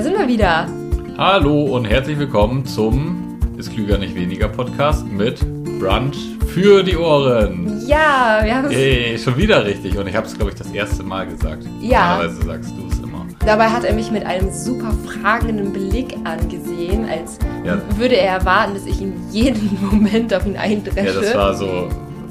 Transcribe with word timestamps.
Da 0.00 0.04
sind 0.04 0.18
wir 0.18 0.28
wieder. 0.28 0.66
Hallo 1.18 1.76
und 1.76 1.84
herzlich 1.84 2.18
willkommen 2.18 2.64
zum 2.64 3.38
Ist 3.58 3.70
Klüger 3.70 3.98
nicht 3.98 4.14
weniger 4.14 4.48
Podcast 4.48 5.04
mit 5.06 5.38
Brunch 5.78 6.16
für 6.46 6.82
die 6.82 6.96
Ohren. 6.96 7.82
Ja, 7.86 8.40
wir 8.42 8.56
haben 8.56 8.64
es. 8.68 8.72
Hey, 8.72 9.18
schon 9.18 9.36
wieder 9.36 9.62
richtig 9.66 9.98
und 9.98 10.06
ich 10.06 10.16
habe 10.16 10.26
es, 10.26 10.32
glaube 10.34 10.52
ich, 10.52 10.56
das 10.56 10.70
erste 10.70 11.02
Mal 11.02 11.26
gesagt. 11.26 11.64
Ja. 11.82 12.12
Normalerweise 12.16 12.42
sagst 12.46 12.72
du 12.78 12.88
es 12.90 12.98
immer. 13.00 13.26
Dabei 13.44 13.68
hat 13.68 13.84
er 13.84 13.92
mich 13.92 14.10
mit 14.10 14.24
einem 14.24 14.50
super 14.50 14.90
fragenden 15.06 15.70
Blick 15.70 16.16
angesehen, 16.24 17.06
als 17.06 17.38
Ja. 17.66 17.76
würde 17.98 18.16
er 18.16 18.38
erwarten, 18.38 18.72
dass 18.72 18.86
ich 18.86 19.02
in 19.02 19.12
jedem 19.30 19.68
Moment 19.90 20.32
auf 20.32 20.46
ihn 20.46 20.56
eindresche. 20.56 21.08
Ja, 21.08 21.12
das 21.12 21.34
war 21.34 21.52
so, 21.54 21.90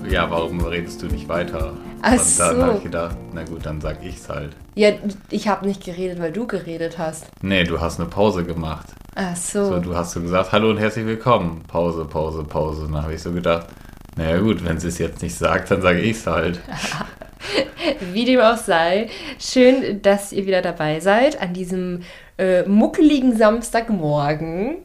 ja, 0.10 0.26
warum 0.32 0.60
redest 0.62 1.04
du 1.04 1.06
nicht 1.06 1.30
weiter? 1.30 1.74
Ach 2.02 2.12
und 2.14 2.40
dann 2.40 2.56
so. 2.56 2.64
habe 2.64 2.78
ich 2.78 2.84
gedacht, 2.84 3.18
na 3.34 3.44
gut, 3.44 3.66
dann 3.66 3.82
sag 3.82 4.04
ich's 4.04 4.30
halt. 4.30 4.56
Ja, 4.76 4.92
ich 5.30 5.48
habe 5.48 5.68
nicht 5.68 5.84
geredet, 5.84 6.20
weil 6.20 6.32
du 6.32 6.48
geredet 6.48 6.98
hast. 6.98 7.28
Nee, 7.42 7.64
du 7.64 7.82
hast 7.82 8.00
eine 8.00 8.10
Pause 8.10 8.44
gemacht. 8.44 8.88
Ach 9.16 9.36
so. 9.36 9.66
So, 9.66 9.80
du 9.80 9.96
hast 9.96 10.12
so 10.12 10.22
gesagt, 10.22 10.52
hallo 10.52 10.70
und 10.70 10.78
herzlich 10.78 11.06
willkommen. 11.06 11.64
Pause, 11.68 12.06
Pause, 12.06 12.44
Pause. 12.44 12.84
Und 12.84 12.94
dann 12.94 13.04
habe 13.04 13.14
ich 13.14 13.22
so 13.22 13.32
gedacht, 13.32 13.68
naja 14.16 14.40
gut, 14.40 14.64
wenn 14.64 14.80
sie 14.80 14.88
es 14.88 14.98
jetzt 14.98 15.22
nicht 15.22 15.36
sagt, 15.36 15.72
dann 15.72 15.82
sage 15.82 16.00
ich's 16.00 16.26
halt. 16.26 16.60
Wie 18.14 18.26
dem 18.26 18.40
auch 18.40 18.58
sei, 18.58 19.10
schön, 19.40 20.02
dass 20.02 20.32
ihr 20.32 20.46
wieder 20.46 20.62
dabei 20.62 21.00
seid 21.00 21.42
an 21.42 21.54
diesem 21.54 22.02
äh, 22.38 22.64
muckeligen 22.64 23.36
Samstagmorgen. 23.38 24.78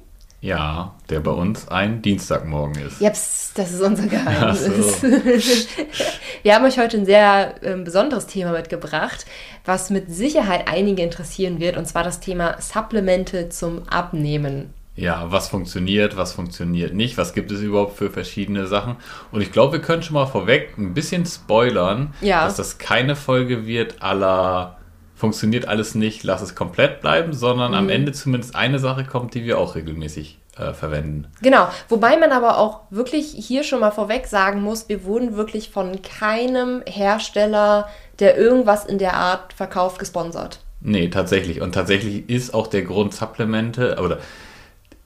Ja, 0.45 0.95
der 1.09 1.21
bei 1.21 1.31
uns 1.31 1.69
ein 1.69 2.03
Dienstagmorgen 2.03 2.77
ist. 2.85 3.01
Ja, 3.01 3.09
pst, 3.09 3.57
das 3.59 3.73
ist 3.73 3.81
unser 3.81 4.07
Geheimnis. 4.09 4.69
Ach 4.69 5.03
Wir 6.43 6.55
haben 6.55 6.67
euch 6.67 6.79
heute 6.79 6.99
ein 6.99 7.07
sehr 7.07 7.55
ähm, 7.63 7.85
besonderes 7.85 8.27
Thema 8.27 8.53
mitgebracht, 8.53 9.25
was 9.65 9.89
mit 9.89 10.15
Sicherheit 10.15 10.69
einige 10.69 11.03
interessieren 11.03 11.61
wird, 11.61 11.79
und 11.79 11.87
zwar 11.87 12.05
das 12.05 12.21
Thema 12.21 12.61
Supplemente 12.61 13.49
zum 13.49 13.89
Abnehmen. 13.89 14.75
Ja, 14.97 15.25
was 15.29 15.49
funktioniert, 15.49 16.19
was 16.19 16.35
funktioniert 16.35 16.93
nicht, 16.93 17.17
was 17.17 17.33
gibt 17.33 17.51
es 17.51 17.63
überhaupt 17.63 17.97
für 17.97 18.11
verschiedene 18.11 18.67
Sachen. 18.67 18.97
Und 19.33 19.41
ich 19.41 19.51
glaube, 19.51 19.73
wir 19.73 19.81
können 19.81 20.03
schon 20.03 20.13
mal 20.13 20.27
vorweg 20.27 20.77
ein 20.77 20.93
bisschen 20.93 21.25
spoilern, 21.25 22.13
Ja. 22.21 22.45
dass 22.45 22.57
das 22.57 22.77
keine 22.77 23.17
Folge 23.17 23.67
wird 23.67 24.03
aller 24.03 24.77
funktioniert 25.15 25.69
alles 25.69 25.95
nicht, 25.95 26.25
lass 26.25 26.43
es 26.43 26.55
komplett 26.55 27.01
bleiben, 27.01 27.33
sondern 27.33 27.71
Mhm. 27.73 27.77
am 27.79 27.89
Ende 27.89 28.13
zumindest 28.13 28.55
eine 28.57 28.79
Sache 28.79 29.05
kommt, 29.05 29.35
die 29.35 29.45
wir 29.45 29.59
auch 29.59 29.75
regelmäßig 29.75 30.39
äh, 30.57 30.73
verwenden. 30.73 31.27
Genau, 31.43 31.67
wobei 31.89 32.17
man 32.17 32.31
aber 32.31 32.59
auch 32.59 32.83
wirklich 32.91 33.27
hier 33.37 33.65
schon 33.65 33.81
mal 33.81 33.91
vorweg 33.91 34.27
sagen 34.27 34.63
muss, 34.63 34.89
wir 34.89 35.05
wurden 35.05 35.37
wirklich 35.37 35.71
von 35.71 36.01
keinem 36.03 36.83
Hersteller, 36.87 37.89
der 38.21 38.37
irgendwas 38.37 38.85
in 38.85 38.99
der 38.99 39.15
Art 39.15 39.53
verkauft, 39.53 39.99
gesponsert. 39.99 40.61
Nee, 40.81 41.09
tatsächlich. 41.09 41.61
Und 41.61 41.73
tatsächlich 41.73 42.29
ist 42.29 42.55
auch 42.55 42.69
der 42.69 42.83
Grund 42.83 43.15
Supplemente, 43.15 43.97
oder 44.01 44.19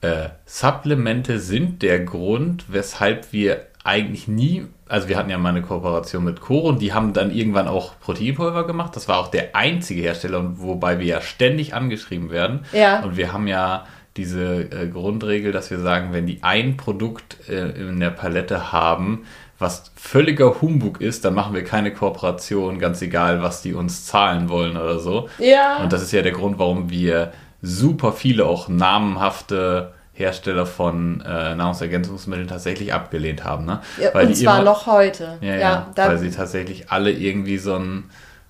äh, 0.01 0.29
Supplemente 0.45 1.39
sind 1.39 1.81
der 1.81 1.99
Grund, 2.01 2.65
weshalb 2.67 3.33
wir 3.33 3.61
eigentlich 3.89 4.27
nie, 4.27 4.65
also 4.87 5.09
wir 5.09 5.17
hatten 5.17 5.29
ja 5.29 5.37
mal 5.37 5.49
eine 5.49 5.61
Kooperation 5.61 6.23
mit 6.23 6.39
Coro 6.39 6.69
und 6.69 6.81
die 6.81 6.93
haben 6.93 7.13
dann 7.13 7.31
irgendwann 7.31 7.67
auch 7.67 7.99
Proteinpulver 7.99 8.65
gemacht. 8.65 8.95
Das 8.95 9.07
war 9.07 9.19
auch 9.19 9.27
der 9.27 9.55
einzige 9.55 10.01
Hersteller, 10.01 10.39
und 10.39 10.61
wobei 10.61 10.99
wir 10.99 11.05
ja 11.05 11.21
ständig 11.21 11.73
angeschrieben 11.73 12.29
werden. 12.29 12.65
Ja. 12.71 13.03
Und 13.03 13.17
wir 13.17 13.33
haben 13.33 13.47
ja 13.47 13.85
diese 14.15 14.71
äh, 14.71 14.87
Grundregel, 14.87 15.51
dass 15.51 15.71
wir 15.71 15.79
sagen, 15.79 16.09
wenn 16.11 16.25
die 16.25 16.43
ein 16.43 16.77
Produkt 16.77 17.37
äh, 17.49 17.69
in 17.71 17.99
der 17.99 18.09
Palette 18.09 18.71
haben, 18.71 19.25
was 19.57 19.91
völliger 19.95 20.61
Humbug 20.61 21.01
ist, 21.01 21.25
dann 21.25 21.33
machen 21.33 21.53
wir 21.53 21.63
keine 21.63 21.93
Kooperation, 21.93 22.79
ganz 22.79 23.01
egal, 23.01 23.41
was 23.41 23.61
die 23.61 23.73
uns 23.73 24.05
zahlen 24.05 24.49
wollen 24.49 24.77
oder 24.77 24.99
so. 24.99 25.29
Ja. 25.37 25.77
Und 25.83 25.91
das 25.91 26.01
ist 26.01 26.13
ja 26.13 26.21
der 26.21 26.31
Grund, 26.31 26.59
warum 26.59 26.89
wir 26.89 27.33
super 27.61 28.13
viele 28.13 28.45
auch 28.45 28.69
namenhafte 28.69 29.93
Hersteller 30.19 30.65
von 30.65 31.21
äh, 31.21 31.55
Nahrungsergänzungsmitteln 31.55 32.47
tatsächlich 32.47 32.93
abgelehnt 32.93 33.43
haben. 33.45 33.65
Ne? 33.65 33.79
Ja, 34.01 34.09
Weil 34.13 34.27
und 34.27 34.35
die 34.35 34.43
zwar 34.43 34.57
immer- 34.57 34.65
noch 34.65 34.85
heute. 34.85 35.37
Ja, 35.41 35.55
ja, 35.55 35.87
da, 35.95 36.09
weil 36.09 36.17
sie 36.17 36.29
tatsächlich 36.31 36.91
alle 36.91 37.11
irgendwie 37.11 37.57
so 37.57 37.75
einen, 37.75 38.09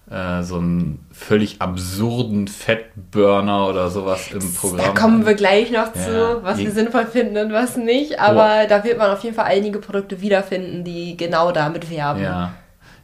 äh, 0.10 0.42
so 0.42 0.58
einen 0.58 1.06
völlig 1.12 1.62
absurden 1.62 2.48
Fettburner 2.48 3.68
oder 3.68 3.90
sowas 3.90 4.32
im 4.32 4.54
Programm 4.54 4.94
Da 4.96 5.00
kommen 5.00 5.26
wir 5.26 5.36
gleich 5.36 5.70
noch 5.72 5.94
Ja, 5.96 6.02
zu, 6.02 6.44
was 6.44 6.58
wir 6.58 6.72
sinnvoll 6.72 7.06
finden 7.06 7.38
und 7.38 7.54
was 7.54 7.78
nicht. 7.78 8.20
Aber 8.20 8.66
da 8.68 8.84
wird 8.84 8.98
man 8.98 9.12
auf 9.12 9.24
jeden 9.24 9.36
Fall 9.36 9.46
einige 9.46 9.80
Produkte 9.80 10.22
wiederfinden, 10.22 10.84
die 10.84 11.16
genau 11.18 11.52
damit 11.52 11.92
werben. 11.92 12.24
Ja. 12.24 12.54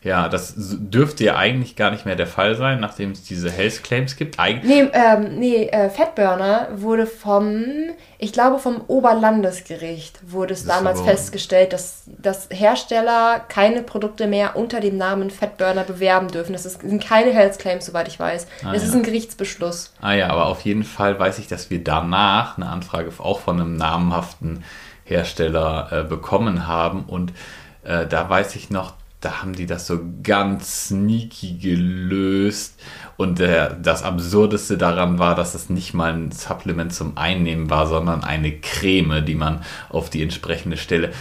Ja, 0.05 0.29
das 0.29 0.53
dürfte 0.55 1.23
ja 1.23 1.35
eigentlich 1.35 1.75
gar 1.75 1.89
nicht 1.89 2.05
mehr 2.05 2.15
der 2.15 2.27
Fall 2.27 2.53
sein, 2.53 2.79
nachdem 2.79 3.09
es 3.09 3.23
diese 3.23 3.49
Health 3.49 3.83
Claims 3.83 4.15
gibt. 4.15 4.39
Eig 4.39 4.63
Nee, 4.63 4.87
ähm, 4.93 5.39
nee 5.39 5.65
äh, 5.65 5.89
Fatburner 5.89 6.67
wurde 6.75 7.07
vom, 7.07 7.65
ich 8.19 8.31
glaube 8.31 8.59
vom 8.59 8.81
Oberlandesgericht 8.85 10.19
wurde 10.27 10.53
es 10.53 10.63
Das 10.63 10.77
damals 10.77 11.01
festgestellt, 11.01 11.73
dass, 11.73 12.03
dass 12.05 12.49
Hersteller 12.51 13.41
keine 13.49 13.81
Produkte 13.81 14.27
mehr 14.27 14.55
unter 14.55 14.79
dem 14.79 14.95
Namen 14.95 15.31
Fatburner 15.31 15.83
bewerben 15.83 16.27
dürfen. 16.27 16.53
Das 16.53 16.67
ist, 16.67 16.81
sind 16.81 17.03
keine 17.03 17.33
Health 17.33 17.57
Claims, 17.57 17.87
soweit 17.87 18.07
ich 18.07 18.19
weiß. 18.19 18.45
Ah, 18.63 18.73
das 18.73 18.83
ja. 18.83 18.89
ist 18.89 18.93
ein 18.93 19.01
Gerichtsbeschluss. 19.01 19.91
Ah 20.01 20.13
ja, 20.13 20.29
aber 20.29 20.45
auf 20.45 20.61
jeden 20.61 20.83
Fall 20.83 21.17
weiß 21.17 21.39
ich, 21.39 21.47
dass 21.47 21.71
wir 21.71 21.83
danach 21.83 22.59
eine 22.59 22.69
Anfrage 22.69 23.11
auch 23.17 23.39
von 23.39 23.59
einem 23.59 23.75
namhaften 23.75 24.63
Hersteller 25.03 25.89
äh, 25.91 26.03
bekommen 26.03 26.67
haben. 26.67 27.05
Und 27.07 27.33
äh, 27.83 28.05
da 28.05 28.29
weiß 28.29 28.55
ich 28.55 28.69
noch, 28.69 28.93
da 29.25 29.41
haben 29.41 29.53
die 29.53 29.65
das 29.65 29.87
so 29.87 29.99
ganz 30.21 30.87
sneaky 30.87 31.57
gelöst. 31.57 32.79
Und 33.17 33.39
der, 33.39 33.73
das 33.73 34.03
Absurdeste 34.03 34.77
daran 34.77 35.17
war, 35.17 35.33
dass 35.35 35.55
es 35.55 35.69
nicht 35.69 35.93
mal 35.93 36.13
ein 36.13 36.31
Supplement 36.31 36.93
zum 36.93 37.17
Einnehmen 37.17 37.69
war, 37.69 37.87
sondern 37.87 38.23
eine 38.23 38.59
Creme, 38.59 39.25
die 39.25 39.35
man 39.35 39.63
auf 39.89 40.09
die 40.11 40.21
entsprechende 40.21 40.77
Stelle 40.77 41.11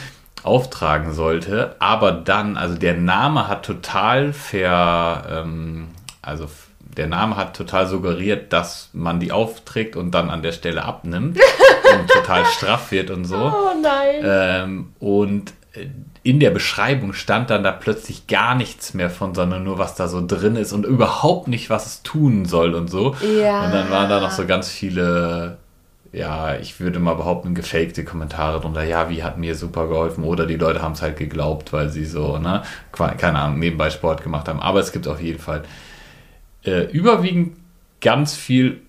auftragen 0.42 1.14
sollte. 1.14 1.76
Aber 1.78 2.12
dann, 2.12 2.58
also 2.58 2.76
der 2.76 2.94
Name 2.94 3.48
hat 3.48 3.64
total 3.64 4.34
ver, 4.34 5.24
ähm, 5.30 5.88
also 6.20 6.48
der 6.80 7.06
Name 7.06 7.36
hat 7.36 7.56
total 7.56 7.86
suggeriert, 7.86 8.52
dass 8.52 8.90
man 8.92 9.18
die 9.18 9.32
aufträgt 9.32 9.96
und 9.96 10.10
dann 10.10 10.28
an 10.28 10.42
der 10.42 10.52
Stelle 10.52 10.84
abnimmt 10.84 11.38
und 11.98 12.08
total 12.10 12.44
straff 12.44 12.90
wird 12.90 13.10
und 13.10 13.24
so. 13.24 13.36
Oh 13.36 13.72
nein. 13.82 14.20
Ähm, 14.22 14.92
und 14.98 15.50
äh, 15.50 15.63
in 16.22 16.40
der 16.40 16.50
Beschreibung 16.50 17.12
stand 17.12 17.50
dann 17.50 17.64
da 17.64 17.72
plötzlich 17.72 18.26
gar 18.26 18.54
nichts 18.54 18.94
mehr 18.94 19.10
von, 19.10 19.34
sondern 19.34 19.64
nur, 19.64 19.78
was 19.78 19.94
da 19.94 20.08
so 20.08 20.24
drin 20.24 20.56
ist 20.56 20.72
und 20.72 20.86
überhaupt 20.86 21.48
nicht, 21.48 21.68
was 21.68 21.86
es 21.86 22.02
tun 22.02 22.44
soll 22.44 22.74
und 22.74 22.88
so. 22.88 23.16
Ja. 23.40 23.66
Und 23.66 23.72
dann 23.72 23.90
waren 23.90 24.08
da 24.08 24.20
noch 24.20 24.30
so 24.30 24.46
ganz 24.46 24.68
viele, 24.68 25.58
ja, 26.12 26.56
ich 26.56 26.80
würde 26.80 27.00
mal 27.00 27.14
behaupten, 27.14 27.54
gefakte 27.54 28.04
Kommentare 28.04 28.60
drunter. 28.60 28.84
Ja, 28.84 29.10
wie 29.10 29.24
hat 29.24 29.36
mir 29.36 29.56
super 29.56 29.88
geholfen? 29.88 30.24
Oder 30.24 30.46
die 30.46 30.56
Leute 30.56 30.80
haben 30.80 30.92
es 30.92 31.02
halt 31.02 31.16
geglaubt, 31.16 31.72
weil 31.72 31.90
sie 31.90 32.04
so, 32.04 32.38
ne, 32.38 32.62
keine 32.92 33.38
Ahnung, 33.40 33.58
nebenbei 33.58 33.90
Sport 33.90 34.22
gemacht 34.22 34.48
haben. 34.48 34.60
Aber 34.60 34.80
es 34.80 34.92
gibt 34.92 35.08
auf 35.08 35.20
jeden 35.20 35.40
Fall 35.40 35.64
äh, 36.64 36.84
überwiegend 36.84 37.56
ganz 38.00 38.34
viel 38.34 38.80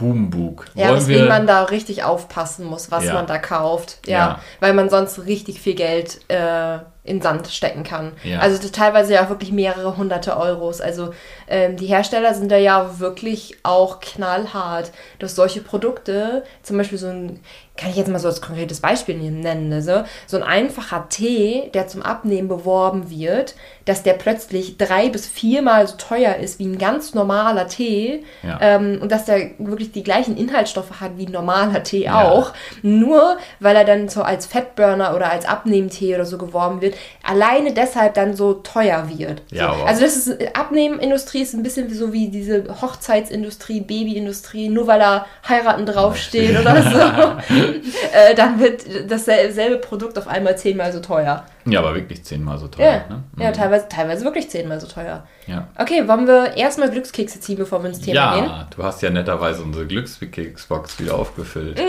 Humbug. 0.00 0.66
Ja, 0.74 0.88
Wollen 0.88 0.96
weswegen 0.96 1.22
wir- 1.24 1.28
man 1.28 1.46
da 1.46 1.62
richtig 1.64 2.04
aufpassen 2.04 2.66
muss, 2.66 2.90
was 2.90 3.04
Ja. 3.04 3.14
man 3.14 3.26
da 3.26 3.38
kauft. 3.38 3.98
Ja, 4.06 4.18
Ja. 4.18 4.38
weil 4.60 4.74
man 4.74 4.90
sonst 4.90 5.26
richtig 5.26 5.60
viel 5.60 5.74
Geld 5.74 6.20
äh, 6.28 6.78
in 7.04 7.20
Sand 7.20 7.48
stecken 7.48 7.82
kann. 7.84 8.12
Ja. 8.24 8.38
Also 8.40 8.56
das 8.60 8.72
teilweise 8.72 9.12
ja 9.12 9.28
wirklich 9.28 9.52
mehrere 9.52 9.96
hunderte 9.98 10.36
Euros. 10.38 10.80
Also 10.80 11.10
ähm, 11.48 11.76
die 11.76 11.86
Hersteller 11.86 12.32
sind 12.32 12.50
da 12.50 12.56
ja 12.56 12.98
wirklich 12.98 13.58
auch 13.62 14.00
knallhart, 14.00 14.90
dass 15.18 15.36
solche 15.36 15.60
Produkte, 15.60 16.44
zum 16.62 16.78
Beispiel 16.78 16.96
so 16.96 17.08
ein, 17.08 17.40
kann 17.76 17.90
ich 17.90 17.96
jetzt 17.96 18.08
mal 18.08 18.20
so 18.20 18.28
als 18.28 18.40
konkretes 18.40 18.80
Beispiel 18.80 19.16
nennen, 19.16 19.72
also 19.72 20.04
so 20.26 20.36
ein 20.38 20.42
einfacher 20.44 21.08
Tee, 21.10 21.70
der 21.74 21.88
zum 21.88 22.02
Abnehmen 22.02 22.48
beworben 22.48 23.10
wird, 23.10 23.54
dass 23.84 24.02
der 24.04 24.12
plötzlich 24.14 24.78
drei 24.78 25.08
bis 25.10 25.26
viermal 25.26 25.86
so 25.86 25.96
teuer 25.96 26.36
ist 26.36 26.58
wie 26.60 26.66
ein 26.66 26.78
ganz 26.78 27.12
normaler 27.14 27.66
Tee 27.66 28.22
Ja. 28.42 28.58
ähm, 28.62 28.98
und 29.02 29.10
dass 29.12 29.24
der 29.26 29.50
wirklich 29.58 29.92
die 29.92 30.04
gleichen 30.04 30.36
Inhaltsstoffe 30.38 31.00
hat 31.00 31.18
wie 31.18 31.26
ein 31.26 31.32
normaler 31.32 31.82
Tee 31.82 32.04
Ja. 32.04 32.30
auch, 32.30 32.52
nur 32.82 33.36
weil 33.60 33.76
er 33.76 33.84
dann 33.84 34.08
so 34.08 34.22
als 34.22 34.46
Fettburner 34.46 35.14
oder 35.14 35.30
als 35.30 35.44
Abnehmtee 35.44 36.14
oder 36.14 36.24
so 36.24 36.38
geworben 36.38 36.80
wird, 36.80 36.93
alleine 37.22 37.72
deshalb 37.72 38.14
dann 38.14 38.34
so 38.34 38.54
teuer 38.54 39.08
wird. 39.16 39.42
Ja, 39.50 39.74
so. 39.74 39.84
Also 39.84 40.00
das 40.02 40.16
ist 40.16 40.56
Abnehmindustrie 40.56 41.42
ist 41.42 41.54
ein 41.54 41.62
bisschen 41.62 41.92
so 41.92 42.12
wie 42.12 42.28
diese 42.28 42.64
Hochzeitsindustrie, 42.80 43.80
Babyindustrie, 43.80 44.68
nur 44.68 44.86
weil 44.86 45.00
da 45.00 45.26
heiraten 45.48 45.86
draufsteht 45.86 46.58
oder 46.58 46.82
so, 46.82 47.54
äh, 48.12 48.34
dann 48.34 48.60
wird 48.60 48.82
dasselbe 49.08 49.78
Produkt 49.78 50.18
auf 50.18 50.28
einmal 50.28 50.58
zehnmal 50.58 50.92
so 50.92 51.00
teuer. 51.00 51.44
Ja, 51.66 51.80
aber 51.80 51.94
wirklich 51.94 52.22
zehnmal 52.24 52.58
so 52.58 52.68
teuer. 52.68 52.86
Ja, 53.08 53.16
Ne? 53.16 53.22
ja 53.38 53.50
Mhm. 53.50 53.54
teilweise, 53.54 53.88
teilweise 53.88 54.24
wirklich 54.24 54.50
zehnmal 54.50 54.80
so 54.80 54.86
teuer. 54.86 55.26
ja. 55.46 55.68
Okay, 55.78 56.06
wollen 56.06 56.26
wir 56.26 56.56
erstmal 56.56 56.90
Glückskekse 56.90 57.40
ziehen, 57.40 57.56
bevor 57.56 57.82
wir 57.82 57.88
ins 57.88 58.00
Thema 58.00 58.34
gehen? 58.36 58.44
Ja, 58.46 58.68
du 58.76 58.82
hast 58.82 59.00
ja 59.02 59.10
netterweise 59.10 59.62
unsere 59.62 59.86
Glückskeksbox 59.86 60.98
wieder 61.00 61.14
aufgefüllt. 61.14 61.80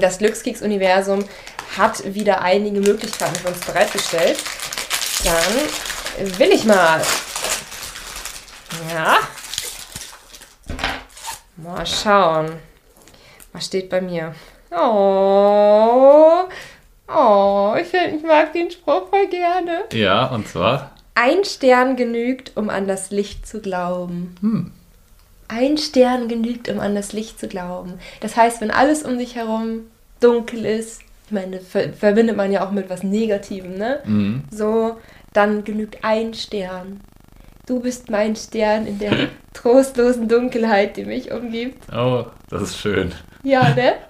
Das 0.00 0.18
Glückskeks-Universum 0.18 1.24
hat 1.78 2.02
wieder 2.14 2.42
einige 2.42 2.80
Möglichkeiten 2.80 3.34
für 3.36 3.48
uns 3.48 3.60
bereitgestellt. 3.60 4.38
Dann 5.24 6.38
will 6.38 6.50
ich 6.52 6.64
mal. 6.66 7.00
Ja. 8.92 9.16
Mal 11.56 11.86
schauen. 11.86 12.52
Was 13.52 13.66
steht 13.66 13.88
bei 13.88 14.00
mir? 14.00 14.34
Oh. 14.70 16.44
Oh, 17.08 17.74
ich, 17.80 17.92
ich 17.92 18.22
mag 18.22 18.52
den 18.52 18.70
Spruch 18.70 19.08
voll 19.08 19.26
gerne. 19.28 19.84
Ja, 19.92 20.26
und 20.26 20.48
zwar? 20.48 20.92
Ein 21.14 21.44
Stern 21.44 21.96
genügt, 21.96 22.52
um 22.56 22.70
an 22.70 22.88
das 22.88 23.10
Licht 23.10 23.46
zu 23.46 23.60
glauben. 23.60 24.34
Hm. 24.40 24.70
Ein 25.48 25.76
Stern 25.78 26.28
genügt, 26.28 26.68
um 26.68 26.80
an 26.80 26.94
das 26.94 27.12
Licht 27.12 27.38
zu 27.38 27.48
glauben. 27.48 27.94
Das 28.20 28.36
heißt, 28.36 28.60
wenn 28.60 28.70
alles 28.70 29.02
um 29.02 29.18
dich 29.18 29.36
herum 29.36 29.80
dunkel 30.20 30.64
ist, 30.64 31.02
ich 31.26 31.32
meine, 31.32 31.60
ver 31.60 31.92
verbindet 31.92 32.36
man 32.36 32.50
ja 32.52 32.66
auch 32.66 32.70
mit 32.70 32.90
was 32.90 33.02
Negativem, 33.02 33.76
ne? 33.76 34.00
Mhm. 34.04 34.44
So, 34.50 34.96
dann 35.32 35.64
genügt 35.64 36.02
ein 36.02 36.34
Stern. 36.34 37.00
Du 37.66 37.80
bist 37.80 38.10
mein 38.10 38.36
Stern 38.36 38.86
in 38.86 38.98
der 38.98 39.28
trostlosen 39.54 40.28
Dunkelheit, 40.28 40.96
die 40.96 41.04
mich 41.04 41.30
umgibt. 41.30 41.82
Oh, 41.94 42.26
das 42.50 42.62
ist 42.62 42.78
schön. 42.78 43.12
Ja, 43.42 43.74
ne? 43.74 43.94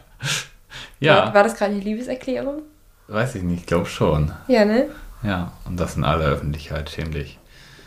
Ja, 1.01 1.27
War, 1.27 1.35
war 1.35 1.43
das 1.43 1.57
gerade 1.57 1.73
eine 1.73 1.83
Liebeserklärung? 1.83 2.63
Weiß 3.09 3.35
ich 3.37 3.43
nicht, 3.43 3.61
ich 3.61 3.67
glaube 3.67 3.87
schon. 3.87 4.33
Ja, 4.49 4.65
ne? 4.65 4.89
Ja, 5.23 5.53
und 5.65 5.79
das 5.79 5.97
in 5.97 6.05
aller 6.05 6.27
Öffentlichkeit, 6.27 6.91
schämlich. 6.91 7.39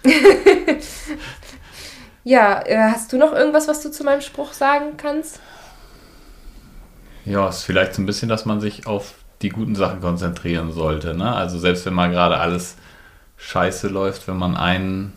Ja, 2.27 2.61
äh, 2.65 2.91
hast 2.91 3.13
du 3.13 3.17
noch 3.17 3.31
irgendwas, 3.31 3.69
was 3.69 3.81
du 3.81 3.89
zu 3.89 4.03
meinem 4.03 4.19
Spruch 4.19 4.51
sagen 4.51 4.97
kannst? 4.97 5.39
Ja, 7.23 7.47
ist 7.47 7.63
vielleicht 7.63 7.93
so 7.93 8.01
ein 8.01 8.05
bisschen, 8.05 8.27
dass 8.27 8.43
man 8.43 8.59
sich 8.59 8.85
auf 8.85 9.13
die 9.41 9.47
guten 9.47 9.75
Sachen 9.75 10.01
konzentrieren 10.01 10.73
sollte. 10.73 11.13
Ne? 11.13 11.33
Also 11.33 11.57
selbst 11.57 11.85
wenn 11.85 11.93
mal 11.93 12.11
gerade 12.11 12.37
alles 12.37 12.75
scheiße 13.37 13.87
läuft, 13.87 14.27
wenn 14.27 14.35
man 14.35 14.57
einen, 14.57 15.13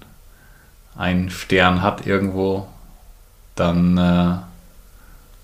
einen 0.96 1.30
Stern 1.30 1.82
hat 1.82 2.06
irgendwo, 2.06 2.68
dann 3.56 3.98
äh, 3.98 4.36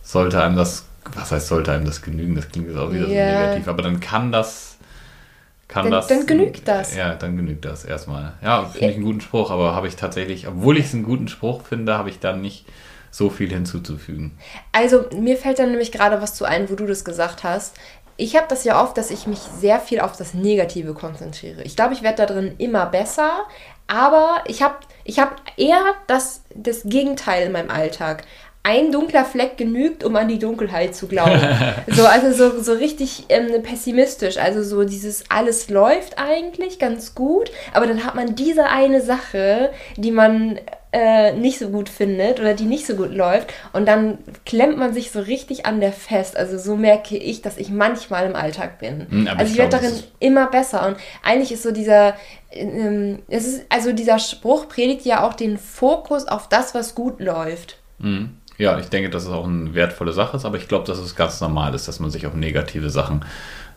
sollte 0.04 0.40
einem 0.40 0.54
das, 0.54 0.85
was 1.14 1.32
heißt 1.32 1.48
sollte 1.48 1.72
einem 1.72 1.84
das 1.84 2.02
genügen? 2.02 2.34
Das 2.34 2.48
klingt 2.48 2.68
jetzt 2.68 2.78
auch 2.78 2.90
wieder 2.92 3.06
Ja. 3.08 3.32
so 3.34 3.40
negativ, 3.40 3.68
aber 3.68 3.82
dann 3.82 4.00
kann 4.00 4.32
das, 4.32 4.76
kann 5.68 5.84
Dann- 5.84 5.92
das. 5.92 6.06
dann 6.08 6.26
genügt 6.26 6.66
das. 6.68 6.94
Ja, 6.96 7.14
dann 7.14 7.36
genügt 7.36 7.64
das 7.64 7.84
erstmal. 7.84 8.32
Ja, 8.42 8.64
finde 8.66 8.88
ich 8.88 8.94
einen 8.96 9.04
guten 9.04 9.20
Spruch, 9.20 9.50
aber 9.50 9.74
habe 9.74 9.88
ich 9.88 9.96
tatsächlich, 9.96 10.46
obwohl 10.48 10.78
ich 10.78 10.86
es 10.86 10.94
einen 10.94 11.02
guten 11.04 11.28
Spruch 11.28 11.62
finde, 11.62 11.96
habe 11.98 12.08
ich 12.10 12.18
dann 12.20 12.40
nicht 12.40 12.66
so 13.10 13.30
viel 13.30 13.48
hinzuzufügen. 13.50 14.36
Also, 14.72 15.06
mir 15.16 15.36
fällt 15.36 15.58
dann 15.58 15.70
nämlich 15.70 15.90
gerade 15.92 16.20
was 16.20 16.34
zu 16.34 16.44
ein, 16.44 16.68
wo 16.70 16.74
du 16.74 16.86
das 16.86 17.04
gesagt 17.04 17.44
hast. 17.44 17.74
Ich 18.18 18.34
habe 18.36 18.46
das 18.48 18.64
ja 18.64 18.82
oft, 18.82 18.96
dass 18.96 19.10
ich 19.10 19.26
mich 19.26 19.38
sehr 19.38 19.78
viel 19.80 20.00
auf 20.00 20.16
das 20.16 20.32
Negative 20.34 20.94
konzentriere. 20.94 21.62
Ich 21.64 21.76
glaube, 21.76 21.92
ich 21.94 22.02
werde 22.02 22.18
da 22.18 22.26
drin 22.26 22.54
immer 22.58 22.86
besser, 22.86 23.30
aber 23.86 24.42
ich 24.46 24.62
habe 24.62 24.76
ich 25.04 25.18
hab 25.18 25.36
eher 25.56 25.80
das, 26.06 26.42
das 26.54 26.82
Gegenteil 26.84 27.46
in 27.46 27.52
meinem 27.52 27.70
Alltag. 27.70 28.24
Ein 28.68 28.90
dunkler 28.90 29.24
Fleck 29.24 29.56
genügt, 29.56 30.02
um 30.02 30.16
an 30.16 30.26
die 30.26 30.40
Dunkelheit 30.40 30.96
zu 30.96 31.06
glauben. 31.06 31.40
so, 31.86 32.04
also 32.04 32.32
so, 32.32 32.60
so 32.60 32.72
richtig 32.72 33.26
ähm, 33.28 33.62
pessimistisch. 33.62 34.38
Also 34.38 34.64
so 34.64 34.82
dieses 34.82 35.24
alles 35.30 35.70
läuft 35.70 36.18
eigentlich 36.18 36.80
ganz 36.80 37.14
gut, 37.14 37.52
aber 37.72 37.86
dann 37.86 38.04
hat 38.04 38.16
man 38.16 38.34
diese 38.34 38.64
eine 38.64 39.02
Sache, 39.02 39.70
die 39.96 40.10
man 40.10 40.58
äh, 40.90 41.32
nicht 41.34 41.60
so 41.60 41.68
gut 41.68 41.88
findet 41.88 42.40
oder 42.40 42.54
die 42.54 42.64
nicht 42.64 42.86
so 42.86 42.96
gut 42.96 43.12
läuft 43.12 43.52
und 43.72 43.86
dann 43.86 44.18
klemmt 44.44 44.78
man 44.78 44.94
sich 44.94 45.12
so 45.12 45.20
richtig 45.20 45.64
an 45.66 45.78
der 45.78 45.92
fest. 45.92 46.36
Also 46.36 46.58
so 46.58 46.74
merke 46.74 47.16
ich, 47.16 47.42
dass 47.42 47.58
ich 47.58 47.70
manchmal 47.70 48.26
im 48.26 48.34
Alltag 48.34 48.80
bin. 48.80 49.06
Hm, 49.08 49.28
aber 49.28 49.40
also 49.40 49.44
ich 49.44 49.52
ich 49.52 49.58
werde 49.58 49.76
darin 49.78 50.02
immer 50.18 50.46
besser 50.46 50.86
und 50.88 50.96
eigentlich 51.22 51.52
ist 51.52 51.62
so 51.62 51.70
dieser 51.70 52.16
ähm, 52.50 53.20
es 53.28 53.46
ist 53.46 53.66
also 53.68 53.92
dieser 53.92 54.18
Spruch 54.18 54.68
predigt 54.68 55.04
ja 55.04 55.24
auch 55.24 55.34
den 55.34 55.56
Fokus 55.56 56.26
auf 56.26 56.48
das, 56.48 56.74
was 56.74 56.96
gut 56.96 57.20
läuft. 57.20 57.76
Mhm. 57.98 58.38
Ja, 58.58 58.78
ich 58.78 58.86
denke, 58.88 59.10
dass 59.10 59.24
es 59.24 59.30
auch 59.30 59.46
eine 59.46 59.74
wertvolle 59.74 60.12
Sache 60.12 60.36
ist, 60.36 60.44
aber 60.44 60.56
ich 60.56 60.68
glaube, 60.68 60.86
dass 60.86 60.98
es 60.98 61.14
ganz 61.14 61.40
normal 61.40 61.74
ist, 61.74 61.88
dass 61.88 62.00
man 62.00 62.10
sich 62.10 62.26
auf 62.26 62.34
negative 62.34 62.90
Sachen 62.90 63.24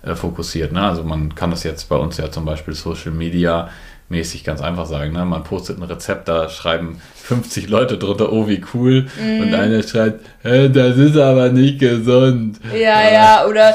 äh, 0.03 0.15
fokussiert. 0.15 0.71
Ne? 0.71 0.81
Also 0.81 1.03
man 1.03 1.35
kann 1.35 1.51
das 1.51 1.63
jetzt 1.63 1.89
bei 1.89 1.97
uns 1.97 2.17
ja 2.17 2.31
zum 2.31 2.45
Beispiel 2.45 2.73
Social 2.73 3.11
Media 3.11 3.69
mäßig 4.07 4.43
ganz 4.43 4.61
einfach 4.61 4.85
sagen. 4.87 5.13
Ne? 5.13 5.23
Man 5.25 5.43
postet 5.43 5.77
ein 5.77 5.83
Rezept, 5.83 6.27
da 6.29 6.49
schreiben 6.49 6.99
50 7.15 7.69
Leute 7.69 7.97
drunter, 7.97 8.31
oh 8.31 8.47
wie 8.47 8.63
cool. 8.73 9.07
Mhm. 9.21 9.41
Und 9.41 9.53
einer 9.53 9.83
schreibt, 9.83 10.25
"Hä, 10.41 10.69
das 10.69 10.97
ist 10.97 11.17
aber 11.17 11.49
nicht 11.49 11.79
gesund. 11.79 12.59
Ja, 12.73 13.01
Äh, 13.01 13.13
ja, 13.13 13.45
oder 13.47 13.73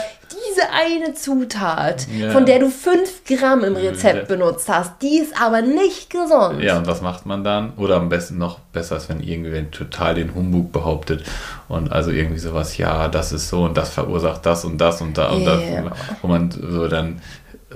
diese 0.50 0.62
eine 0.70 1.14
Zutat, 1.14 2.06
Ja. 2.17 2.31
von 2.31 2.46
der 2.46 2.58
du 2.58 2.70
5 2.70 3.25
Gramm 3.25 3.64
im 3.64 3.76
Rezept 3.76 4.29
Ja. 4.29 4.37
benutzt 4.37 4.69
hast, 4.69 5.00
die 5.02 5.19
ist 5.19 5.41
aber 5.41 5.62
nicht 5.62 6.11
gesund. 6.11 6.61
Ja, 6.62 6.79
und 6.79 6.87
was 6.87 7.00
macht 7.02 7.26
man 7.26 7.44
dann? 7.44 7.73
Oder 7.76 7.96
am 7.96 8.08
besten 8.08 8.38
noch 8.38 8.58
besser 8.73 8.96
ist, 8.96 9.08
wenn 9.08 9.20
irgendwer 9.20 9.70
total 9.70 10.14
den 10.14 10.35
Humbug 10.35 10.73
behauptet 10.73 11.25
und 11.69 11.93
also 11.93 12.11
irgendwie 12.11 12.38
sowas, 12.41 12.76
ja, 12.79 13.08
das 13.08 13.32
ist 13.32 13.49
so 13.49 13.64
und 13.64 13.76
das 13.76 13.91
verursacht 13.91 14.44
das 14.46 14.64
und 14.64 14.79
das 14.79 15.00
und 15.00 15.17
da 15.19 15.31
und 15.31 15.44
das, 15.44 15.61
wo 16.23 16.29
man 16.29 16.50
so 16.50 16.88
dann 16.88 17.20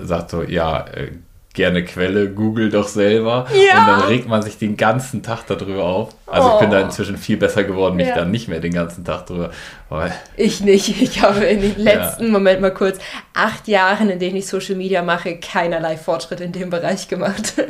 sagt 0.01 0.29
so, 0.31 0.43
ja, 0.43 0.85
äh, 0.93 1.11
gerne 1.53 1.83
Quelle, 1.83 2.29
google 2.29 2.69
doch 2.69 2.87
selber 2.87 3.47
Ja. 3.51 3.79
und 3.81 3.87
dann 3.87 4.01
regt 4.07 4.27
man 4.29 4.41
sich 4.43 4.57
den 4.59 4.77
ganzen 4.77 5.23
Tag 5.23 5.45
darüber 5.47 5.83
auf. 5.83 6.09
Also 6.27 6.47
ich 6.53 6.59
bin 6.59 6.69
da 6.69 6.79
Oh. 6.79 6.85
inzwischen 6.85 7.17
viel 7.17 7.35
besser 7.37 7.63
geworden, 7.63 7.95
mich 7.97 8.07
Ja. 8.07 8.15
dann 8.15 8.31
nicht 8.31 8.47
mehr 8.47 8.59
den 8.61 8.71
ganzen 8.73 9.03
Tag 9.03 9.25
drüber, 9.25 9.49
weil 9.89 10.13
Ich 10.37 10.61
nicht. 10.61 11.01
Ich 11.01 11.21
habe 11.21 11.45
in 11.45 11.61
den 11.61 11.77
letzten, 11.79 12.31
Moment 12.31 12.61
mal 12.61 12.73
kurz, 12.73 12.99
acht 13.33 13.67
Jahren, 13.67 14.09
in 14.09 14.19
denen 14.19 14.35
ich 14.37 14.47
Social 14.47 14.75
Media 14.75 15.01
mache, 15.01 15.37
keinerlei 15.37 15.97
Fortschritt 15.97 16.39
in 16.41 16.51
dem 16.51 16.69
Bereich 16.69 17.07
gemacht. 17.07 17.53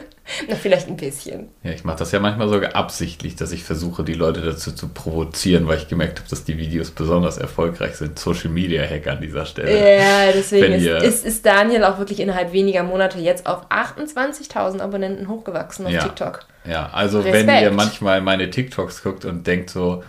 Na, 0.48 0.56
vielleicht 0.56 0.88
ein 0.88 0.96
bisschen. 0.98 1.48
Ja, 1.64 1.72
ich 1.72 1.84
mache 1.84 1.98
das 1.98 2.12
ja 2.12 2.20
manchmal 2.20 2.50
sogar 2.50 2.76
absichtlich, 2.76 3.36
dass 3.36 3.52
ich 3.52 3.64
versuche, 3.64 4.04
die 4.04 4.14
Leute 4.14 4.42
dazu 4.42 4.72
zu 4.72 4.90
provozieren, 4.90 5.68
weil 5.68 5.78
ich 5.80 5.88
gemerkt 5.88 6.20
habe, 6.20 6.30
dass 6.30 6.44
die 6.44 6.58
Videos 6.60 6.92
besonders 6.92 7.40
erfolgreich 7.40 7.96
sind. 7.96 8.20
Social 8.20 8.52
Media 8.52 8.84
Hack 8.84 9.08
an 9.08 9.22
dieser 9.22 9.48
Stelle. 9.48 9.72
Ja, 9.98 10.32
deswegen 10.32 10.74
ist, 10.74 10.86
ist, 11.04 11.26
ist 11.26 11.46
Daniel 11.48 11.84
auch 11.84 11.98
wirklich 11.98 12.20
innerhalb 12.20 12.54
weniger 12.54 12.84
Monate 12.84 13.18
jetzt 13.18 13.48
auf 13.48 13.72
28.000 13.72 14.82
Abonnenten 14.82 15.28
hochgewachsen 15.30 15.88
auf 15.88 15.92
Ja. 15.92 16.04
TikTok. 16.04 16.46
Ja, 16.66 16.90
also 16.94 17.22
Respekt. 17.22 17.48
wenn 17.48 17.64
ihr 17.64 17.72
manchmal 17.72 18.22
meine 18.22 18.52
TikToks 18.52 19.02
guckt 19.02 19.26
und 19.26 19.48
denkt 19.48 19.72
so, 19.72 20.04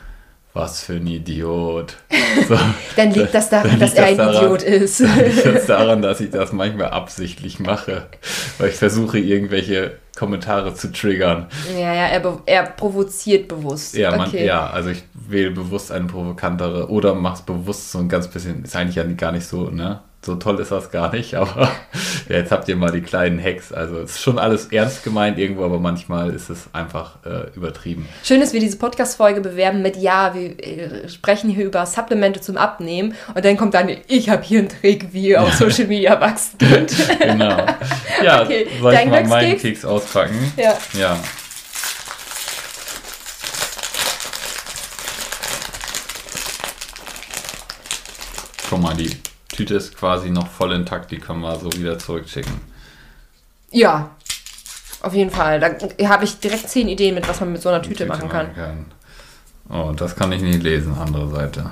was 0.52 0.82
für 0.82 0.94
ein 0.94 1.06
Idiot. 1.06 1.97
So, 2.49 2.56
Dann 2.94 3.11
liegt 3.11 3.35
das 3.35 3.50
daran, 3.50 3.81
dass 3.81 3.93
er 3.94 4.05
ein 4.06 4.17
das 4.17 4.32
daran- 4.37 4.44
Idiot 4.44 4.62
ist. 4.62 5.00
Dann 5.00 5.25
liegt 5.25 5.47
das 5.47 5.67
daran, 5.67 6.00
dass 6.00 6.20
ich 6.20 6.31
das 6.31 6.52
manchmal 6.52 6.91
absichtlich 6.91 7.58
mache, 7.58 8.06
weil 8.58 8.69
ich 8.69 8.76
versuche, 8.76 9.19
irgendwelche 9.19 9.97
Kommentare 10.17 10.73
zu 10.75 10.93
triggern. 10.93 11.47
Ja, 11.75 11.93
ja, 11.93 12.06
er, 12.06 12.38
er 12.47 12.62
provoziert 12.64 13.49
bewusst. 13.49 13.97
Ja, 13.97 14.17
man, 14.17 14.29
okay. 14.29 14.47
ja, 14.47 14.70
also 14.70 14.91
ich 14.91 15.02
wähle 15.12 15.50
bewusst 15.50 15.91
eine 15.91 16.06
provokantere 16.06 16.88
oder 16.88 17.14
mach's 17.16 17.42
bewusst 17.42 17.90
so 17.90 17.99
ein 17.99 18.09
ganz 18.09 18.28
bisschen, 18.28 18.62
ist 18.64 18.76
eigentlich 18.76 18.97
ja 18.97 19.02
gar 19.04 19.33
nicht 19.33 19.47
so, 19.47 19.71
ne? 19.71 20.00
So 20.22 20.34
toll 20.34 20.60
ist 20.60 20.70
das 20.70 20.90
gar 20.90 21.12
nicht, 21.14 21.34
aber 21.36 21.70
ja, 22.28 22.36
jetzt 22.36 22.52
habt 22.52 22.68
ihr 22.68 22.76
mal 22.76 22.92
die 22.92 23.00
kleinen 23.00 23.42
Hacks. 23.42 23.72
Also 23.72 24.00
es 24.00 24.12
ist 24.12 24.20
schon 24.20 24.38
alles 24.38 24.66
ernst 24.66 25.02
gemeint 25.02 25.38
irgendwo, 25.38 25.64
aber 25.64 25.80
manchmal 25.80 26.30
ist 26.30 26.50
es 26.50 26.68
einfach 26.74 27.16
äh, 27.24 27.48
übertrieben. 27.56 28.06
Schön, 28.22 28.40
dass 28.40 28.52
wir 28.52 28.60
diese 28.60 28.76
Podcast-Folge 28.76 29.40
bewerben 29.40 29.80
mit 29.80 29.96
Ja, 29.96 30.34
wir 30.34 30.58
äh, 30.58 31.08
sprechen 31.08 31.48
hier 31.48 31.64
über 31.64 31.86
Supplemente 31.86 32.42
zum 32.42 32.58
Abnehmen 32.58 33.14
und 33.34 33.42
dann 33.44 33.56
kommt 33.56 33.72
dann, 33.72 33.88
ich 34.08 34.28
habe 34.28 34.42
hier 34.42 34.58
einen 34.60 34.68
Trick, 34.68 35.12
wie 35.12 35.28
ihr 35.28 35.42
auf 35.42 35.54
Social 35.54 35.86
Media 35.86 36.20
wachsen 36.20 36.58
könnt. 36.58 36.92
Genau. 37.18 37.56
Ja, 38.22 38.42
Okay, 38.42 38.66
soll 38.82 38.92
ich 38.92 39.06
mal 39.06 39.26
meinen? 39.26 39.56
Keks 39.56 39.82
auspacken? 39.86 40.52
ja. 40.58 40.76
Ja. 40.98 41.16
Guck 48.68 48.80
mal, 48.80 48.94
die 48.94 49.10
Tüte 49.61 49.75
ist 49.75 49.95
quasi 49.95 50.31
noch 50.31 50.49
voll 50.49 50.73
intakt, 50.73 51.11
die 51.11 51.19
können 51.19 51.43
wir 51.43 51.59
so 51.59 51.71
wieder 51.75 51.99
zurückschicken. 51.99 52.61
ja, 53.71 54.11
auf 55.02 55.12
jeden 55.12 55.31
Fall. 55.31 55.61
Da 55.61 56.09
habe 56.09 56.25
ich 56.25 56.40
direkt 56.40 56.69
zehn 56.71 56.88
Ideen 56.88 57.14
mit, 57.14 57.29
was 57.29 57.40
man 57.40 57.52
mit 57.52 57.61
so 57.61 57.69
einer 57.69 57.83
Tüte, 57.83 58.07
machen 58.07 58.31
kann. 58.31 58.87
Oh, 59.69 59.93
das 59.95 60.17
kann 60.17 60.33
ich 60.33 60.40
nicht 60.40 60.62
lesen, 60.62 60.95
andere 60.95 61.29
Seite. 61.29 61.71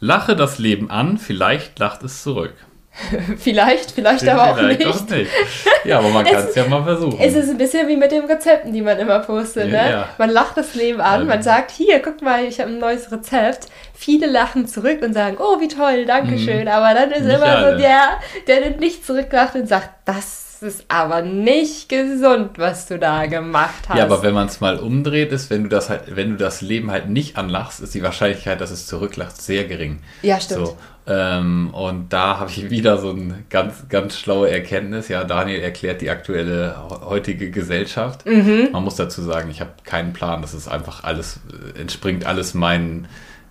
Lache 0.00 0.36
das 0.36 0.58
Leben 0.58 0.90
an, 0.90 1.16
vielleicht 1.16 1.78
lacht 1.78 2.02
es 2.02 2.22
zurück. 2.22 2.54
Vielleicht, 3.38 3.90
vielleicht 3.90 4.28
aber 4.28 4.52
auch 4.52 4.56
Vielleicht 4.56 4.78
nicht. 4.84 5.10
nicht. 5.10 5.30
Ja, 5.84 5.98
aber 5.98 6.08
man 6.10 6.24
kann 6.24 6.44
es 6.48 6.54
ja 6.54 6.64
mal 6.66 6.82
versuchen. 6.84 7.18
Es 7.20 7.34
ist 7.34 7.50
ein 7.50 7.58
bisschen 7.58 7.88
wie 7.88 7.96
mit 7.96 8.12
den 8.12 8.24
Rezepten, 8.24 8.72
die 8.72 8.82
man 8.82 8.98
immer 8.98 9.18
postet. 9.18 9.70
Ja, 9.72 9.82
Ne? 9.82 9.90
ja. 9.90 10.08
Man 10.18 10.30
lacht 10.30 10.56
das 10.56 10.74
Leben 10.74 11.00
an, 11.00 11.20
Ja. 11.22 11.26
man 11.26 11.42
sagt, 11.42 11.72
hier, 11.72 12.00
guck 12.00 12.22
mal, 12.22 12.44
ich 12.44 12.60
habe 12.60 12.70
ein 12.70 12.78
neues 12.78 13.10
Rezept. 13.10 13.66
Viele 13.94 14.26
lachen 14.26 14.66
zurück 14.66 15.02
und 15.02 15.12
sagen, 15.12 15.36
oh, 15.40 15.60
wie 15.60 15.68
toll, 15.68 16.04
danke 16.06 16.38
schön. 16.38 16.68
Aber 16.68 16.94
dann 16.94 17.10
ist 17.10 17.22
Mhm. 17.22 17.26
Nicht 17.26 17.36
immer 17.36 17.46
alle. 17.46 17.72
so 17.72 17.78
der, 17.78 18.00
der 18.46 18.70
nicht 18.78 19.04
zurücklacht 19.04 19.54
und 19.56 19.68
sagt, 19.68 19.90
das 20.04 20.43
ist 20.64 20.86
aber 20.88 21.22
nicht 21.22 21.88
gesund, 21.88 22.58
was 22.58 22.86
du 22.86 22.98
da 22.98 23.26
gemacht 23.26 23.88
hast. 23.88 23.96
Ja, 23.98 24.04
aber 24.04 24.22
wenn 24.22 24.34
man 24.34 24.48
es 24.48 24.60
mal 24.60 24.78
umdreht, 24.78 25.30
ist, 25.32 25.50
wenn 25.50 25.62
du 25.64 25.68
das 25.68 25.88
halt, 25.90 26.16
wenn 26.16 26.30
du 26.30 26.36
das 26.36 26.60
Leben 26.60 26.90
halt 26.90 27.08
nicht 27.08 27.36
anlachst, 27.36 27.80
ist 27.80 27.94
die 27.94 28.02
Wahrscheinlichkeit, 28.02 28.60
dass 28.60 28.70
es 28.70 28.86
zurücklacht, 28.86 29.40
sehr 29.40 29.64
gering. 29.64 30.00
Ja, 30.22 30.40
stimmt. 30.40 30.66
So, 30.66 30.76
ähm, 31.06 31.68
und 31.72 32.12
da 32.12 32.38
habe 32.40 32.50
ich 32.50 32.70
wieder 32.70 32.96
so 32.98 33.10
eine 33.10 33.44
ganz, 33.50 33.88
ganz 33.90 34.18
schlaue 34.18 34.50
Erkenntnis. 34.50 35.08
Ja, 35.08 35.24
Daniel 35.24 35.60
erklärt 35.60 36.00
die 36.00 36.08
aktuelle 36.10 36.74
he- 36.88 37.04
heutige 37.06 37.50
Gesellschaft. 37.50 38.24
Mhm. 38.26 38.70
Man 38.72 38.82
muss 38.82 38.96
dazu 38.96 39.20
sagen, 39.22 39.50
ich 39.50 39.60
habe 39.60 39.72
keinen 39.84 40.12
Plan. 40.14 40.40
Das 40.42 40.54
ist 40.54 40.66
einfach 40.66 41.04
alles, 41.04 41.40
entspringt 41.78 42.24
alles 42.26 42.54
meinen 42.54 43.06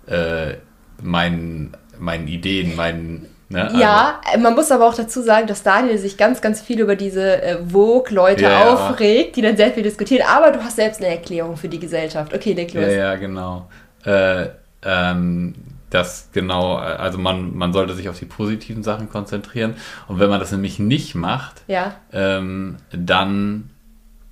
äh, 0.06 0.54
meinen, 1.02 1.76
meinen 1.98 2.28
Ideen, 2.28 2.76
meinen. 2.76 3.26
Ne? 3.48 3.70
Ja, 3.78 4.20
also, 4.24 4.40
man 4.40 4.54
muss 4.54 4.70
aber 4.70 4.86
auch 4.88 4.94
dazu 4.94 5.20
sagen, 5.22 5.46
dass 5.46 5.62
Daniel 5.62 5.98
sich 5.98 6.16
ganz, 6.16 6.40
ganz 6.40 6.60
viel 6.62 6.80
über 6.80 6.96
diese 6.96 7.42
äh, 7.42 7.58
Vogue-Leute 7.68 8.44
Ja, 8.44 8.72
aufregt, 8.72 9.36
die 9.36 9.42
dann 9.42 9.56
sehr 9.56 9.70
viel 9.72 9.82
diskutieren. 9.82 10.26
Aber 10.26 10.50
du 10.50 10.64
hast 10.64 10.76
selbst 10.76 11.00
eine 11.00 11.10
Erklärung 11.10 11.56
für 11.56 11.68
die 11.68 11.78
Gesellschaft. 11.78 12.34
Okay, 12.34 12.54
leg 12.54 12.72
los. 12.72 12.84
Ja, 12.84 12.90
ja, 12.90 13.14
genau. 13.16 13.68
Äh, 14.04 14.46
ähm, 14.82 15.54
das 15.90 16.30
genau, 16.32 16.74
also 16.76 17.18
man, 17.18 17.54
man 17.56 17.72
sollte 17.72 17.94
sich 17.94 18.08
auf 18.08 18.18
die 18.18 18.24
positiven 18.24 18.82
Sachen 18.82 19.08
konzentrieren. 19.08 19.76
Und 20.08 20.18
wenn 20.18 20.28
man 20.28 20.40
das 20.40 20.50
nämlich 20.50 20.78
nicht 20.78 21.14
macht, 21.14 21.62
Ja. 21.68 21.94
ähm, 22.12 22.76
dann 22.90 23.70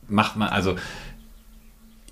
macht 0.08 0.36
man, 0.36 0.48
also 0.48 0.74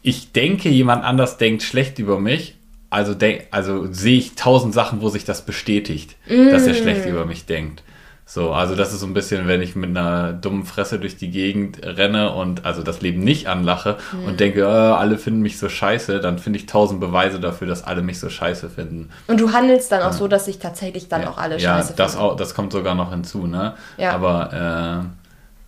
ich 0.02 0.32
denke, 0.32 0.68
jemand 0.68 1.04
anders 1.04 1.36
denkt 1.36 1.62
schlecht 1.62 1.98
über 1.98 2.20
mich. 2.20 2.56
Also, 2.90 3.14
also 3.52 3.92
sehe 3.92 4.18
ich 4.18 4.34
tausend 4.34 4.74
Sachen, 4.74 5.00
wo 5.00 5.08
sich 5.08 5.24
das 5.24 5.42
bestätigt, 5.42 6.16
dass 6.28 6.66
er 6.66 6.74
schlecht 6.74 7.06
über 7.06 7.24
mich 7.24 7.46
denkt. 7.46 7.82
So, 8.26 8.52
also 8.52 8.76
das 8.76 8.92
ist 8.92 9.00
so 9.00 9.06
ein 9.06 9.12
bisschen, 9.14 9.48
wenn 9.48 9.60
ich 9.60 9.74
mit 9.74 9.90
einer 9.90 10.32
dummen 10.32 10.64
Fresse 10.64 11.00
durch 11.00 11.16
die 11.16 11.32
Gegend 11.32 11.80
renne 11.84 12.32
und 12.32 12.64
also 12.64 12.84
das 12.84 13.00
Leben 13.00 13.24
nicht 13.24 13.48
anlache 13.48 13.96
und 14.24 14.38
denke, 14.38 14.60
äh, 14.60 14.64
alle 14.66 15.18
finden 15.18 15.40
mich 15.40 15.58
so 15.58 15.68
scheiße, 15.68 16.20
dann 16.20 16.38
finde 16.38 16.60
ich 16.60 16.66
tausend 16.66 17.00
Beweise 17.00 17.40
dafür, 17.40 17.66
dass 17.66 17.82
alle 17.82 18.02
mich 18.02 18.20
so 18.20 18.28
scheiße 18.30 18.70
finden. 18.70 19.10
Und 19.26 19.40
du 19.40 19.52
handelst 19.52 19.90
dann 19.90 20.02
auch 20.02 20.12
so, 20.12 20.28
dass 20.28 20.44
sich 20.44 20.60
tatsächlich 20.60 21.08
dann 21.08 21.22
Ja, 21.22 21.30
auch 21.30 21.38
alle 21.38 21.58
ja, 21.58 21.78
scheiße 21.78 21.94
das 21.96 22.12
finden. 22.12 22.26
auch, 22.28 22.36
das 22.36 22.54
kommt 22.54 22.72
sogar 22.72 22.94
noch 22.94 23.10
hinzu, 23.10 23.48
ne? 23.48 23.74
Ja. 23.96 24.12
Aber 24.12 25.02
äh, 25.02 25.19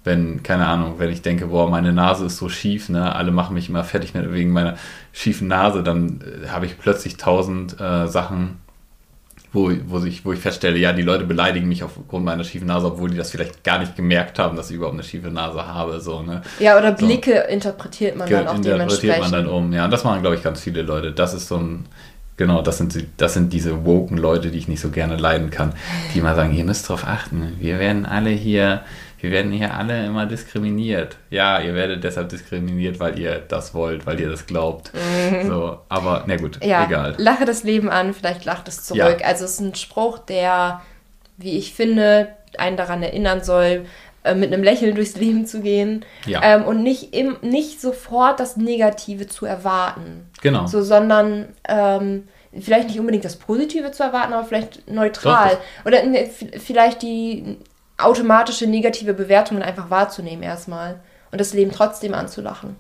wenn, 0.05 0.43
keine 0.43 0.67
Ahnung, 0.67 0.95
wenn 0.99 1.11
ich 1.11 1.23
denke, 1.23 1.47
boah, 1.47 1.71
meine 1.71 1.93
Nase 1.93 2.27
ist 2.27 2.37
so 2.37 2.49
schief, 2.49 2.89
ne, 2.89 3.15
alle 3.15 3.31
machen 3.31 3.55
mich 3.55 3.69
immer 3.69 3.85
fertig 3.85 4.15
mit, 4.15 4.33
wegen 4.33 4.51
meiner 4.51 4.77
schiefen 5.13 5.49
Nase, 5.49 5.83
dann 5.83 6.21
äh, 6.45 6.49
habe 6.49 6.67
ich 6.67 6.79
plötzlich 6.79 7.17
tausend 7.17 7.81
äh, 7.81 8.09
Sachen, 8.09 8.59
wo, 9.53 9.71
wo, 9.87 10.03
ich, 10.05 10.25
wo 10.25 10.33
ich 10.33 10.41
feststelle, 10.41 10.79
ja, 10.79 10.93
die 10.93 11.03
Leute 11.03 11.25
beleidigen 11.25 11.69
mich 11.69 11.85
aufgrund 11.85 12.25
meiner 12.25 12.43
schiefen 12.43 12.67
Nase, 12.67 12.87
obwohl 12.87 13.11
die 13.11 13.17
das 13.17 13.31
vielleicht 13.31 13.63
gar 13.63 13.79
nicht 13.79 13.95
gemerkt 13.95 14.39
haben, 14.39 14.57
dass 14.57 14.71
ich 14.71 14.77
überhaupt 14.77 14.95
eine 14.95 15.05
schiefe 15.05 15.29
Nase 15.31 15.67
habe, 15.67 16.01
so, 16.01 16.23
ne? 16.23 16.43
Ja, 16.59 16.79
oder 16.79 16.97
So. 16.97 17.07
Blicke 17.07 17.33
interpretiert 17.33 18.17
man 18.17 18.29
dann 18.29 18.49
auch 18.49 18.55
interpretiert 18.55 18.75
dementsprechend. 18.75 19.21
man 19.21 19.33
dann 19.33 19.47
um. 19.47 19.73
Ja, 19.73 19.85
und 19.85 19.91
das 19.91 20.05
machen, 20.05 20.23
glaube 20.23 20.37
ich, 20.37 20.43
ganz 20.43 20.63
viele 20.63 20.83
Leute. 20.83 21.13
Das 21.13 21.35
ist 21.35 21.49
so 21.49 21.59
ein, 21.59 21.85
genau, 22.39 22.63
das 22.63 22.79
sind, 22.79 22.97
das 23.19 23.35
sind 23.35 23.53
diese 23.53 23.85
woken 23.85 24.17
Leute, 24.17 24.51
die 24.51 24.59
ich 24.59 24.69
nicht 24.69 24.81
so 24.81 24.89
gerne 24.89 25.17
leiden 25.17 25.51
kann, 25.51 25.75
die 26.15 26.21
immer 26.21 26.35
sagen, 26.35 26.55
ihr 26.55 26.65
müsst 26.65 26.89
drauf 26.89 27.07
achten, 27.07 27.53
wir 27.61 27.79
werden 27.79 28.07
alle 28.07 28.31
hier, 28.31 28.81
wir 29.23 29.31
werden 29.31 29.51
hier 29.53 29.73
alle 29.75 30.05
immer 30.05 30.27
diskriminiert. 30.27 31.17
Ja, 31.31 31.61
ihr 31.61 31.75
werdet 31.75 32.05
deshalb 32.05 32.29
diskriminiert, 32.29 33.01
weil 33.01 33.19
ihr 33.19 33.39
das 33.49 33.73
wollt, 33.73 34.05
weil 34.05 34.21
ihr 34.21 34.29
das 34.29 34.47
glaubt. 34.47 34.91
So, 35.47 35.79
aber, 35.89 36.25
na 36.27 36.37
gut, 36.37 36.59
Mhm. 36.63 36.69
ja, 36.69 36.85
egal. 36.85 37.15
lache 37.19 37.45
das 37.45 37.63
Leben 37.63 37.89
an, 37.89 38.13
vielleicht 38.13 38.45
lacht 38.45 38.69
es 38.69 38.85
zurück. 38.85 39.19
Ja. 39.21 39.27
Also 39.27 39.45
es 39.45 39.53
ist 39.53 39.61
ein 39.61 39.75
Spruch, 39.75 40.19
der, 40.19 40.83
wie 41.39 41.57
ich 41.57 41.73
finde, 41.73 42.29
einen 42.59 42.77
daran 42.77 43.03
erinnern 43.03 43.43
soll, 43.43 43.87
äh, 44.25 44.35
mit 44.35 44.53
einem 44.53 44.63
Lächeln 44.63 44.95
durchs 44.95 45.17
Leben 45.17 45.47
zu 45.47 45.61
gehen 45.63 46.05
Ja. 46.27 46.41
ähm, 46.43 46.65
und 46.65 46.83
nicht, 46.83 47.15
im, 47.15 47.37
nicht 47.43 47.81
sofort 47.81 48.39
das 48.41 48.57
Negative 48.57 49.27
zu 49.29 49.47
erwarten. 49.47 50.29
Genau. 50.43 50.67
So, 50.67 50.83
sondern 50.83 51.49
ähm, 51.69 52.29
vielleicht 52.61 52.89
nicht 52.89 53.01
unbedingt 53.01 53.25
das 53.25 53.37
Positive 53.37 53.91
zu 53.93 54.03
erwarten, 54.03 54.33
aber 54.33 54.45
vielleicht 54.45 54.89
neutral. 54.91 55.51
Doch, 55.79 55.87
Oder 55.87 56.03
in, 56.03 56.17
vielleicht 56.61 57.03
die 57.03 57.57
automatische 58.05 58.67
negative 58.67 59.15
Bewertungen 59.15 59.63
einfach 59.63 59.91
wahrzunehmen 59.91 60.43
erstmal 60.43 61.01
und 61.31 61.41
das 61.41 61.55
Leben 61.55 61.71
trotzdem 61.73 62.15
anzulachen. 62.15 62.77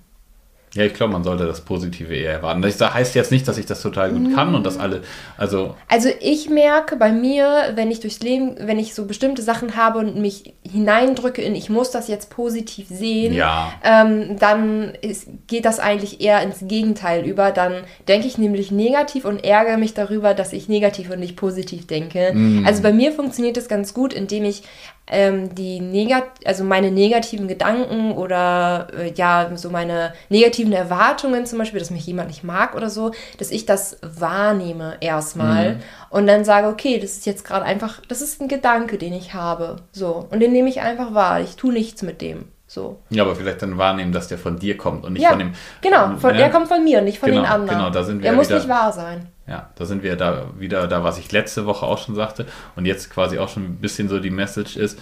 Ja, 0.75 0.85
ich 0.85 0.95
glaube, 0.95 1.13
man 1.13 1.23
sollte 1.23 1.45
das 1.47 1.61
Positive 1.61 2.15
eher 2.17 2.33
erwarten. 2.33 2.63
Das 2.63 2.81
heißt 2.81 3.15
jetzt 3.15 3.31
nicht, 3.31 3.47
dass 3.47 3.59
ich 3.59 3.67
das 3.67 3.83
total 3.83 4.11
gut 4.11 4.35
kann 4.35 4.55
und 4.55 4.65
dass 4.65 4.79
alle, 4.79 5.03
also 5.37 5.75
Also 5.87 6.09
ich 6.19 6.49
merke 6.49 6.97
bei 6.97 7.13
mir, 7.13 7.73
wenn 7.75 7.91
ich 7.91 8.01
durchs 8.01 8.21
Leben, 8.21 8.57
wenn 8.59 8.79
ich 8.79 8.95
so 8.95 9.05
bestimmte 9.05 9.43
Sachen 9.43 9.77
habe 9.77 9.99
und 9.99 10.17
mich 10.17 10.55
hineindrücke 10.63 11.43
in, 11.43 11.55
ich 11.55 11.69
muss 11.69 11.91
das 11.91 12.09
jetzt 12.09 12.31
positiv 12.31 12.87
sehen, 12.89 13.35
Ja. 13.35 13.71
ähm, 13.85 14.39
dann 14.39 14.95
ist, 15.03 15.27
geht 15.47 15.67
das 15.67 15.79
eigentlich 15.79 16.23
eher 16.23 16.41
ins 16.41 16.61
Gegenteil 16.63 17.27
über. 17.27 17.51
Dann 17.51 17.85
denke 18.09 18.27
ich 18.27 18.39
nämlich 18.39 18.71
negativ 18.71 19.27
und 19.27 19.45
ärgere 19.45 19.77
mich 19.77 19.93
darüber, 19.93 20.33
dass 20.33 20.55
ich 20.55 20.71
negativ 20.71 21.11
und 21.11 21.21
nicht 21.21 21.37
positiv 21.37 21.87
denke. 21.87 22.35
Also 22.65 22.81
bei 22.83 22.95
mir 22.95 23.13
funktioniert 23.13 23.59
das 23.59 23.69
ganz 23.69 23.93
gut, 23.93 24.15
indem 24.15 24.45
ich 24.47 24.63
ähm, 25.09 25.55
die 25.55 25.81
negat 25.81 26.25
also 26.45 26.65
meine 26.65 26.91
negativen 26.91 27.49
Gedanken 27.49 28.13
oder 28.13 28.89
äh, 28.97 29.13
ja 29.15 29.51
so 29.57 29.71
meine 29.71 30.13
negativen 30.29 30.73
Erwartungen 30.73 31.45
zum 31.47 31.59
Beispiel, 31.59 31.81
dass 31.81 31.91
mich 31.91 32.07
jemand 32.07 32.29
nicht 32.29 32.45
mag 32.45 32.75
oder 32.75 32.89
so, 32.89 33.13
dass 33.39 33.51
ich 33.51 33.67
das 33.67 33.99
wahrnehme 34.03 34.97
erstmal 35.01 35.81
und 36.13 36.27
dann 36.27 36.45
sage, 36.45 36.69
okay, 36.69 36.99
das 36.99 37.13
ist 37.13 37.27
jetzt 37.27 37.45
gerade 37.45 37.65
einfach, 37.65 38.01
das 38.07 38.21
ist 38.21 38.41
ein 38.41 38.49
Gedanke, 38.49 38.99
den 38.99 39.15
ich 39.15 39.33
habe, 39.33 39.77
so. 39.93 40.29
Und 40.31 40.41
den 40.41 40.53
nehme 40.53 40.69
ich 40.69 40.83
einfach 40.83 41.15
wahr. 41.15 41.41
Ich 41.41 41.57
tue 41.57 41.73
nichts 41.73 42.03
mit 42.03 42.21
dem, 42.21 42.49
so. 42.73 42.99
ja, 43.11 43.23
aber 43.23 43.37
vielleicht 43.37 43.63
dann 43.63 43.77
wahrnehmen, 43.79 44.13
dass 44.13 44.29
der 44.29 44.39
von 44.39 44.59
dir 44.59 44.77
kommt 44.77 45.05
und 45.05 45.13
nicht 45.15 45.23
Ja, 45.23 45.31
von 45.31 45.39
dem. 45.39 45.53
genau, 45.81 46.17
von, 46.17 46.33
ne? 46.33 46.39
der 46.39 46.51
kommt 46.51 46.69
von 46.69 46.83
mir 46.83 46.99
und 46.99 47.05
nicht 47.05 47.19
von 47.19 47.29
Genau, 47.31 47.43
den 47.43 47.51
anderen. 47.51 47.79
genau, 47.79 47.91
da 47.91 48.03
sind 48.03 48.17
wir 48.19 48.23
der 48.23 48.33
ja 48.33 48.37
muss 48.37 48.49
wieder- 48.49 48.59
nicht 48.59 48.69
wahr 48.69 48.93
sein. 48.93 49.29
Ja, 49.47 49.71
da 49.75 49.85
sind 49.85 50.03
wir 50.05 50.15
da 50.17 50.47
wieder 50.57 50.87
da, 50.87 51.03
was 51.03 51.19
ich 51.19 51.33
letzte 51.33 51.67
Woche 51.67 51.85
auch 51.85 51.99
schon 51.99 52.15
sagte 52.15 52.47
und 52.77 52.87
jetzt 52.87 53.11
quasi 53.11 53.39
auch 53.41 53.49
schon 53.49 53.65
ein 53.65 53.77
bisschen 53.77 54.09
so 54.09 54.21
die 54.21 54.31
Message 54.31 54.77
ist, 54.77 54.99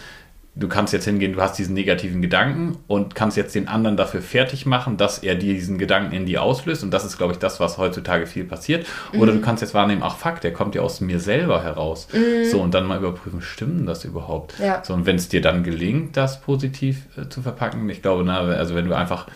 du 0.54 0.69
kannst 0.69 0.92
jetzt 0.92 1.04
hingehen, 1.04 1.33
du 1.33 1.40
hast 1.40 1.59
diesen 1.59 1.75
negativen 1.75 2.21
Gedanken 2.21 2.78
und 2.88 3.14
kannst 3.14 3.37
jetzt 3.37 3.54
den 3.54 3.69
anderen 3.69 3.97
dafür 3.97 4.21
fertig 4.21 4.66
machen, 4.66 4.97
dass 4.97 5.19
er 5.19 5.37
diesen 5.37 5.78
Gedanken 5.78 6.12
in 6.14 6.26
dir 6.26 6.42
auslöst 6.42 6.83
und 6.83 6.90
das 6.90 7.04
ist, 7.04 7.19
glaube 7.19 7.33
ich, 7.33 7.38
das, 7.38 7.61
was 7.61 7.78
heutzutage 7.78 8.26
viel 8.26 8.45
passiert. 8.45 8.87
Oder 9.16 9.33
du 9.33 9.40
kannst 9.40 9.62
jetzt 9.62 9.75
wahrnehmen, 9.75 10.02
ach 10.04 10.16
fuck, 10.16 10.40
der 10.40 10.52
kommt 10.52 10.75
ja 10.75 10.83
aus 10.83 11.00
mir 11.00 11.21
selber 11.21 11.62
heraus. 11.62 12.09
So 12.50 12.61
und 12.61 12.75
dann 12.75 12.87
mal 12.87 12.99
überprüfen, 12.99 13.42
stimmen 13.42 13.87
das 13.87 14.04
überhaupt? 14.04 14.54
Ja. 14.59 14.83
So 14.85 14.95
und 14.95 15.07
wenn 15.07 15.16
es 15.16 15.28
dir 15.28 15.40
dann 15.40 15.62
gelingt, 15.62 16.16
das 16.16 16.40
positiv 16.40 17.07
äh, 17.16 17.28
zu 17.28 17.42
verpacken, 17.42 17.88
ich 17.88 18.02
glaube, 18.02 18.25
na, 18.25 18.40
also 18.40 18.75
wenn 18.75 18.87
du 18.87 18.97
einfach 18.97 19.26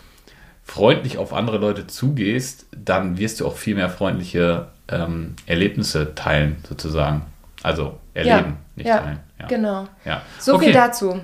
freundlich 0.63 1.17
auf 1.17 1.33
andere 1.33 1.59
Leute 1.59 1.87
zugehst, 1.87 2.65
dann 2.75 3.17
wirst 3.17 3.39
du 3.39 3.47
auch 3.47 3.55
viel 3.55 3.75
mehr 3.75 3.89
freundliche 3.89 4.67
ähm, 4.89 5.35
Erlebnisse 5.45 6.15
teilen, 6.15 6.57
sozusagen. 6.67 7.21
Also 7.63 7.97
erleben, 8.13 8.57
nicht 8.75 8.87
ja, 8.87 8.99
teilen. 8.99 9.19
Ja. 9.39 9.47
genau. 9.47 9.87
Ja. 10.05 10.21
So 10.39 10.55
okay. 10.55 10.65
viel 10.65 10.73
dazu. 10.73 11.21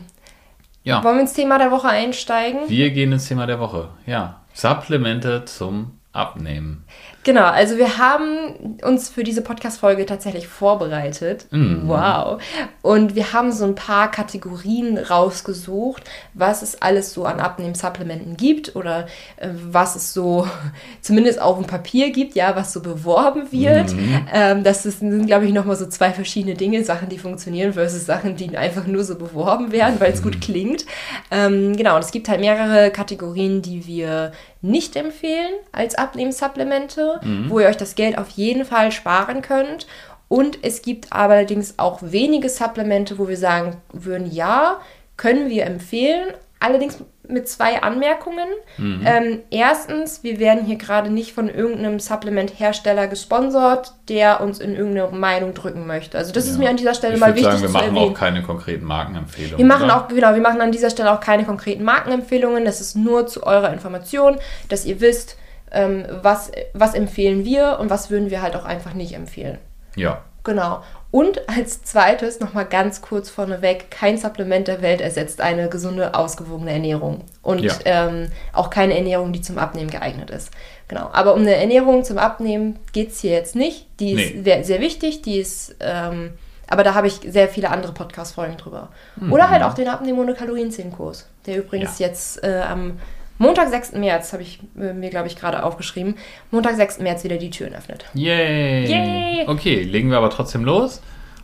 Ja. 0.84 1.04
Wollen 1.04 1.18
wir 1.18 1.22
ins 1.22 1.34
Thema 1.34 1.58
der 1.58 1.72
Woche 1.72 1.90
einsteigen? 1.90 2.68
Wir 2.68 2.90
gehen 2.92 3.12
ins 3.12 3.28
Thema 3.28 3.46
der 3.46 3.60
Woche. 3.60 3.90
Ja. 4.06 4.42
Supplemente 4.54 5.46
zum 5.46 6.00
Abnehmen. 6.12 6.86
Genau, 7.24 7.44
also 7.44 7.78
wir 7.78 8.00
haben 8.00 8.80
uns 8.84 9.10
für 9.10 9.24
diese 9.24 9.44
Podcast-Folge 9.44 10.08
tatsächlich 10.08 10.48
vorbereitet. 10.48 11.46
Mhm. 11.52 11.84
Wow. 11.86 12.42
Und 12.82 13.14
wir 13.16 13.32
haben 13.34 13.52
so 13.52 13.64
ein 13.66 13.76
paar 13.76 14.10
Kategorien 14.10 14.98
rausgesucht, 14.98 16.04
was 16.34 16.64
es 16.64 16.82
alles 16.82 17.14
so 17.14 17.26
an 17.26 17.40
Abnehmen-Supplementen 17.40 18.38
gibt 18.38 18.76
oder 18.76 19.06
äh, 19.38 19.50
was 19.70 19.96
es 19.96 20.14
so 20.14 20.48
zumindest 21.02 21.40
auf 21.40 21.58
dem 21.58 21.68
Papier 21.68 22.12
gibt, 22.12 22.34
ja, 22.34 22.56
was 22.56 22.74
so 22.74 22.82
beworben 22.82 23.52
wird. 23.52 23.94
Mhm. 23.94 24.28
Ähm, 24.34 24.64
das 24.64 24.86
ist- 24.86 25.00
sind, 25.02 25.28
glaube 25.28 25.46
ich, 25.46 25.54
nochmal 25.54 25.76
so 25.76 25.86
zwei 25.88 26.12
verschiedene 26.12 26.56
Dinge, 26.56 26.84
Sachen, 26.84 27.10
die 27.10 27.18
funktionieren 27.20 27.74
versus 27.74 28.06
Sachen, 28.06 28.36
die 28.36 28.58
einfach 28.58 28.88
nur 28.88 29.04
so 29.04 29.16
beworben 29.16 29.72
werden, 29.72 29.96
weil 30.00 30.12
es 30.12 30.24
gut 30.24 30.42
klingt. 30.42 30.86
Ähm, 31.30 31.76
genau, 31.76 31.96
und 31.98 32.04
es 32.04 32.12
gibt 32.12 32.30
halt 32.30 32.40
mehrere 32.40 32.90
Kategorien, 32.92 33.62
die 33.62 33.86
wir 33.86 34.32
nicht 34.62 34.96
empfehlen 34.96 35.54
als 35.72 35.96
Abnehmenssupplemente, 35.96 37.20
wo 37.50 37.60
ihr 37.60 37.68
euch 37.68 37.78
das 37.78 37.96
Geld 37.96 38.18
auf 38.18 38.30
jeden 38.30 38.66
Fall 38.66 38.92
sparen 38.92 39.42
könnt. 39.42 39.88
Und 40.28 40.60
es 40.62 40.82
gibt 40.82 41.12
allerdings 41.12 41.78
auch 41.78 42.00
wenige 42.02 42.48
Supplemente, 42.48 43.18
wo 43.18 43.28
wir 43.28 43.38
sagen 43.38 43.78
würden, 43.92 44.32
ja, 44.32 44.80
können 45.18 45.50
wir 45.50 45.66
empfehlen. 45.66 46.30
Allerdings 46.60 47.00
mit 47.32 47.48
zwei 47.48 47.82
Anmerkungen. 47.82 48.48
Ähm, 48.78 49.40
erstens, 49.50 50.24
wir 50.24 50.40
werden 50.40 50.66
hier 50.66 50.76
gerade 50.78 51.10
nicht 51.10 51.34
von 51.34 51.50
irgendeinem 51.50 52.00
Supplement-Hersteller 52.00 53.08
gesponsert, 53.08 53.94
der 54.10 54.42
uns 54.42 54.60
in 54.60 54.76
irgendeine 54.76 55.16
Meinung 55.18 55.54
drücken 55.54 55.88
möchte. 55.88 56.18
Also 56.18 56.32
das 56.34 56.48
ist 56.48 56.58
mir 56.58 56.70
an 56.70 56.78
dieser 56.78 56.94
Stelle 56.94 57.16
Ich 57.16 57.20
mal 57.20 57.28
würde 57.36 57.42
wichtig 57.42 57.52
sagen, 57.52 57.62
wir 57.62 57.68
zu 57.68 57.74
machen 57.74 57.96
erwähnen. 57.96 58.14
auch 58.14 58.18
keine 58.18 58.42
konkreten 58.44 58.86
Markenempfehlungen. 58.86 59.58
Wir 59.58 59.66
machen 59.66 59.86
oder? 59.86 59.98
auch, 59.98 60.08
genau, 60.08 60.34
wir 60.34 60.42
machen 60.42 60.62
an 60.62 60.72
dieser 60.72 60.90
Stelle 60.90 61.12
auch 61.12 61.20
keine 61.20 61.46
konkreten 61.46 61.84
Markenempfehlungen. 61.84 62.66
Das 62.66 62.82
ist 62.82 62.96
nur 62.96 63.28
zu 63.28 63.44
eurer 63.44 63.72
Information, 63.74 64.38
dass 64.70 64.86
ihr 64.86 65.02
wisst, 65.02 65.38
ähm, 65.72 66.06
was, 66.22 66.52
was 66.74 66.94
empfehlen 66.94 67.46
wir 67.46 67.78
und 67.80 67.90
was 67.90 68.10
würden 68.10 68.30
wir 68.30 68.42
halt 68.42 68.56
auch 68.56 68.66
einfach 68.66 68.94
nicht 68.94 69.14
empfehlen. 69.14 69.58
Ja. 69.96 70.22
Genau. 70.44 70.82
Und 71.12 71.48
als 71.50 71.84
zweites 71.84 72.40
nochmal 72.40 72.66
ganz 72.66 73.02
kurz 73.02 73.30
vorneweg, 73.30 73.92
kein 73.92 74.18
Supplement 74.18 74.68
der 74.68 74.82
Welt 74.82 75.02
ersetzt 75.02 75.42
eine 75.42 75.68
gesunde, 75.70 76.16
ausgewogene 76.16 76.72
Ernährung. 76.72 77.26
Und 77.42 77.60
Ja. 77.64 77.74
ähm, 77.86 78.32
auch 78.54 78.70
keine 78.70 78.96
Ernährung, 78.98 79.34
die 79.34 79.42
zum 79.42 79.58
Abnehmen 79.58 79.90
geeignet 79.90 80.30
ist. 80.30 80.52
Genau. 80.88 81.10
Aber 81.12 81.34
um 81.34 81.42
eine 81.42 81.56
Ernährung 81.56 82.04
zum 82.06 82.18
Abnehmen 82.18 82.80
geht 82.94 83.12
es 83.12 83.20
hier 83.20 83.32
jetzt 83.32 83.56
nicht. 83.56 83.88
Die 84.00 84.14
ist 84.14 84.36
Nee. 84.36 84.42
sehr, 84.44 84.64
sehr 84.64 84.80
wichtig, 84.82 85.22
die 85.22 85.38
ist, 85.40 85.76
ähm, 85.82 86.32
aber 86.68 86.84
da 86.84 86.94
habe 86.94 87.08
ich 87.08 87.20
sehr 87.28 87.50
viele 87.50 87.70
andere 87.70 87.92
Podcast-Folgen 87.92 88.56
drüber. 88.58 88.90
Mhm. 89.18 89.34
Oder 89.34 89.50
halt 89.50 89.64
auch 89.64 89.74
den 89.74 89.90
Abnehmen 89.90 90.20
ohne 90.20 90.34
Kalorien-10-Kurs, 90.34 91.28
der 91.46 91.58
übrigens 91.58 92.00
Ja. 92.00 92.08
jetzt 92.08 92.42
äh, 92.44 92.62
am 92.68 93.00
Montag, 93.42 93.70
6. 93.70 93.94
März, 93.94 94.34
habe 94.34 94.44
ich 94.44 94.60
äh, 94.80 94.94
mir, 94.94 95.10
glaube 95.10 95.26
ich, 95.26 95.36
gerade 95.36 95.64
aufgeschrieben. 95.64 96.16
Montag, 96.52 96.76
6. 96.76 97.00
März 97.00 97.24
wieder 97.24 97.38
die 97.38 97.50
Türen 97.50 97.74
öffnet. 97.74 98.06
Yay! 98.14 98.86
Yay! 98.86 99.48
Okay, 99.48 99.82
legen 99.82 100.12
wir 100.12 100.18
aber 100.18 100.30
trotzdem 100.30 100.64
los 100.64 101.02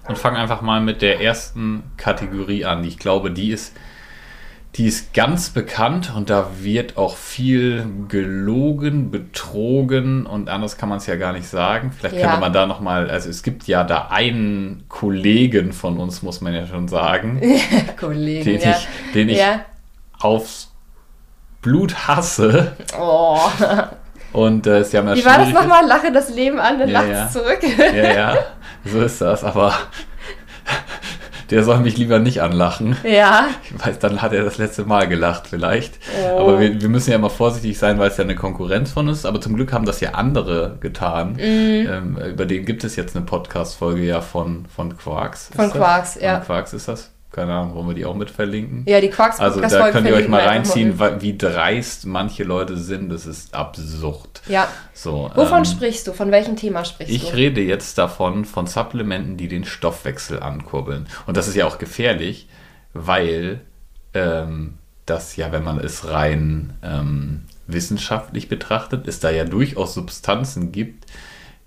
und 0.08 0.16
fangen 0.16 0.38
einfach 0.38 0.62
mal 0.62 0.80
mit 0.80 1.02
der 1.02 1.22
ersten 1.22 1.82
Kategorie 1.98 2.66
an. 2.66 2.84
Ich 2.84 3.00
glaube, 3.00 3.32
die 3.32 3.50
ist, 3.50 3.76
die 4.76 4.86
ist 4.86 5.16
ganz 5.16 5.50
bekannt 5.50 6.14
und 6.16 6.30
da 6.30 6.52
wird 6.62 6.98
auch 6.98 7.18
viel 7.18 7.88
gelogen, 8.08 9.10
betrogen 9.10 10.28
und 10.28 10.50
anders 10.50 10.78
kann 10.78 10.90
man 10.90 11.00
es 11.00 11.08
ja 11.08 11.16
gar 11.16 11.34
nicht 11.34 11.48
sagen. 11.48 11.92
Vielleicht 11.92 12.18
Ja. 12.18 12.28
könnte 12.28 12.42
man 12.42 12.54
da 12.54 12.68
nochmal, 12.68 13.10
also 13.10 13.28
es 13.28 13.42
gibt 13.42 13.66
ja 13.68 13.84
da 13.84 14.10
einen 14.12 14.84
Kollegen 14.88 15.74
von 15.74 15.98
uns, 15.98 16.22
muss 16.22 16.42
man 16.42 16.54
ja 16.54 16.68
schon 16.68 16.88
sagen, 16.88 17.42
Kollegen, 18.00 18.46
den 18.46 18.62
ja. 18.62 18.70
ich, 18.70 18.88
den 19.16 19.30
ich 19.30 19.40
ja. 19.40 19.62
aufs 20.20 20.72
Blut 21.68 22.08
hasse. 22.08 22.72
Oh. 22.98 23.40
Und 24.32 24.68
äh, 24.68 24.80
es 24.80 24.94
ja 24.94 25.02
mal 25.02 25.18
Wie 25.18 25.26
war 25.26 25.38
das 25.38 25.50
nochmal? 25.50 25.86
Lache 25.86 26.14
das 26.14 26.30
Leben 26.30 26.60
an, 26.60 26.80
dann 26.80 26.88
Ja, 26.88 27.02
lacht 27.02 27.12
ja. 27.12 27.26
es 27.26 27.34
zurück. 27.34 27.60
Ja, 27.94 28.14
ja, 28.14 28.38
so 28.86 29.02
ist 29.02 29.20
das, 29.20 29.44
aber 29.44 29.74
der 31.50 31.64
soll 31.64 31.80
mich 31.80 31.98
lieber 31.98 32.20
nicht 32.20 32.42
anlachen. 32.42 32.96
ja. 33.04 33.48
Ich 33.64 33.86
weiß, 33.86 34.00
dann 34.00 34.22
hat 34.22 34.32
er 34.32 34.44
das 34.46 34.58
letzte 34.58 34.86
Mal 34.86 35.08
gelacht 35.10 35.48
vielleicht. 35.48 35.96
Oh. 36.34 36.40
Aber 36.40 36.60
wir, 36.62 36.82
wir 36.82 36.88
müssen 36.90 37.10
ja 37.12 37.18
immer 37.18 37.30
vorsichtig 37.30 37.78
sein, 37.78 38.00
weil 38.00 38.10
es 38.12 38.18
ja 38.18 38.24
eine 38.24 38.36
Konkurrenz 38.36 38.92
von 38.92 39.10
ist. 39.10 39.26
Aber 39.26 39.42
zum 39.42 39.56
Glück 39.56 39.74
haben 39.74 39.86
das 39.86 40.00
ja 40.00 40.12
andere 40.12 40.78
getan. 40.80 41.34
Mhm. 41.34 41.40
Ähm, 41.42 42.18
über 42.32 42.46
den 42.46 42.66
gibt 42.66 42.84
es 42.86 42.96
jetzt 42.96 43.16
eine 43.16 43.26
Podcast-Folge 43.26 44.04
ja 44.04 44.22
von, 44.22 44.66
von 44.74 44.98
Quarks. 44.98 45.50
Von 45.56 45.66
das? 45.66 45.74
Quarks, 45.74 46.18
ja. 46.22 46.36
Von 46.38 46.46
Quarks 46.46 46.74
ist 46.74 46.88
das? 46.88 47.12
Keine 47.38 47.54
Ahnung, 47.54 47.76
wollen 47.76 47.90
wir 47.90 47.94
die 47.94 48.04
auch 48.04 48.16
mit 48.16 48.32
verlinken? 48.32 48.84
Ja, 48.88 49.00
die 49.00 49.12
Quarks 49.12 49.40
Also 49.40 49.62
da 49.62 49.92
könnt 49.92 50.08
ihr 50.08 50.16
euch 50.16 50.28
mal 50.28 50.42
reinziehen, 50.42 51.00
wie 51.20 51.38
dreist 51.38 52.08
manche 52.08 52.44
Leute 52.44 52.78
sind. 52.78 53.10
Das 53.10 53.28
ist 53.28 53.54
absurd. 53.54 54.42
Ja. 54.48 54.68
So, 54.92 55.30
Wovon 55.36 55.60
ähm, 55.60 55.66
sprichst 55.66 56.08
du? 56.08 56.14
Von 56.14 56.32
welchem 56.32 56.56
Thema 56.56 56.84
sprichst 56.84 57.14
ich 57.14 57.30
du? 57.30 57.36
rede 57.36 57.62
jetzt 57.62 58.00
davon, 58.00 58.44
von 58.44 58.66
Supplementen, 58.66 59.38
die 59.38 59.48
den 59.48 59.66
Stoffwechsel 59.66 60.40
ankurbeln. 60.40 61.06
Und 61.28 61.38
das 61.38 61.48
ist 61.48 61.54
ja 61.54 61.68
auch 61.68 61.78
gefährlich, 61.78 62.50
weil 62.94 63.62
ähm, 64.16 64.80
das 65.06 65.36
ja, 65.36 65.52
wenn 65.52 65.64
man 65.64 65.80
es 65.80 66.10
rein 66.10 66.74
ähm, 66.82 67.44
wissenschaftlich 67.68 68.50
betrachtet, 68.50 69.08
es 69.08 69.20
da 69.20 69.30
ja 69.30 69.44
durchaus 69.44 69.94
Substanzen 69.94 70.72
gibt, 70.72 71.06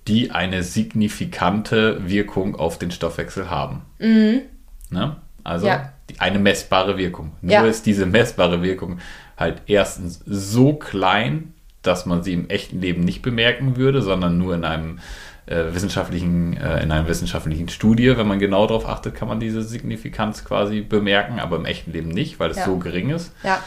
die 0.08 0.32
eine 0.32 0.64
signifikante 0.64 2.08
Wirkung 2.08 2.56
auf 2.56 2.76
den 2.76 2.90
Stoffwechsel 2.90 3.50
haben. 3.50 3.82
Ne? 4.90 5.16
Also. 5.44 5.66
Ja. 5.66 5.92
die, 6.09 6.18
eine 6.20 6.38
messbare 6.38 6.97
Wirkung. 6.99 7.32
Nur 7.40 7.52
Ja. 7.52 7.64
ist 7.64 7.87
diese 7.87 8.06
messbare 8.06 8.62
Wirkung 8.62 8.99
halt 9.37 9.62
erstens 9.66 10.20
so 10.26 10.75
klein, 10.75 11.54
dass 11.82 12.04
man 12.06 12.23
sie 12.23 12.35
im 12.35 12.49
echten 12.50 12.80
Leben 12.80 13.02
nicht 13.04 13.23
bemerken 13.23 13.76
würde, 13.76 14.02
sondern 14.02 14.37
nur 14.38 14.54
in 14.54 14.64
einem 14.64 14.99
äh, 15.47 15.73
wissenschaftlichen, 15.75 16.56
äh, 16.56 16.82
in 16.82 16.92
einer 16.92 17.09
wissenschaftlichen 17.09 17.68
Studie, 17.68 18.16
wenn 18.16 18.28
man 18.28 18.38
genau 18.38 18.66
darauf 18.66 18.87
achtet, 18.88 19.14
kann 19.16 19.26
man 19.28 19.40
diese 19.40 19.62
Signifikanz 19.62 20.44
quasi 20.44 20.80
bemerken, 20.82 21.40
aber 21.40 21.56
im 21.56 21.64
echten 21.64 21.92
Leben 21.92 22.09
nicht, 22.11 22.38
weil 22.38 22.50
es 22.50 22.59
Ja. 22.59 22.66
so 22.66 22.76
gering 22.78 23.11
ist. 23.11 23.32
Ja. 23.42 23.61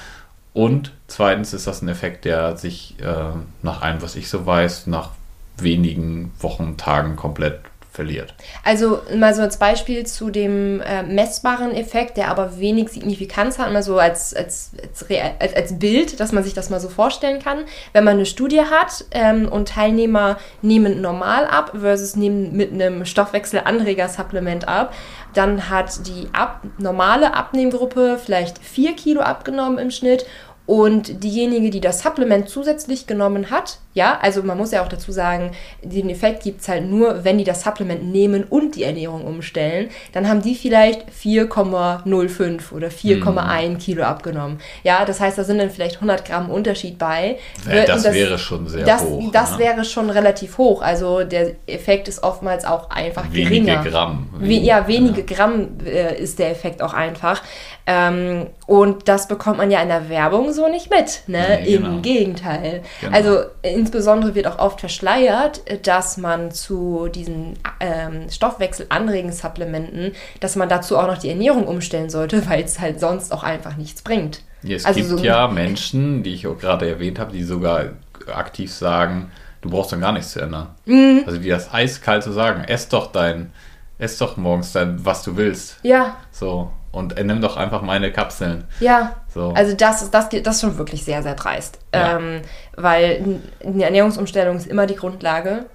Und 0.54 0.92
zweitens 1.08 1.54
ist 1.54 1.66
das 1.68 1.82
ein 1.82 1.90
Effekt, 1.90 2.26
der 2.26 2.56
sich 2.58 2.96
äh, 3.02 3.36
nach 3.64 3.82
allem, 3.82 4.02
was 4.02 4.16
ich 4.16 4.30
so 4.30 4.46
weiß, 4.46 4.88
nach 4.88 5.10
wenigen 5.58 6.32
Wochen, 6.40 6.78
Tagen 6.78 7.16
komplett 7.16 7.60
verliert. 7.94 8.34
Also 8.64 9.02
mal 9.16 9.36
so 9.36 9.44
als 9.44 9.58
Beispiel 9.58 10.04
zu 10.08 10.32
dem 10.32 10.82
äh, 10.82 11.04
messbaren 11.04 11.72
Effekt, 11.72 12.18
der 12.18 12.30
aber 12.30 12.58
wenig 12.58 12.90
Signifikanz 12.90 13.60
hat, 13.60 13.72
mal 13.72 13.84
so 13.84 14.00
als, 14.00 14.34
als, 14.34 14.72
als, 14.82 15.06
als, 15.40 15.56
als 15.56 15.78
Bild, 15.78 16.20
dass 16.20 16.32
man 16.32 16.44
sich 16.44 16.56
das 16.56 16.72
mal 16.72 16.80
so 16.80 16.90
vorstellen 16.90 17.40
kann. 17.40 17.66
Wenn 17.94 18.04
man 18.04 18.16
eine 18.16 18.26
Studie 18.26 18.62
hat 18.62 19.06
ähm, 19.12 19.48
und 19.48 19.70
Teilnehmer 19.70 20.38
nehmen 20.64 21.02
normal 21.02 21.46
ab 21.46 21.72
versus 21.80 22.16
nehmen 22.16 22.58
mit 22.58 22.74
einem 22.74 23.06
Stoffwechselanreger-Supplement 23.06 24.68
ab, 24.68 24.96
dann 25.36 25.70
hat 25.70 26.08
die 26.08 26.30
ab, 26.34 26.62
normale 26.80 27.36
Abnehmgruppe 27.36 28.20
vielleicht 28.24 28.58
4 28.58 28.96
Kilo 28.96 29.22
abgenommen 29.22 29.78
im 29.78 29.92
Schnitt 29.92 30.26
und 30.66 31.24
diejenige, 31.24 31.70
die 31.70 31.82
das 31.82 32.02
Supplement 32.02 32.48
zusätzlich 32.48 33.06
genommen 33.06 33.50
hat, 33.50 33.80
ja, 33.94 34.18
also 34.22 34.42
man 34.42 34.58
muss 34.58 34.72
ja 34.72 34.82
auch 34.82 34.88
dazu 34.88 35.12
sagen, 35.12 35.52
den 35.84 36.10
Effekt 36.10 36.44
gibt 36.44 36.62
es 36.62 36.68
halt 36.68 36.90
nur, 36.90 37.24
wenn 37.24 37.38
die 37.38 37.44
das 37.44 37.62
Supplement 37.62 38.04
nehmen 38.12 38.44
und 38.44 38.76
die 38.76 38.84
Ernährung 38.84 39.24
umstellen, 39.24 39.90
dann 40.14 40.28
haben 40.28 40.42
die 40.42 40.56
vielleicht 40.56 41.10
4,05 41.12 42.72
oder 42.72 42.88
4,1 42.88 43.78
Kilo 43.78 44.04
abgenommen. 44.04 44.60
Ja, 44.84 45.06
das 45.06 45.20
heißt, 45.20 45.38
da 45.38 45.44
sind 45.44 45.60
dann 45.60 45.70
vielleicht 45.70 45.96
100 45.96 46.26
Gramm 46.26 46.50
Unterschied 46.50 46.98
bei. 46.98 47.38
Äh, 47.70 47.86
Das, 47.86 48.06
Und 48.06 48.14
wäre 48.14 48.38
schon 48.40 48.68
sehr 48.68 48.86
das, 48.86 49.04
hoch. 49.04 49.32
das 49.32 49.52
ne? 49.52 49.60
wäre 49.60 49.86
schon 49.86 50.10
relativ 50.10 50.58
hoch. 50.58 50.82
Also 50.82 51.24
der 51.24 51.52
Effekt 51.68 52.08
ist 52.08 52.24
oftmals 52.24 52.66
auch 52.66 52.90
einfach 52.90 53.26
wenige 53.32 53.66
geringer. 53.66 53.84
Gramm. 53.84 54.30
We 54.40 54.54
ja, 54.54 54.88
wenige 54.88 55.24
Gramm 55.24 55.78
äh, 55.86 56.20
ist 56.20 56.40
der 56.40 56.50
Effekt 56.52 56.82
auch 56.82 56.94
einfach. 56.94 57.42
Ähm, 57.86 58.48
und 58.66 59.10
das 59.10 59.28
bekommt 59.28 59.58
man 59.58 59.70
ja 59.70 59.82
in 59.82 59.90
der 59.90 60.08
Werbung 60.10 60.54
so 60.54 60.70
nicht 60.70 60.90
mit. 60.90 61.24
Ne? 61.28 61.60
Nee, 61.64 61.76
genau. 61.78 61.90
Im 61.90 62.02
Gegenteil. 62.02 62.82
Genau. 63.02 63.14
Also 63.16 63.40
insbesondere 63.62 64.36
wird 64.36 64.48
auch 64.48 64.58
oft 64.60 64.80
verschleiert, 64.80 65.62
dass 65.86 66.16
man 66.18 66.52
zu 66.52 67.10
diesen 67.14 67.60
ähm, 67.82 68.30
stoffwechselanregenden 68.30 69.36
Supplementen, 69.36 70.14
dass 70.40 70.56
man 70.56 70.70
dazu 70.70 70.98
auch 70.98 71.08
noch 71.08 71.18
die 71.18 71.30
Ernährung 71.30 71.68
umstellen 71.68 72.10
sollte, 72.10 72.48
weil 72.50 72.64
es 72.64 72.80
halt 72.80 73.00
sonst 73.02 73.34
auch 73.34 73.44
einfach 73.44 73.76
nichts 73.76 74.02
bringt. 74.02 74.42
Es 74.66 74.86
Also 74.86 75.00
gibt 75.02 75.10
so- 75.10 75.18
ja 75.18 75.48
Menschen, 75.50 76.24
die 76.24 76.34
ich 76.34 76.48
auch 76.48 76.58
gerade 76.58 76.90
erwähnt 76.90 77.20
habe, 77.20 77.34
die 77.34 77.44
sogar 77.44 77.86
aktiv 78.34 78.72
sagen, 78.72 79.30
du 79.62 79.70
brauchst 79.70 79.92
dann 79.92 80.00
gar 80.00 80.14
nichts 80.14 80.32
zu 80.32 80.40
ändern. 80.40 80.70
Mhm. 80.86 81.24
Also 81.26 81.38
die 81.38 81.50
das 81.50 81.74
eiskalt 81.74 82.24
zu 82.24 82.32
sagen, 82.32 82.64
ess 82.64 82.88
doch 82.88 83.12
dein, 83.12 83.52
ess 83.98 84.18
doch 84.18 84.38
morgens 84.38 84.72
dein, 84.72 85.04
was 85.06 85.24
du 85.24 85.36
willst. 85.36 85.78
Ja, 85.84 86.16
So. 86.32 86.72
Und 86.94 87.18
äh, 87.18 87.24
nimm 87.26 87.42
doch 87.42 87.58
einfach 87.58 87.82
meine 87.82 88.12
Kapseln. 88.12 88.64
Ja, 88.80 89.16
So. 89.28 89.52
also 89.56 89.76
das, 89.76 90.04
ist- 90.04 90.14
das, 90.14 90.30
geht- 90.30 90.46
das 90.48 90.56
ist 90.56 90.62
schon 90.62 90.78
wirklich 90.78 91.04
sehr, 91.04 91.22
sehr 91.24 91.34
dreist. 91.36 91.80
Ja. 91.94 92.18
Ähm, 92.18 92.42
weil 92.78 93.42
eine 93.66 93.84
Ernährungsumstellung 93.84 94.56
ist 94.58 94.68
immer 94.68 94.86
die 94.86 94.96
Grundlage. 94.96 95.66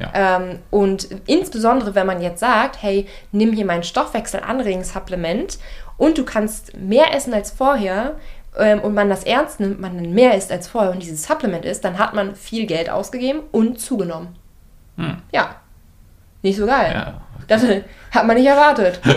Ja. 0.00 0.10
Ähm, 0.38 0.58
und 0.70 1.06
insbesondere, 1.26 1.94
wenn 1.94 2.06
man 2.08 2.20
jetzt 2.20 2.40
sagt, 2.40 2.82
hey, 2.82 3.06
nimm 3.30 3.52
hier 3.52 3.64
mein 3.64 3.84
Stoffwechselanregungssupplement 3.84 5.58
und 5.96 6.18
du 6.18 6.24
kannst 6.24 6.76
mehr 6.76 7.14
essen 7.14 7.32
als 7.32 7.52
vorher 7.52 8.16
ähm, 8.58 8.80
und 8.80 8.94
man 8.94 9.08
das 9.08 9.22
ernst 9.24 9.60
nimmt, 9.60 9.80
man 9.80 9.94
dann 9.96 10.12
mehr 10.12 10.34
isst 10.36 10.50
als 10.50 10.66
vorher 10.66 10.90
und 10.90 11.00
dieses 11.02 11.22
Supplement 11.24 11.64
ist, 11.64 11.84
dann 11.84 11.98
hat 12.00 12.14
man 12.14 12.34
viel 12.34 12.66
Geld 12.66 12.90
ausgegeben 12.90 13.40
und 13.52 13.80
zugenommen. 13.80 14.36
Hm. 14.96 15.18
Ja. 15.32 15.54
Nicht 16.42 16.58
so 16.58 16.66
geil. 16.66 16.92
Ja. 16.92 17.20
Das 17.46 17.62
hat 18.10 18.26
man 18.26 18.36
nicht 18.36 18.46
erwartet. 18.48 19.00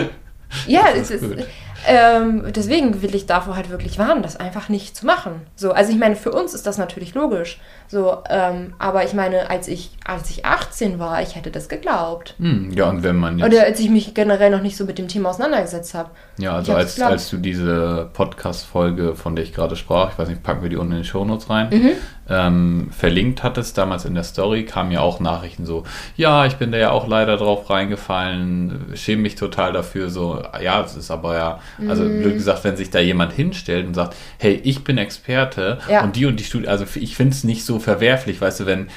ja, 0.66 0.84
Das 0.94 1.10
ist 1.10 1.22
ist, 1.22 1.46
ähm, 1.86 2.44
deswegen 2.54 3.02
will 3.02 3.14
ich 3.14 3.26
davor 3.26 3.56
halt 3.56 3.70
wirklich 3.70 3.98
warnen, 3.98 4.22
das 4.22 4.36
einfach 4.36 4.68
nicht 4.68 4.96
zu 4.96 5.06
machen. 5.06 5.42
So, 5.54 5.72
also 5.72 5.92
ich 5.92 5.98
meine, 5.98 6.16
für 6.16 6.32
uns 6.32 6.52
ist 6.54 6.66
das 6.66 6.76
natürlich 6.76 7.14
logisch. 7.14 7.60
So, 7.86 8.18
ähm, 8.28 8.74
aber 8.78 9.04
ich 9.04 9.14
meine, 9.14 9.48
als 9.48 9.68
ich, 9.68 9.90
als 10.04 10.28
ich 10.30 10.44
18 10.44 10.98
war, 10.98 11.22
ich 11.22 11.36
hätte 11.36 11.50
das 11.50 11.68
geglaubt. 11.68 12.34
Hm, 12.38 12.70
ja, 12.72 12.88
und 12.88 13.02
wenn 13.02 13.16
man 13.16 13.38
jetzt, 13.38 13.46
Oder 13.48 13.64
als 13.64 13.80
ich 13.80 13.90
mich 13.90 14.12
generell 14.12 14.50
noch 14.50 14.60
nicht 14.60 14.76
so 14.76 14.84
mit 14.84 14.98
dem 14.98 15.08
Thema 15.08 15.30
auseinandergesetzt 15.30 15.94
habe. 15.94 16.10
ja, 16.38 16.54
also 16.54 16.74
als, 16.74 16.94
geglaubt. 16.94 17.12
als 17.12 17.30
du 17.30 17.36
diese 17.38 18.10
Podcast-Folge, 18.12 19.14
von 19.14 19.36
der 19.36 19.44
ich 19.44 19.54
gerade 19.54 19.76
sprach, 19.76 20.12
ich 20.12 20.18
weiß 20.18 20.28
nicht, 20.28 20.42
packen 20.42 20.62
wir 20.62 20.70
die 20.70 20.76
unten 20.76 20.92
in 20.92 21.02
die 21.02 21.08
Shownotes 21.08 21.48
rein, 21.48 21.68
Mhm. 21.70 21.90
Ähm, 22.30 22.88
verlinkt 22.90 23.42
hattest, 23.42 23.78
damals 23.78 24.04
in 24.04 24.14
der 24.14 24.24
Story, 24.24 24.64
kamen 24.64 24.90
ja 24.92 25.00
auch 25.00 25.18
Nachrichten 25.20 25.64
so, 25.64 25.84
ja, 26.16 26.44
ich 26.46 26.56
bin 26.56 26.72
da 26.72 26.78
ja 26.78 26.90
auch 26.90 27.08
leider 27.08 27.36
drauf 27.36 27.70
reingefallen, 27.70 28.92
schäme 28.94 29.22
mich 29.22 29.34
total 29.34 29.72
dafür, 29.72 30.10
so, 30.10 30.42
ja, 30.62 30.82
es 30.82 30.96
ist 30.96 31.10
aber 31.10 31.36
ja, 31.36 31.60
also 31.88 32.04
Mhm. 32.04 32.20
blöd 32.20 32.36
gesagt, 32.36 32.64
wenn 32.64 32.76
sich 32.76 32.90
da 32.90 32.98
jemand 33.00 33.32
hinstellt 33.32 33.86
und 33.86 33.94
sagt, 33.94 34.14
hey, 34.38 34.60
ich 34.64 34.84
bin 34.84 34.98
Experte 34.98 35.78
Ja. 35.88 36.02
und 36.04 36.16
die 36.16 36.26
und 36.26 36.38
die 36.38 36.44
Studie, 36.44 36.68
also 36.68 36.84
ich 36.94 37.16
finde 37.16 37.32
es 37.32 37.44
nicht 37.44 37.64
so 37.64 37.78
verwerflich, 37.78 38.40
weißt 38.40 38.60
du, 38.60 38.66
wenn, 38.66 38.88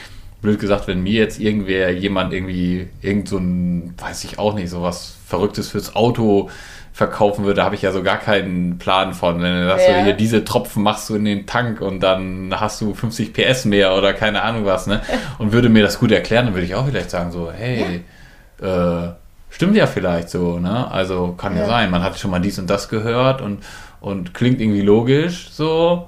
blöd 0.41 0.60
gesagt, 0.60 0.88
wenn 0.88 1.02
mir 1.04 1.13
jetzt 1.20 1.39
irgendwer, 1.39 1.91
jemand 1.91 2.34
irgendwie, 2.34 2.88
irgend 3.02 3.28
so 3.30 3.38
ein, 3.38 3.94
weiß 4.00 4.24
ich 4.24 4.39
auch 4.39 4.56
nicht, 4.56 4.70
so 4.70 4.82
was 4.82 5.17
Verrücktes 5.28 5.70
fürs 5.70 5.96
Auto 5.96 6.50
verkaufen 6.93 7.45
würde, 7.45 7.63
habe 7.63 7.75
ich 7.75 7.82
ja 7.84 7.91
so 7.91 8.04
gar 8.04 8.17
keinen 8.17 8.77
Plan 8.77 9.13
von. 9.13 9.41
Wenn 9.41 9.54
du 9.62 9.65
sagst, 9.67 9.88
Ja. 9.88 9.99
so, 9.99 10.04
hier 10.04 10.13
diese 10.13 10.43
Tropfen 10.43 10.84
machst 10.84 11.10
du 11.10 11.15
in 11.15 11.25
den 11.25 11.45
Tank 11.45 11.82
und 11.82 12.01
dann 12.01 12.54
hast 12.60 12.82
du 12.82 12.93
50 12.93 13.34
PS 13.34 13.65
mehr 13.65 13.95
oder 13.95 14.13
keine 14.13 14.41
Ahnung 14.41 14.65
was, 14.65 14.88
ne? 14.88 15.01
Und 15.39 15.54
würde 15.54 15.69
mir 15.69 15.84
das 15.84 15.99
gut 15.99 16.12
erklären, 16.12 16.45
dann 16.47 16.54
würde 16.54 16.65
ich 16.65 16.75
auch 16.75 16.86
vielleicht 16.86 17.10
sagen, 17.10 17.32
so, 17.32 17.51
hey, 17.51 18.04
äh, 18.62 19.08
stimmt 19.49 19.75
ja 19.75 19.88
vielleicht 19.88 20.30
so, 20.30 20.60
ne? 20.60 20.91
Also 20.91 21.34
kann 21.38 21.56
ja. 21.56 21.62
Ja. 21.62 21.67
sein. 21.67 21.91
Man 21.91 22.04
hat 22.04 22.19
schon 22.19 22.30
mal 22.32 22.39
dies 22.39 22.60
und 22.60 22.69
das 22.69 22.89
gehört 22.89 23.41
und, 23.41 23.63
und 24.01 24.34
klingt 24.34 24.60
irgendwie 24.60 24.82
logisch, 24.82 25.49
so. 25.51 26.08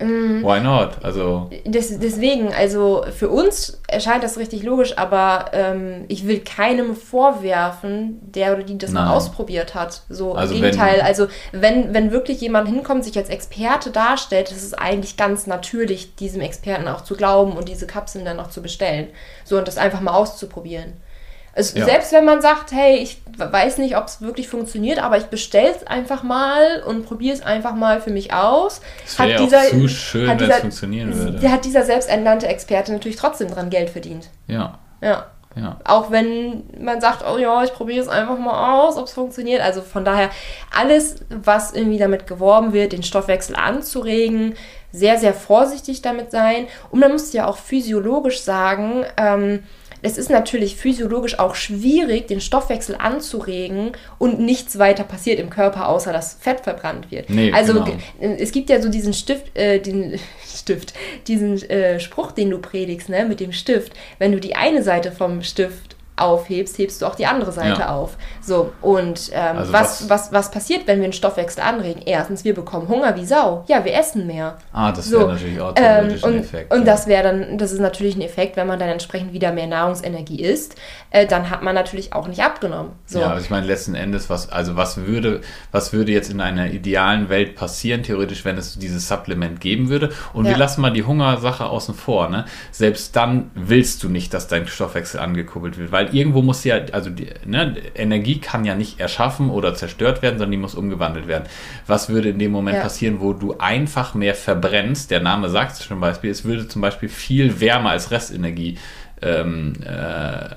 Mhm. 0.00 0.42
Why 0.42 0.58
not? 0.60 1.04
Also, 1.04 1.50
Des, 1.66 1.98
deswegen, 1.98 2.52
also 2.54 3.04
für 3.16 3.28
uns 3.28 3.80
erscheint 3.88 4.24
das 4.24 4.38
richtig 4.38 4.62
logisch, 4.62 4.96
aber 4.96 5.50
ähm, 5.52 6.06
ich 6.08 6.26
will 6.26 6.40
keinem 6.40 6.96
vorwerfen, 6.96 8.18
der 8.22 8.54
oder 8.54 8.62
die 8.62 8.78
das 8.78 8.90
Nein. 8.92 9.04
mal 9.04 9.14
ausprobiert 9.14 9.74
hat. 9.74 10.02
So 10.08 10.32
Also 10.34 10.54
im 10.54 10.62
wenn- 10.62 10.70
Gegenteil, 10.70 11.02
also 11.02 11.26
wenn, 11.52 11.92
wenn 11.92 12.10
wirklich 12.10 12.40
jemand 12.40 12.68
hinkommt, 12.68 13.04
sich 13.04 13.16
als 13.18 13.28
Experte 13.28 13.90
darstellt, 13.90 14.50
ist 14.50 14.64
es 14.64 14.74
eigentlich 14.74 15.16
ganz 15.16 15.46
natürlich, 15.46 16.14
diesem 16.16 16.40
Experten 16.40 16.88
auch 16.88 17.02
zu 17.02 17.14
glauben 17.14 17.52
und 17.52 17.68
diese 17.68 17.86
Kapseln 17.86 18.24
dann 18.24 18.40
auch 18.40 18.48
zu 18.48 18.62
bestellen. 18.62 19.08
So 19.44 19.58
und 19.58 19.68
das 19.68 19.76
einfach 19.78 20.00
mal 20.00 20.14
auszuprobieren. 20.14 20.94
Also 21.54 21.78
Ja. 21.78 21.84
Selbst 21.84 22.12
wenn 22.12 22.24
man 22.24 22.40
sagt, 22.40 22.72
hey, 22.72 22.96
ich 22.96 23.20
weiß 23.36 23.78
nicht, 23.78 23.96
ob 23.96 24.06
es 24.06 24.20
wirklich 24.22 24.48
funktioniert, 24.48 24.98
aber 25.02 25.16
ich 25.18 25.24
bestelle 25.26 25.70
es 25.74 25.86
einfach 25.86 26.22
mal 26.22 26.82
und 26.86 27.04
probiere 27.06 27.34
es 27.34 27.42
einfach 27.42 27.74
mal 27.74 28.00
für 28.00 28.10
mich 28.10 28.32
aus. 28.32 28.80
es 29.06 29.18
wäre 29.18 29.30
ja 29.50 29.60
auch 29.60 29.70
zu 29.70 29.88
schön, 29.88 30.28
hat 30.28 30.38
wenn 30.40 30.46
dieser- 30.46 30.54
es 30.56 30.60
funktionieren 30.60 31.14
würde. 31.16 31.38
der 31.38 31.52
hat 31.52 31.64
dieser 31.64 31.82
selbsternannte 31.84 32.46
Experte 32.48 32.92
natürlich 32.92 33.16
trotzdem 33.16 33.50
dran 33.50 33.68
Geld 33.70 33.90
verdient. 33.90 34.28
Ja, 34.48 34.78
Ja. 35.00 35.26
ja. 35.56 35.78
Auch 35.84 36.10
wenn 36.10 36.64
man 36.78 37.00
sagt, 37.00 37.24
oh 37.26 37.36
ja, 37.38 37.62
ich 37.64 37.72
probiere 37.74 38.00
es 38.02 38.08
einfach 38.08 38.38
mal 38.38 38.80
aus, 38.82 38.96
ob 38.96 39.06
es 39.06 39.12
funktioniert. 39.12 39.60
Also 39.62 39.80
von 39.82 40.04
daher, 40.04 40.30
alles, 40.74 41.16
was 41.30 41.72
irgendwie 41.72 41.98
damit 41.98 42.26
geworben 42.26 42.72
wird, 42.72 42.92
den 42.92 43.02
Stoffwechsel 43.02 43.56
anzuregen, 43.56 44.54
sehr, 44.90 45.18
sehr 45.18 45.32
vorsichtig 45.32 46.02
damit 46.02 46.30
sein. 46.30 46.66
Und 46.90 47.00
man 47.00 47.12
muss 47.12 47.32
ja 47.32 47.46
auch 47.46 47.56
physiologisch 47.56 48.42
sagen, 48.42 49.04
ähm, 49.16 49.62
es 50.02 50.18
ist 50.18 50.30
natürlich 50.30 50.76
physiologisch 50.76 51.38
auch 51.38 51.54
schwierig, 51.54 52.26
den 52.28 52.40
Stoffwechsel 52.40 52.96
anzuregen 52.98 53.92
und 54.18 54.40
nichts 54.40 54.78
weiter 54.78 55.04
passiert 55.04 55.38
im 55.38 55.48
Körper, 55.50 55.88
außer 55.88 56.12
dass 56.12 56.34
Fett 56.34 56.60
verbrannt 56.60 57.10
wird. 57.10 57.30
Nee, 57.30 57.52
also 57.52 57.74
genau. 57.74 57.86
ge- 58.20 58.36
es 58.38 58.52
gibt 58.52 58.68
ja 58.70 58.80
so 58.82 58.88
diesen 58.88 59.14
Stift, 59.14 59.56
äh, 59.56 59.78
den 59.78 60.18
Stift, 60.44 60.94
diesen 61.28 61.62
äh, 61.70 62.00
Spruch, 62.00 62.32
den 62.32 62.50
du 62.50 62.58
predigst, 62.58 63.08
ne, 63.08 63.24
mit 63.24 63.40
dem 63.40 63.52
Stift. 63.52 63.92
Wenn 64.18 64.32
du 64.32 64.40
die 64.40 64.56
eine 64.56 64.82
Seite 64.82 65.12
vom 65.12 65.42
Stift 65.42 65.96
aufhebst, 66.16 66.76
hebst 66.78 67.00
du 67.00 67.06
auch 67.06 67.14
die 67.14 67.26
andere 67.26 67.52
Seite 67.52 67.80
Ja. 67.80 67.94
auf. 67.96 68.16
So, 68.44 68.72
und 68.82 69.30
ähm, 69.32 69.58
Also 69.58 69.72
was, 69.72 70.02
was- 70.02 70.10
was, 70.10 70.32
was 70.32 70.50
passiert, 70.50 70.86
wenn 70.86 70.98
wir 71.00 71.06
den 71.08 71.12
Stoffwechsel 71.12 71.62
anregen? 71.62 72.02
Erstens, 72.04 72.44
wir 72.44 72.54
bekommen 72.54 72.88
Hunger 72.88 73.14
wie 73.16 73.24
Sau. 73.24 73.64
Ja, 73.68 73.84
wir 73.84 73.94
essen 73.94 74.26
mehr. 74.26 74.58
Ah, 74.72 74.90
das 74.90 75.06
So, 75.06 75.20
wäre 75.20 75.32
natürlich 75.34 75.60
auch 75.60 75.74
Ähm, 75.76 76.04
ein 76.24 76.38
Effekt. 76.40 76.72
und 76.74 76.80
ja. 76.80 76.84
das 76.84 77.06
wäre 77.06 77.22
dann, 77.22 77.56
das 77.58 77.70
ist 77.72 77.78
natürlich 77.78 78.16
ein 78.16 78.20
Effekt, 78.22 78.56
wenn 78.56 78.66
man 78.66 78.78
dann 78.80 78.88
entsprechend 78.88 79.32
wieder 79.32 79.52
mehr 79.52 79.68
Nahrungsenergie 79.68 80.42
isst, 80.42 80.74
äh, 81.10 81.24
dann 81.26 81.50
hat 81.50 81.62
man 81.62 81.74
natürlich 81.76 82.12
auch 82.14 82.26
nicht 82.26 82.42
abgenommen. 82.42 82.90
So. 83.06 83.20
Ja, 83.20 83.28
also 83.30 83.44
ich 83.44 83.50
meine, 83.50 83.66
letzten 83.66 83.94
Endes, 83.94 84.28
was, 84.28 84.50
also 84.50 84.74
was 84.76 84.96
würde, 84.96 85.40
was 85.70 85.92
würde 85.92 86.10
jetzt 86.10 86.30
in 86.30 86.40
einer 86.40 86.66
idealen 86.72 87.28
Welt 87.28 87.54
passieren, 87.54 88.02
theoretisch, 88.02 88.44
wenn 88.44 88.58
es 88.58 88.76
dieses 88.78 89.06
Supplement 89.06 89.60
geben 89.60 89.88
würde? 89.88 90.10
Und 90.32 90.46
wir 90.46 90.52
Ja. 90.52 90.58
lassen 90.58 90.80
mal 90.80 90.90
die 90.92 91.04
Hungersache 91.04 91.66
außen 91.66 91.94
vor, 91.94 92.28
ne? 92.28 92.44
Selbst 92.72 93.14
dann 93.14 93.50
willst 93.54 94.02
du 94.02 94.08
nicht, 94.08 94.34
dass 94.34 94.48
dein 94.48 94.66
Stoffwechsel 94.66 95.20
angekurbelt 95.20 95.78
wird, 95.78 95.92
weil 95.92 96.12
irgendwo 96.12 96.42
muss 96.42 96.64
ja, 96.64 96.80
also 96.90 97.08
die, 97.10 97.28
ne, 97.44 97.76
Energie 97.94 98.31
kann 98.40 98.64
ja 98.64 98.74
nicht 98.74 99.00
erschaffen 99.00 99.50
oder 99.50 99.74
zerstört 99.74 100.22
werden, 100.22 100.38
sondern 100.38 100.52
die 100.52 100.56
muss 100.58 100.74
umgewandelt 100.74 101.28
werden. 101.28 101.44
Was 101.86 102.08
würde 102.08 102.30
in 102.30 102.38
dem 102.38 102.52
Moment 102.52 102.76
Ja. 102.78 102.82
passieren, 102.82 103.20
wo 103.20 103.32
du 103.32 103.56
einfach 103.58 104.14
mehr 104.14 104.34
verbrennst? 104.34 105.10
Der 105.10 105.20
Name 105.20 105.48
sagt 105.50 105.72
es 105.72 105.84
schon 105.84 106.00
Beispiel, 106.00 106.30
es 106.30 106.44
würde 106.44 106.68
zum 106.68 106.82
Beispiel 106.82 107.08
viel 107.08 107.60
wärmer 107.60 107.90
als 107.90 108.10
Restenergie 108.10 108.78
ähm, 109.24 109.74
äh, 109.84 109.88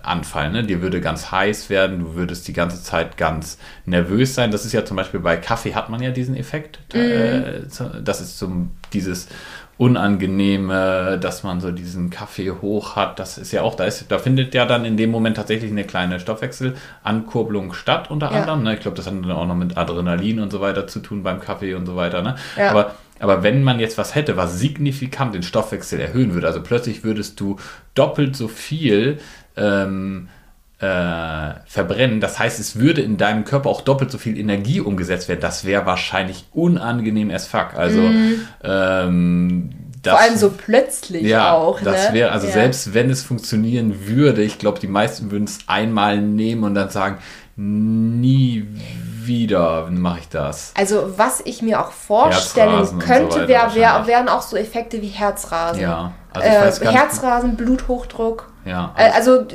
anfallen. 0.01 0.53
Ne? 0.53 0.63
Dir 0.63 0.81
würde 0.81 0.99
ganz 0.99 1.29
heiß 1.31 1.69
werden, 1.69 1.99
du 1.99 2.15
würdest 2.15 2.47
die 2.47 2.53
ganze 2.53 2.81
Zeit 2.81 3.15
ganz 3.15 3.59
nervös 3.85 4.33
sein. 4.33 4.49
Das 4.49 4.65
ist 4.65 4.73
ja 4.73 4.83
zum 4.83 4.97
Beispiel 4.97 5.19
bei 5.19 5.37
Kaffee 5.37 5.75
hat 5.75 5.89
man 5.89 6.01
ja 6.01 6.09
diesen 6.09 6.35
Effekt. 6.35 6.79
Äh, 6.95 7.61
so- 7.69 7.91
das 8.03 8.21
ist 8.21 8.39
zum 8.39 8.71
dieses 8.91 9.27
Unangenehme, 9.77 11.17
dass 11.19 11.43
man 11.43 11.59
so 11.59 11.71
diesen 11.71 12.09
Kaffee 12.09 12.51
hoch 12.51 12.95
hat. 12.95 13.19
Das 13.19 13.37
ist 13.37 13.51
ja 13.51 13.61
auch, 13.61 13.75
da, 13.75 13.83
ist, 13.85 14.05
da 14.09 14.19
findet 14.19 14.53
ja 14.53 14.65
dann 14.65 14.85
in 14.85 14.97
dem 14.97 15.11
Moment 15.11 15.35
tatsächlich 15.37 15.71
eine 15.71 15.83
kleine 15.83 16.19
Stoffwechselankurbelung 16.19 17.73
statt, 17.73 18.09
unter 18.09 18.31
Ja. 18.31 18.39
anderem. 18.41 18.63
Ne? 18.63 18.73
Ich 18.75 18.79
glaube, 18.79 18.97
das 18.97 19.05
hat 19.05 19.13
dann 19.13 19.31
auch 19.31 19.45
noch 19.47 19.55
mit 19.55 19.77
Adrenalin 19.77 20.39
und 20.39 20.51
so 20.51 20.61
weiter 20.61 20.87
zu 20.87 20.99
tun 20.99 21.23
beim 21.23 21.39
Kaffee 21.39 21.73
und 21.73 21.85
so 21.85 21.95
weiter. 21.95 22.21
Ne? 22.21 22.35
Ja. 22.57 22.69
Aber 22.71 22.95
aber 23.17 23.43
wenn 23.43 23.63
man 23.63 23.79
jetzt 23.79 23.97
was 23.97 24.13
hätte, 24.13 24.35
was 24.35 24.59
signifikant 24.59 25.33
den 25.35 25.43
Stoffwechsel 25.43 26.01
erhöhen 26.01 26.33
würde, 26.33 26.47
also 26.47 26.61
plötzlich 26.61 27.05
würdest 27.05 27.39
du 27.39 27.55
doppelt 27.93 28.35
so 28.35 28.49
viel 28.49 29.19
ähm, 29.55 30.27
äh, 30.85 31.53
verbrennen, 31.65 32.19
das 32.19 32.39
heißt, 32.39 32.59
es 32.59 32.79
würde 32.79 33.01
in 33.01 33.17
deinem 33.17 33.45
Körper 33.45 33.69
auch 33.69 33.81
doppelt 33.81 34.11
so 34.11 34.17
viel 34.17 34.37
Energie 34.37 34.79
umgesetzt 34.79 35.27
werden, 35.27 35.41
das 35.41 35.65
wäre 35.65 35.85
wahrscheinlich 35.85 36.45
unangenehm 36.53 37.31
as 37.31 37.47
fuck. 37.47 37.73
Also 37.75 38.01
ähm, 38.63 39.69
das. 40.01 40.13
Vor 40.13 40.21
allem 40.21 40.37
so 40.37 40.51
plötzlich 40.51 41.23
ja, 41.23 41.53
auch. 41.53 41.81
das 41.81 42.09
ne? 42.09 42.15
wäre, 42.15 42.31
also 42.31 42.47
ja. 42.47 42.53
selbst 42.53 42.93
wenn 42.93 43.09
es 43.09 43.23
funktionieren 43.23 44.07
würde, 44.07 44.43
ich 44.43 44.59
glaube, 44.59 44.79
die 44.79 44.87
meisten 44.87 45.31
würden 45.31 45.45
es 45.45 45.59
einmal 45.67 46.21
nehmen 46.21 46.63
und 46.63 46.75
dann 46.75 46.89
sagen, 46.89 47.17
nie 47.55 48.67
wieder 49.23 49.87
mache 49.89 50.19
ich 50.19 50.29
das. 50.29 50.71
Also 50.77 51.13
was 51.17 51.41
ich 51.45 51.61
mir 51.61 51.81
auch 51.81 51.91
vorstellen 51.91 52.85
so 52.85 52.97
könnte, 52.97 53.41
weiter 53.41 53.47
wär, 53.47 53.75
wär, 53.75 54.07
wären 54.07 54.29
auch 54.29 54.41
so 54.41 54.55
Effekte 54.55 55.01
wie 55.01 55.07
Herzrasen. 55.07 55.81
Ja, 55.81 56.13
also 56.33 56.83
äh, 56.83 56.87
Herzrasen, 56.91 57.55
Bluthochdruck. 57.55 58.51
Ja, 58.65 58.93
Äh, 58.97 59.11
Also 59.13 59.45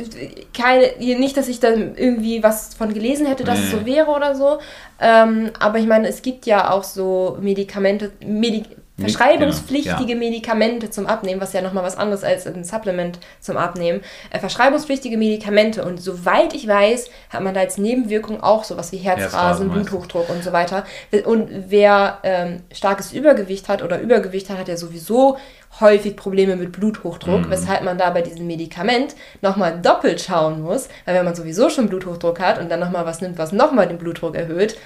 keine, 0.57 0.93
nicht, 0.99 1.37
dass 1.37 1.49
ich 1.49 1.59
da 1.61 1.69
irgendwie 1.71 2.43
was 2.43 2.75
von 2.75 2.95
gelesen 2.95 3.27
hätte, 3.27 3.45
dass 3.45 3.59
es 3.59 3.73
Nee. 3.73 3.79
so 3.81 3.87
wäre 3.87 4.11
oder 4.11 4.35
so. 4.37 4.59
Ähm, 5.01 5.51
aber 5.59 5.79
ich 5.79 5.87
meine, 5.87 6.09
es 6.09 6.23
gibt 6.23 6.47
ja 6.47 6.71
auch 6.71 6.85
so 6.85 7.37
Medikamente, 7.41 8.13
Medi 8.25 8.59
Medi- 8.61 8.77
verschreibungspflichtige 9.01 10.07
genau, 10.07 10.11
ja. 10.25 10.31
Medikamente 10.31 10.91
zum 10.91 11.07
Abnehmen, 11.07 11.41
was 11.41 11.53
ja 11.53 11.63
nochmal 11.63 11.85
was 11.85 11.97
anderes 11.97 12.25
als 12.25 12.47
ein 12.47 12.65
Supplement 12.65 13.19
zum 13.41 13.57
Abnehmen. 13.57 14.01
Äh, 14.31 14.39
verschreibungspflichtige 14.39 15.17
Medikamente 15.17 15.85
und 15.85 16.01
soweit 16.01 16.55
ich 16.55 16.67
weiß, 16.67 17.11
hat 17.31 17.43
man 17.43 17.55
da 17.55 17.61
als 17.61 17.79
Nebenwirkung 17.79 18.43
auch 18.43 18.65
sowas 18.65 18.93
wie 18.93 18.99
Herzrasen. 18.99 19.71
Bluthochdruck 19.71 20.29
und 20.31 20.43
so 20.45 20.53
weiter. 20.53 20.85
Und 21.25 21.49
wer 21.69 22.19
ähm, 22.23 22.63
starkes 22.73 23.13
Übergewicht 23.13 23.69
hat 23.69 23.83
oder 23.83 24.01
Übergewicht 24.01 24.51
hat, 24.51 24.59
hat 24.59 24.69
ja 24.69 24.77
sowieso 24.77 25.37
häufig 25.81 26.17
Probleme 26.17 26.57
mit 26.57 26.73
Bluthochdruck, 26.73 27.47
Mhm. 27.47 27.51
weshalb 27.51 27.85
man 27.85 27.97
da 27.97 28.11
bei 28.11 28.23
diesem 28.23 28.47
Medikament 28.47 29.15
nochmal 29.41 29.81
doppelt 29.81 30.21
schauen 30.21 30.63
muss, 30.63 30.89
weil 31.05 31.15
wenn 31.15 31.25
man 31.25 31.35
sowieso 31.37 31.71
schon 31.71 31.89
Bluthochdruck 31.89 32.41
hat 32.41 32.59
und 32.59 32.69
dann 32.71 32.81
nochmal 32.81 33.07
was 33.07 33.21
nimmt, 33.21 33.39
was 33.39 33.53
nochmal 33.53 33.87
den 33.87 33.99
Blutdruck 33.99 34.35
erhöht, 34.35 34.77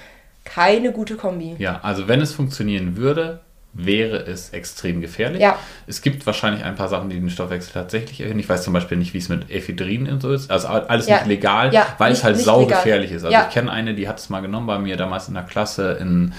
keine 0.43 0.91
gute 0.91 1.15
Kombi. 1.15 1.55
Ja, 1.57 1.79
also 1.81 2.07
wenn 2.07 2.21
es 2.21 2.31
funktionieren 2.33 2.97
würde, 2.97 3.39
wäre 3.77 4.17
es 4.25 4.51
extrem 4.51 5.01
gefährlich. 5.01 5.41
Ja. 5.41 5.59
Es 5.85 6.01
gibt 6.01 6.25
wahrscheinlich 6.25 6.63
ein 6.63 6.75
paar 6.75 6.87
Sachen, 6.87 7.09
die 7.09 7.19
den 7.19 7.29
Stoffwechsel 7.29 7.73
tatsächlich 7.73 8.21
erhöhen. 8.21 8.39
Ich 8.39 8.47
weiß 8.47 8.63
zum 8.63 8.71
Beispiel 8.73 8.97
nicht, 8.97 9.13
wie 9.13 9.17
es 9.17 9.27
mit 9.27 9.51
Ephedrin 9.51 10.07
und 10.09 10.21
so 10.21 10.31
ist. 10.31 10.49
Also 10.49 10.69
alles 10.69 11.07
Ja. 11.07 11.17
nicht 11.17 11.27
legal, 11.27 11.73
Ja, 11.73 11.85
weil 11.97 12.09
nicht- 12.11 12.19
es 12.19 12.23
halt 12.23 12.37
saugefährlich 12.37 13.11
ist. 13.11 13.25
Also 13.25 13.37
ich 13.37 13.53
kenne 13.53 13.69
eine, 13.71 13.93
die 13.93 14.07
hat 14.07 14.17
es 14.19 14.29
mal 14.29 14.39
genommen 14.39 14.65
bei 14.67 14.79
mir 14.79 14.95
damals 14.95 15.27
in 15.27 15.33
der 15.33 15.43
Klasse 15.43 15.97
in 15.99 16.33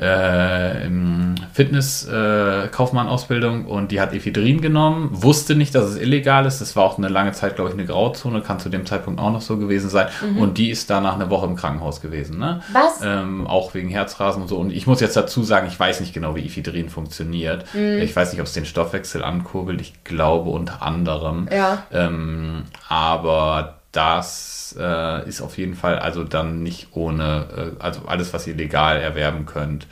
äh, 0.00 0.86
im 0.86 1.19
Fitness-Kaufmann-Ausbildung 1.60 3.66
und 3.66 3.92
die 3.92 4.00
hat 4.00 4.14
Ephedrin 4.14 4.62
genommen, 4.62 5.10
wusste 5.12 5.54
nicht, 5.54 5.74
dass 5.74 5.84
es 5.84 5.96
illegal 5.96 6.46
ist. 6.46 6.62
Das 6.62 6.74
war 6.74 6.84
auch 6.84 6.96
eine 6.96 7.08
lange 7.08 7.32
Zeit, 7.32 7.56
glaube 7.56 7.68
ich, 7.68 7.76
eine 7.76 7.84
Grauzone, 7.84 8.40
kann 8.40 8.58
zu 8.58 8.70
dem 8.70 8.86
Zeitpunkt 8.86 9.20
auch 9.20 9.30
noch 9.30 9.42
so 9.42 9.58
gewesen 9.58 9.90
sein. 9.90 10.06
Und 10.38 10.56
die 10.56 10.70
ist 10.70 10.88
danach 10.88 11.16
eine 11.16 11.28
Woche 11.28 11.44
im 11.44 11.56
Krankenhaus 11.56 12.00
gewesen. 12.00 12.38
Ne? 12.38 12.62
Was? 12.72 13.00
Ähm, 13.04 13.46
auch 13.46 13.74
wegen 13.74 13.90
Herzrasen 13.90 14.40
und 14.40 14.48
so. 14.48 14.56
Und 14.56 14.70
ich 14.70 14.86
muss 14.86 15.00
jetzt 15.00 15.16
dazu 15.16 15.42
sagen, 15.42 15.66
ich 15.68 15.78
weiß 15.78 16.00
nicht 16.00 16.14
genau, 16.14 16.34
wie 16.34 16.46
Ephedrin 16.46 16.88
funktioniert. 16.88 17.66
Mhm. 17.74 17.98
Ich 17.98 18.16
weiß 18.16 18.32
nicht, 18.32 18.40
ob 18.40 18.46
es 18.46 18.54
den 18.54 18.64
Stoffwechsel 18.64 19.22
ankurbelt. 19.22 19.82
Ich 19.82 20.02
glaube 20.04 20.48
unter 20.48 20.80
anderem. 20.80 21.46
Ja. 21.52 21.82
Ähm, 21.92 22.62
aber 22.88 23.80
das 23.92 24.74
äh, 24.78 25.28
ist 25.28 25.42
auf 25.42 25.58
jeden 25.58 25.74
Fall 25.74 25.98
also 25.98 26.24
dann 26.24 26.62
nicht 26.62 26.88
ohne, 26.92 27.74
äh, 27.78 27.82
also 27.82 28.00
alles, 28.06 28.32
was 28.32 28.46
ihr 28.46 28.54
legal 28.54 28.98
erwerben 28.98 29.44
könnt. 29.44 29.86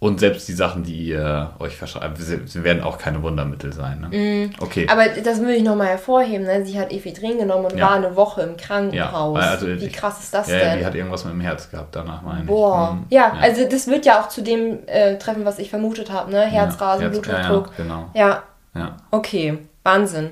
Und 0.00 0.20
selbst 0.20 0.46
die 0.46 0.52
Sachen, 0.52 0.84
die 0.84 1.08
ihr 1.08 1.54
euch 1.58 1.76
verschreibt, 1.76 2.18
sie, 2.18 2.62
werden 2.62 2.84
auch 2.84 2.98
keine 2.98 3.20
Wundermittel 3.24 3.72
sein. 3.72 4.06
Ne? 4.08 4.50
Okay. 4.60 4.84
Mhm. 4.84 4.90
Aber 4.90 5.08
das 5.08 5.40
würde 5.40 5.54
ich 5.56 5.64
nochmal 5.64 5.88
hervorheben. 5.88 6.46
Ne? 6.46 6.64
Sie 6.64 6.78
hat 6.78 6.92
Ephedrin 6.92 7.36
genommen 7.38 7.64
und 7.64 7.76
Ja. 7.76 7.86
war 7.86 7.94
eine 7.96 8.14
Woche 8.14 8.42
im 8.42 8.50
ja, 8.50 8.54
Krankenhaus. 8.56 9.34
weil 9.36 9.42
also 9.48 9.66
Wie 9.66 9.72
ich- 9.86 9.92
krass 9.92 10.20
ist 10.22 10.32
das 10.32 10.48
ja, 10.48 10.56
denn? 10.58 10.78
Die 10.78 10.86
hat 10.86 10.94
irgendwas 10.94 11.24
mit 11.24 11.34
dem 11.34 11.40
Herz 11.40 11.68
gehabt 11.68 11.96
danach, 11.96 12.22
meine 12.22 12.44
Boah. 12.44 12.90
ich. 12.92 12.96
Hm, 13.00 13.06
Ja, 13.10 13.32
also 13.40 13.68
das 13.68 13.88
wird 13.88 14.06
ja 14.06 14.20
auch 14.20 14.28
zu 14.28 14.40
dem 14.42 14.86
äh, 14.86 15.18
treffen, 15.18 15.44
was 15.44 15.58
ich 15.58 15.68
vermutet 15.68 16.12
habe. 16.12 16.30
Ne? 16.30 16.42
Herzrasen, 16.42 17.02
Herz- 17.10 17.18
Bluthochdruck. 17.20 17.66
Ja, 17.66 17.72
ja, 17.78 17.82
genau. 17.84 18.10
ja, 18.14 18.42
Ja. 18.76 18.96
Okay, 19.10 19.58
Wahnsinn. 19.82 20.30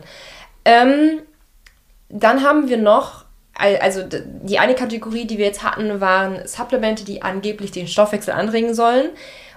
Ähm, 0.64 1.22
dann 2.08 2.44
haben 2.44 2.68
wir 2.68 2.76
noch, 2.78 3.24
al- 3.54 3.78
also 3.78 4.02
die 4.42 4.60
eine 4.60 4.76
Kategorie, 4.76 5.26
die 5.26 5.38
wir 5.38 5.46
jetzt 5.46 5.64
hatten, 5.64 6.00
waren 6.00 6.46
Supplemente, 6.46 7.04
die 7.04 7.22
angeblich 7.22 7.72
den 7.72 7.88
Stoffwechsel 7.88 8.32
anregen 8.32 8.74
sollen. 8.74 9.06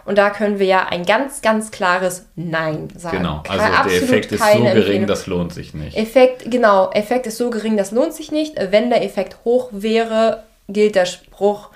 Und 0.05 0.17
da 0.17 0.29
können 0.29 0.59
wir 0.59 0.65
ja 0.65 0.87
ein 0.87 1.05
ganz, 1.05 1.41
ganz 1.41 1.71
klares 1.71 2.25
Nein 2.35 2.87
sagen. 2.95 3.17
Genau, 3.17 3.43
also 3.47 3.65
der 3.65 3.79
absolut 3.79 4.03
Effekt 4.03 4.31
ist 4.31 4.43
so 4.43 4.63
gering, 4.63 5.07
das 5.07 5.27
lohnt 5.27 5.53
sich 5.53 5.73
nicht. 5.73 5.97
Effekt, 5.97 6.49
genau, 6.49 6.89
Effekt 6.91 7.27
ist 7.27 7.37
so 7.37 7.49
gering, 7.49 7.77
das 7.77 7.91
lohnt 7.91 8.13
sich 8.13 8.31
nicht. 8.31 8.55
Wenn 8.57 8.89
der 8.89 9.03
Effekt 9.03 9.37
hoch 9.45 9.69
wäre, 9.71 10.43
gilt 10.67 10.95
der 10.95 11.05
Spruch, 11.05 11.69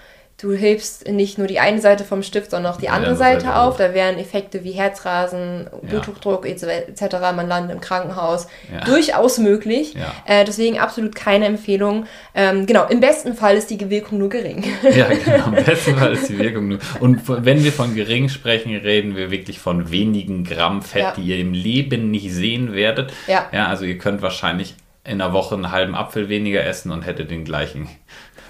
du 0.44 0.54
hebst 0.54 1.08
nicht 1.10 1.38
nur 1.38 1.48
die 1.48 1.60
eine 1.60 1.80
Seite 1.80 2.04
vom 2.04 2.22
Stift, 2.22 2.52
sondern 2.52 2.74
auch 2.74 2.78
die 2.78 2.90
andere 2.90 3.16
Seite 3.16 3.42
Seite 3.42 3.56
auf. 3.56 3.78
Da 3.78 3.94
wären 3.94 4.18
Effekte 4.18 4.64
wie 4.64 4.72
Herzrasen, 4.72 5.70
Bluthochdruck 5.84 6.46
etc. 6.46 7.16
Man 7.36 7.48
landet 7.48 7.72
im 7.72 7.82
Krankenhaus. 7.82 8.48
Ja. 8.72 8.84
Durchaus 8.84 9.38
möglich. 9.38 9.94
Ja. 9.94 10.14
Äh, 10.26 10.44
deswegen 10.44 10.78
absolut 10.80 11.16
keine 11.16 11.46
Empfehlung. 11.46 12.06
Ähm, 12.36 12.66
genau, 12.66 12.86
im 12.88 13.00
besten 13.00 13.36
Fall 13.36 13.56
ist 13.56 13.70
die 13.70 13.90
Wirkung 13.90 14.20
nur 14.20 14.30
gering. 14.30 14.64
Ja, 14.94 15.08
genau. 15.08 15.46
Am 15.46 15.56
besten 15.56 15.96
Fall 15.98 16.14
ist 16.14 16.30
die 16.30 16.38
Wirkung 16.38 16.68
nur. 16.68 16.80
Und 17.00 17.22
wenn 17.28 17.64
wir 17.64 17.72
von 17.72 17.96
gering 17.96 18.30
sprechen, 18.30 18.76
reden 18.76 19.16
wir 19.16 19.32
wirklich 19.32 19.60
von 19.60 19.90
wenigen 19.92 20.44
Gramm 20.44 20.82
Fett, 20.82 21.02
Ja. 21.02 21.14
die 21.16 21.22
ihr 21.24 21.40
im 21.40 21.54
Leben 21.54 22.12
nicht 22.12 22.32
sehen 22.32 22.74
werdet. 22.74 23.14
Ja. 23.28 23.48
ja. 23.52 23.68
Also 23.68 23.86
ihr 23.86 23.98
könnt 23.98 24.22
wahrscheinlich 24.22 24.76
in 25.06 25.22
einer 25.22 25.34
Woche 25.34 25.56
einen 25.56 25.72
halben 25.72 25.96
Apfel 25.96 26.30
weniger 26.30 26.64
essen 26.66 26.92
und 26.92 27.04
hättet 27.04 27.32
den 27.32 27.44
gleichen 27.46 27.88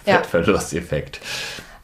Ja. 0.06 0.22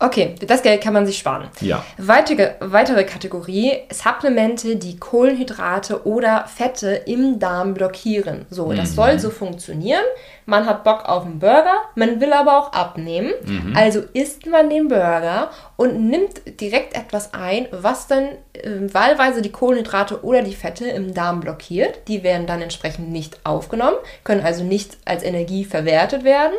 Okay, 0.01 0.35
das 0.47 0.61
Geld 0.61 0.81
kann 0.81 0.93
man 0.93 1.05
sich 1.05 1.17
sparen. 1.17 1.49
Ja. 1.59 1.83
Weitere, 1.97 2.53
weitere 2.61 3.03
Kategorie, 3.03 3.79
Supplemente, 3.91 4.77
die 4.77 4.97
Kohlenhydrate 4.97 6.07
oder 6.07 6.45
Fette 6.47 6.91
im 7.05 7.37
Darm 7.37 7.73
blockieren. 7.73 8.45
So, 8.49 8.71
das 8.71 8.95
soll 8.95 9.19
so 9.19 9.29
funktionieren. 9.29 10.03
Man 10.49 10.65
hat 10.65 10.83
Bock 10.83 11.05
auf 11.05 11.25
einen 11.25 11.39
Burger, 11.39 11.75
man 11.95 12.19
will 12.19 12.33
aber 12.33 12.57
auch 12.57 12.73
abnehmen. 12.73 13.31
Also 13.75 14.01
isst 14.13 14.47
man 14.47 14.69
den 14.69 14.87
Burger 14.87 15.51
und 15.77 16.09
nimmt 16.09 16.41
direkt 16.59 16.95
etwas 16.95 17.33
ein, 17.33 17.67
was 17.71 18.07
dann 18.07 18.25
äh, 18.53 18.91
wahlweise 18.91 19.41
die 19.41 19.51
Kohlenhydrate 19.51 20.23
oder 20.23 20.41
die 20.41 20.55
Fette 20.55 20.87
im 20.87 21.13
Darm 21.13 21.39
blockiert. 21.39 22.07
Die 22.07 22.23
werden 22.23 22.47
dann 22.47 22.61
entsprechend 22.61 23.11
nicht 23.11 23.39
aufgenommen, 23.45 23.97
können 24.23 24.41
also 24.41 24.63
nicht 24.63 24.97
als 25.05 25.23
Energie 25.23 25.65
verwertet 25.65 26.23
werden. 26.23 26.55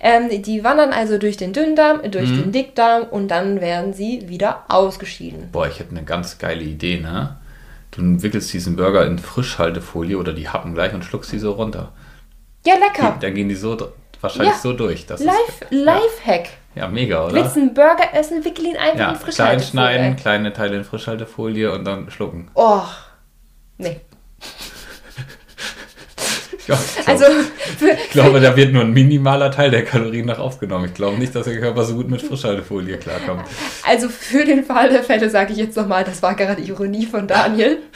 Ähm, 0.00 0.42
die 0.42 0.64
wandern 0.64 0.92
also 0.92 1.18
durch 1.18 1.36
den 1.36 1.52
Dünndarm, 1.52 2.00
durch 2.10 2.30
den 2.30 2.52
Dickdarm 2.52 3.04
und 3.10 3.28
dann 3.28 3.60
werden 3.60 3.92
sie 3.92 4.28
wieder 4.28 4.64
ausgeschieden. 4.68 5.50
Boah, 5.52 5.66
ich 5.66 5.78
hätte 5.78 5.90
eine 5.90 6.04
ganz 6.04 6.38
geile 6.38 6.62
Idee, 6.62 7.00
ne? 7.00 7.36
Du 7.90 8.22
wickelst 8.22 8.52
diesen 8.52 8.74
Burger 8.76 9.06
in 9.06 9.18
Frischhaltefolie 9.18 10.18
oder 10.18 10.32
die 10.32 10.48
Happen 10.48 10.74
gleich 10.74 10.94
und 10.94 11.04
schluckst 11.04 11.30
die 11.30 11.38
so 11.38 11.52
runter. 11.52 11.92
Ja, 12.66 12.74
lecker. 12.76 13.16
Dann 13.20 13.34
gehen 13.34 13.48
die 13.48 13.54
so 13.54 13.76
wahrscheinlich 14.20 14.52
Ja. 14.54 14.58
so 14.58 14.72
durch. 14.72 15.06
Das 15.06 15.20
Life, 15.22 15.36
ist, 15.60 15.70
Lifehack. 15.70 16.48
ja, 16.74 16.88
mega, 16.88 17.26
oder? 17.26 17.52
einen 17.54 17.74
Burger 17.74 18.08
essen, 18.14 18.44
wickel 18.44 18.66
ihn 18.66 18.76
einfach 18.76 18.98
Ja, 18.98 19.08
in 19.10 19.14
klein 19.14 19.16
Frischhaltefolie. 19.18 19.66
schneiden, 19.70 20.16
kleine 20.16 20.52
Teile 20.52 20.76
in 20.78 20.84
Frischhaltefolie 20.84 21.72
und 21.72 21.84
dann 21.84 22.10
schlucken. 22.10 22.50
Oh, 22.54 22.82
nee. 23.78 24.00
Ja, 26.66 26.78
ich 26.96 27.04
glaub, 27.04 27.08
Also, 27.08 27.24
für, 27.78 27.90
ich 27.90 28.10
glaube, 28.10 28.40
da 28.40 28.56
wird 28.56 28.72
nur 28.72 28.82
ein 28.84 28.92
minimaler 28.94 29.50
Teil 29.50 29.70
der 29.70 29.84
Kalorien 29.84 30.24
noch 30.24 30.38
aufgenommen. 30.38 30.86
Ich 30.86 30.94
glaube 30.94 31.18
nicht, 31.18 31.34
dass 31.34 31.44
der 31.44 31.60
Körper 31.60 31.84
so 31.84 31.94
gut 31.94 32.08
mit 32.08 32.22
Frischhaltefolie 32.22 32.96
klarkommt. 32.96 33.44
also 33.86 34.08
für 34.08 34.46
den 34.46 34.64
Fall 34.64 34.88
der 34.88 35.02
Fälle 35.04 35.28
sage 35.28 35.52
ich 35.52 35.58
jetzt 35.58 35.76
nochmal, 35.76 36.04
das 36.04 36.22
war 36.22 36.34
gerade 36.34 36.62
Ironie 36.62 37.04
von 37.04 37.26
Daniel. 37.28 37.78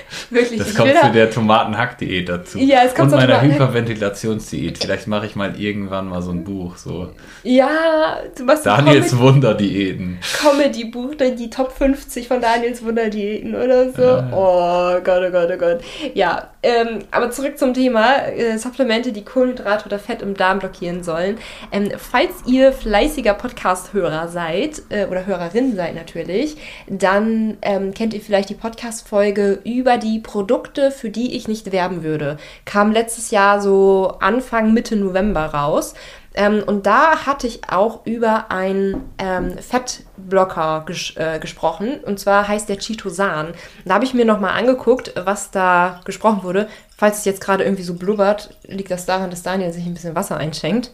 Wirklich, 0.30 0.58
Das 0.58 0.74
kommt 0.74 0.92
zu 0.96 1.10
der 1.12 1.30
Tomatenhack-Diät 1.30 2.28
dazu. 2.28 2.58
Ja, 2.58 2.80
es 2.84 2.94
kommt 2.94 3.12
Und 3.12 3.18
meiner 3.18 3.40
Hyperventilationsdiät. 3.42 4.78
Vielleicht 4.78 5.06
mache 5.06 5.26
ich 5.26 5.36
mal 5.36 5.58
irgendwann 5.60 6.08
mal 6.08 6.22
so 6.22 6.30
ein 6.30 6.44
Buch. 6.44 6.76
So 6.76 7.10
Ja, 7.42 8.18
du 8.36 8.44
machst 8.44 8.66
Daniels 8.66 9.10
Comedy- 9.10 9.22
Wunderdiäten. 9.22 10.18
Comedy-Buch, 10.40 11.14
dann 11.16 11.36
die 11.36 11.50
Top 11.50 11.72
50 11.72 12.28
von 12.28 12.40
Daniels 12.40 12.84
Wunderdiäten 12.84 13.54
oder 13.54 13.90
so. 13.90 14.22
Oh 14.32 15.00
Gott, 15.02 15.22
oh 15.26 15.30
Gott, 15.30 15.50
oh 15.52 15.58
Gott. 15.58 15.80
Ja, 16.14 16.50
ähm, 16.62 17.00
aber 17.10 17.30
zurück 17.30 17.58
zum 17.58 17.74
Thema 17.74 18.26
äh, 18.26 18.58
Supplemente, 18.58 19.12
die 19.12 19.24
Kohlenhydrate 19.24 19.86
oder 19.86 19.98
Fett 19.98 20.22
im 20.22 20.34
Darm 20.34 20.58
blockieren 20.58 21.02
sollen. 21.02 21.38
Ähm, 21.72 21.90
falls 21.96 22.32
ihr 22.46 22.72
fleißiger 22.72 23.34
Podcast-Hörer 23.34 24.28
seid, 24.28 24.82
äh, 24.88 25.06
oder 25.06 25.26
Hörerin 25.26 25.76
seid 25.76 25.94
natürlich, 25.94 26.56
dann 26.88 27.56
ähm, 27.62 27.94
kennt 27.94 28.14
ihr 28.14 28.20
vielleicht 28.20 28.50
die 28.50 28.54
Podcast-Folge 28.54 29.60
über 29.64 29.85
die 29.96 30.18
Produkte, 30.18 30.90
für 30.90 31.10
die 31.10 31.36
ich 31.36 31.48
nicht 31.48 31.72
werben 31.72 32.02
würde. 32.02 32.36
Kam 32.64 32.92
letztes 32.92 33.30
Jahr 33.30 33.60
so 33.60 34.16
Anfang, 34.20 34.74
Mitte 34.74 34.96
November 34.96 35.46
raus. 35.46 35.94
Ähm, 36.36 36.62
und 36.66 36.86
da 36.86 37.24
hatte 37.24 37.46
ich 37.46 37.70
auch 37.70 38.04
über 38.04 38.50
einen 38.50 39.10
ähm, 39.18 39.56
Fettblocker 39.58 40.84
ges 40.86 41.14
äh, 41.16 41.38
gesprochen. 41.38 42.00
Und 42.04 42.20
zwar 42.20 42.46
heißt 42.46 42.68
der 42.68 42.78
Chitosan. 42.78 43.54
Da 43.84 43.94
habe 43.94 44.04
ich 44.04 44.12
mir 44.12 44.26
nochmal 44.26 44.52
angeguckt, 44.52 45.14
was 45.16 45.50
da 45.50 46.00
gesprochen 46.04 46.42
wurde. 46.42 46.68
Falls 46.96 47.18
es 47.18 47.24
jetzt 47.24 47.40
gerade 47.40 47.64
irgendwie 47.64 47.82
so 47.82 47.94
blubbert, 47.94 48.54
liegt 48.64 48.90
das 48.90 49.06
daran, 49.06 49.30
dass 49.30 49.42
Daniel 49.42 49.72
sich 49.72 49.86
ein 49.86 49.94
bisschen 49.94 50.14
Wasser 50.14 50.36
einschenkt. 50.36 50.92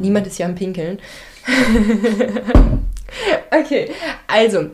Niemand 0.00 0.26
ist 0.26 0.36
hier 0.36 0.46
am 0.46 0.54
Pinkeln. 0.54 0.98
okay, 3.50 3.90
also. 4.26 4.70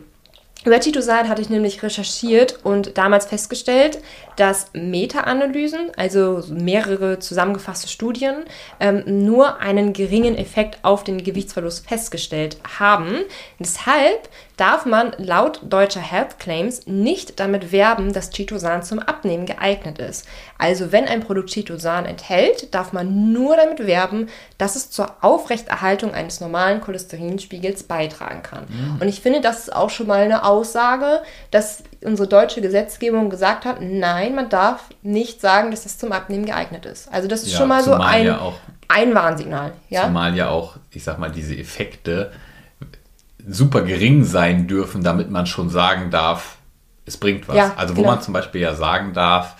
Über 0.67 0.81
Chitosan 0.81 1.29
hatte 1.29 1.41
ich 1.41 1.49
nämlich 1.49 1.81
recherchiert 1.81 2.59
und 2.65 2.97
damals 2.97 3.25
festgestellt, 3.25 3.99
dass 4.35 4.65
Meta-Analysen, 4.73 5.91
also 5.95 6.43
mehrere 6.49 7.19
zusammengefasste 7.19 7.87
Studien, 7.87 8.43
ähm, 8.81 9.01
nur 9.05 9.61
einen 9.61 9.93
geringen 9.93 10.37
Effekt 10.37 10.79
auf 10.81 11.05
den 11.05 11.23
Gewichtsverlust 11.23 11.87
festgestellt 11.87 12.57
haben. 12.79 13.19
Deshalb 13.59 14.27
darf 14.57 14.85
man 14.85 15.13
laut 15.17 15.61
deutscher 15.63 16.01
Health 16.01 16.39
Claims 16.39 16.87
nicht 16.87 17.39
damit 17.39 17.71
werben, 17.71 18.11
dass 18.11 18.31
Chitosan 18.31 18.81
zum 18.83 18.99
Abnehmen 18.99 19.45
geeignet 19.45 19.99
ist. 19.99 20.25
Also 20.57 20.91
wenn 20.91 21.05
ein 21.05 21.21
Produkt 21.21 21.51
Chitosan 21.51 22.05
enthält, 22.05 22.73
darf 22.73 22.91
man 22.91 23.31
nur 23.31 23.55
damit 23.55 23.85
werben, 23.85 24.29
dass 24.57 24.75
es 24.75 24.89
zur 24.89 25.13
Aufrechterhaltung 25.21 26.13
eines 26.15 26.41
normalen 26.41 26.81
Cholesterinspiegels 26.81 27.83
beitragen 27.83 28.41
kann. 28.43 28.65
Und 28.99 29.07
ich 29.07 29.21
finde, 29.21 29.41
das 29.41 29.59
ist 29.59 29.75
auch 29.75 29.89
schon 29.91 30.07
mal 30.07 30.21
eine 30.23 30.43
Aussage, 30.43 31.21
dass 31.51 31.83
unsere 32.03 32.27
deutsche 32.27 32.61
Gesetzgebung 32.61 33.29
gesagt 33.29 33.65
hat, 33.65 33.77
nein, 33.79 34.33
man 34.35 34.49
darf 34.49 34.85
nicht 35.03 35.39
sagen, 35.39 35.71
dass 35.71 35.83
das 35.83 35.97
zum 35.97 36.11
Abnehmen 36.11 36.45
geeignet 36.45 36.85
ist. 36.85 37.11
Also 37.13 37.27
das 37.27 37.43
ist 37.43 37.51
Ja, 37.53 37.59
schon 37.59 37.67
mal 37.69 37.83
so 37.83 37.93
ein, 37.93 38.25
ja 38.25 38.39
auch- 38.39 38.55
ein 38.87 39.13
Warnsignal. 39.13 39.73
Ja? 39.89 40.05
Zumal 40.05 40.35
ja 40.35 40.49
auch, 40.49 40.77
ich 40.91 41.03
sag 41.03 41.19
mal, 41.19 41.29
diese 41.29 41.55
Effekte 41.55 42.31
super 43.47 43.81
gering 43.81 44.23
sein 44.23 44.67
dürfen, 44.67 45.03
damit 45.03 45.31
man 45.31 45.45
schon 45.45 45.69
sagen 45.69 46.11
darf, 46.11 46.57
es 47.05 47.17
bringt 47.17 47.47
was. 47.47 47.55
Ja, 47.55 47.73
also 47.75 47.95
wo 47.95 48.01
genau. 48.01 48.15
man 48.15 48.21
zum 48.21 48.33
Beispiel 48.33 48.61
ja 48.61 48.75
sagen 48.75 49.13
darf, 49.13 49.55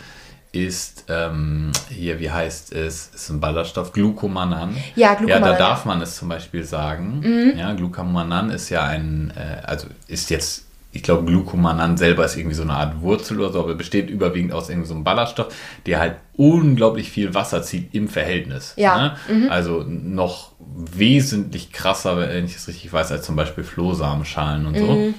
ist 0.52 1.06
ähm, 1.08 1.72
hier, 1.90 2.20
wie 2.20 2.32
heißt 2.32 2.74
es, 2.74 3.12
ist 3.14 3.30
ein 3.30 3.40
Ballaststoff, 3.40 3.92
Glucomanan. 3.92 4.76
Ja, 4.96 5.14
Glucomanan, 5.14 5.44
Ja, 5.44 5.52
da 5.52 5.58
darf 5.58 5.86
man 5.86 6.02
es 6.02 6.16
zum 6.18 6.30
Beispiel 6.30 6.64
sagen. 6.64 7.20
Mhm. 7.20 7.58
Ja, 7.58 7.74
Glucomanan 7.74 8.50
ist 8.50 8.70
ja 8.70 8.84
ein, 8.84 9.32
äh, 9.36 9.66
also 9.66 9.88
ist 10.08 10.30
jetzt, 10.30 10.66
ich 10.98 11.04
glaube, 11.04 11.24
Glucomanan 11.26 11.96
selber 11.96 12.26
ist 12.26 12.36
irgendwie 12.36 12.56
so 12.56 12.64
eine 12.64 12.74
Art 12.74 13.02
Wurzel 13.02 13.40
oder 13.40 13.54
so, 13.54 13.60
aber 13.64 13.76
besteht 13.76 14.10
überwiegend 14.10 14.52
aus 14.52 14.70
irgendwie 14.70 14.88
so 14.88 14.96
einem 14.96 15.04
Ballaststoff, 15.04 15.48
der 15.86 16.00
halt 16.00 16.16
unglaublich 16.36 17.10
viel 17.12 17.34
Wasser 17.34 17.62
zieht 17.64 17.94
im 17.94 18.08
Verhältnis. 18.08 18.74
Ja, 18.78 19.16
Mhm. 19.30 19.44
Ne? 19.46 19.52
Also 19.52 19.84
noch 19.88 20.52
wesentlich 20.96 21.72
krasser, 21.72 22.18
wenn 22.18 22.46
ich 22.46 22.56
es 22.56 22.68
richtig 22.68 22.92
weiß, 22.92 23.12
als 23.12 23.26
zum 23.26 23.36
Beispiel 23.36 23.64
Flohsamenschalen 23.64 24.66
und 24.66 24.78
so. 24.78 24.86
Mhm. 24.86 25.14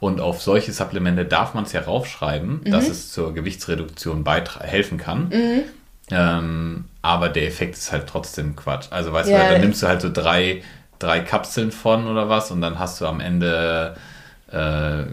Und 0.00 0.20
auf 0.20 0.42
solche 0.42 0.72
Supplemente 0.72 1.24
darf 1.24 1.54
man 1.54 1.64
es 1.64 1.72
ja 1.72 1.80
raufschreiben, 1.82 2.60
Mhm. 2.64 2.70
dass 2.70 2.88
es 2.88 3.10
zur 3.12 3.34
Gewichtsreduktion 3.34 4.24
helfen 4.60 4.98
kann. 4.98 5.32
Ähm, 6.10 6.84
aber 7.02 7.28
der 7.28 7.46
Effekt 7.46 7.74
ist 7.76 7.90
halt 7.92 8.06
trotzdem 8.06 8.56
Quatsch. 8.56 8.86
Also 8.90 9.12
weißt 9.12 9.30
Ja. 9.30 9.48
du, 9.48 9.54
da 9.54 9.58
nimmst 9.58 9.82
du 9.82 9.86
halt 9.88 10.00
so 10.02 10.10
drei, 10.12 10.62
drei 10.98 11.20
Kapseln 11.20 11.72
von 11.72 12.06
oder 12.06 12.28
was 12.28 12.50
und 12.50 12.60
dann 12.60 12.78
hast 12.78 13.00
du 13.00 13.06
am 13.06 13.20
Ende, 13.20 13.96
äh, 14.54 15.04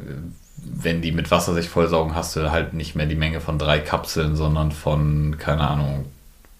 wenn 0.64 1.02
die 1.02 1.12
mit 1.12 1.32
Wasser 1.32 1.54
sich 1.54 1.70
vollsaugen, 1.70 2.16
hast 2.16 2.36
du 2.36 2.52
halt 2.52 2.74
nicht 2.74 2.96
mehr 2.96 3.06
die 3.06 3.16
Menge 3.16 3.42
von 3.42 3.58
drei 3.58 3.80
Kapseln, 3.80 4.36
sondern 4.36 4.72
von, 4.72 5.38
keine 5.38 5.68
Ahnung, 5.68 6.06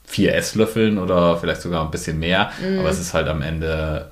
vier 0.06 0.36
Esslöffeln 0.36 0.98
oder 0.98 1.38
vielleicht 1.38 1.62
sogar 1.62 1.86
ein 1.86 1.92
bisschen 1.92 2.20
mehr. 2.20 2.52
Mhm. 2.62 2.80
Aber 2.80 2.90
es 2.90 3.00
ist 3.00 3.14
halt 3.14 3.28
am 3.28 3.42
Ende 3.42 4.11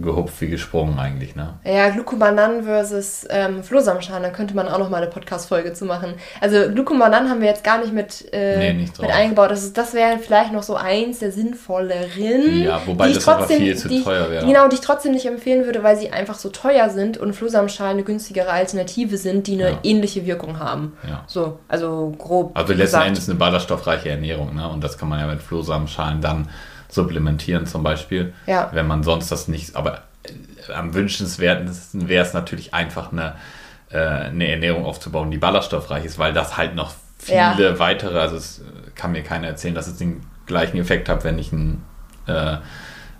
gehupft 0.00 0.40
wie 0.40 0.48
gesprungen 0.48 0.98
eigentlich, 0.98 1.34
ne? 1.36 1.54
Ja, 1.64 1.88
Glucomanan 1.90 2.64
versus 2.64 3.26
ähm, 3.30 3.62
Flohsamenschalen, 3.62 4.22
da 4.22 4.30
könnte 4.30 4.54
man 4.54 4.68
auch 4.68 4.78
noch 4.78 4.90
mal 4.90 4.98
eine 5.02 5.06
Podcast-Folge 5.10 5.72
zu 5.72 5.84
machen. 5.84 6.14
Also 6.40 6.70
Glucomanan 6.72 7.28
haben 7.28 7.40
wir 7.40 7.48
jetzt 7.48 7.64
gar 7.64 7.78
nicht 7.78 7.92
mit, 7.92 8.32
äh, 8.32 8.58
Nee, 8.58 8.72
nicht 8.74 9.00
mit 9.00 9.10
eingebaut. 9.10 9.50
Das, 9.50 9.62
ist, 9.62 9.76
das 9.78 9.94
wäre 9.94 10.18
vielleicht 10.18 10.52
noch 10.52 10.62
so 10.62 10.74
eins 10.76 11.18
der 11.20 11.32
sinnvolleren. 11.32 12.62
Ja, 12.62 12.80
wobei 12.86 13.12
das 13.12 13.26
aber 13.28 13.46
viel 13.46 13.76
zu 13.76 13.88
die 13.88 13.98
ich- 13.98 14.04
teuer 14.04 14.30
wäre. 14.30 14.46
Genau, 14.46 14.68
die 14.68 14.74
ich 14.76 14.80
trotzdem 14.80 15.12
nicht 15.12 15.26
empfehlen 15.26 15.64
würde, 15.66 15.82
weil 15.82 15.96
sie 15.96 16.10
einfach 16.10 16.34
so 16.36 16.48
teuer 16.50 16.88
sind 16.90 17.18
und 17.18 17.34
Flohsamenschalen 17.34 17.92
eine 17.94 18.02
günstigere 18.04 18.50
Alternative 18.50 19.16
sind, 19.16 19.46
die 19.46 19.54
eine 19.54 19.70
Ja. 19.72 19.78
ähnliche 19.82 20.26
Wirkung 20.26 20.58
haben. 20.58 20.96
Ja. 21.08 21.24
So, 21.26 21.58
also 21.68 22.14
grob 22.18 22.52
Also 22.56 22.72
letzten 22.72 22.82
gesagt. 22.82 23.06
Endes 23.06 23.28
eine 23.28 23.38
ballaststoffreiche 23.38 24.10
Ernährung, 24.10 24.54
ne? 24.54 24.68
Und 24.68 24.82
das 24.82 24.98
kann 24.98 25.08
man 25.08 25.20
ja 25.20 25.26
mit 25.26 25.40
Flohsamenschalen 25.42 26.20
dann 26.20 26.48
supplementieren 26.94 27.66
zum 27.66 27.82
Beispiel. 27.82 28.32
Ja. 28.46 28.70
Wenn 28.72 28.86
man 28.86 29.02
sonst 29.02 29.30
das 29.30 29.48
nicht, 29.48 29.76
aber 29.76 30.02
äh, 30.68 30.72
am 30.72 30.94
wünschenswertesten 30.94 32.08
wäre 32.08 32.24
es 32.24 32.32
natürlich 32.32 32.72
einfach 32.74 33.12
eine, 33.12 33.34
äh, 33.90 33.98
eine 33.98 34.48
Ernährung 34.48 34.84
aufzubauen, 34.84 35.30
die 35.30 35.38
ballaststoffreich 35.38 36.04
ist, 36.04 36.18
weil 36.18 36.32
das 36.32 36.56
halt 36.56 36.74
noch 36.74 36.92
viele 37.18 37.36
Ja. 37.70 37.78
weitere, 37.78 38.18
also 38.18 38.36
es 38.36 38.60
äh, 38.60 38.62
kann 38.94 39.12
mir 39.12 39.22
keiner 39.22 39.48
erzählen, 39.48 39.74
dass 39.74 39.86
es 39.86 39.96
den 39.96 40.20
gleichen 40.46 40.78
Effekt 40.78 41.08
hat, 41.08 41.24
wenn 41.24 41.38
ich 41.38 41.52
ein, 41.52 41.82
äh, 42.26 42.56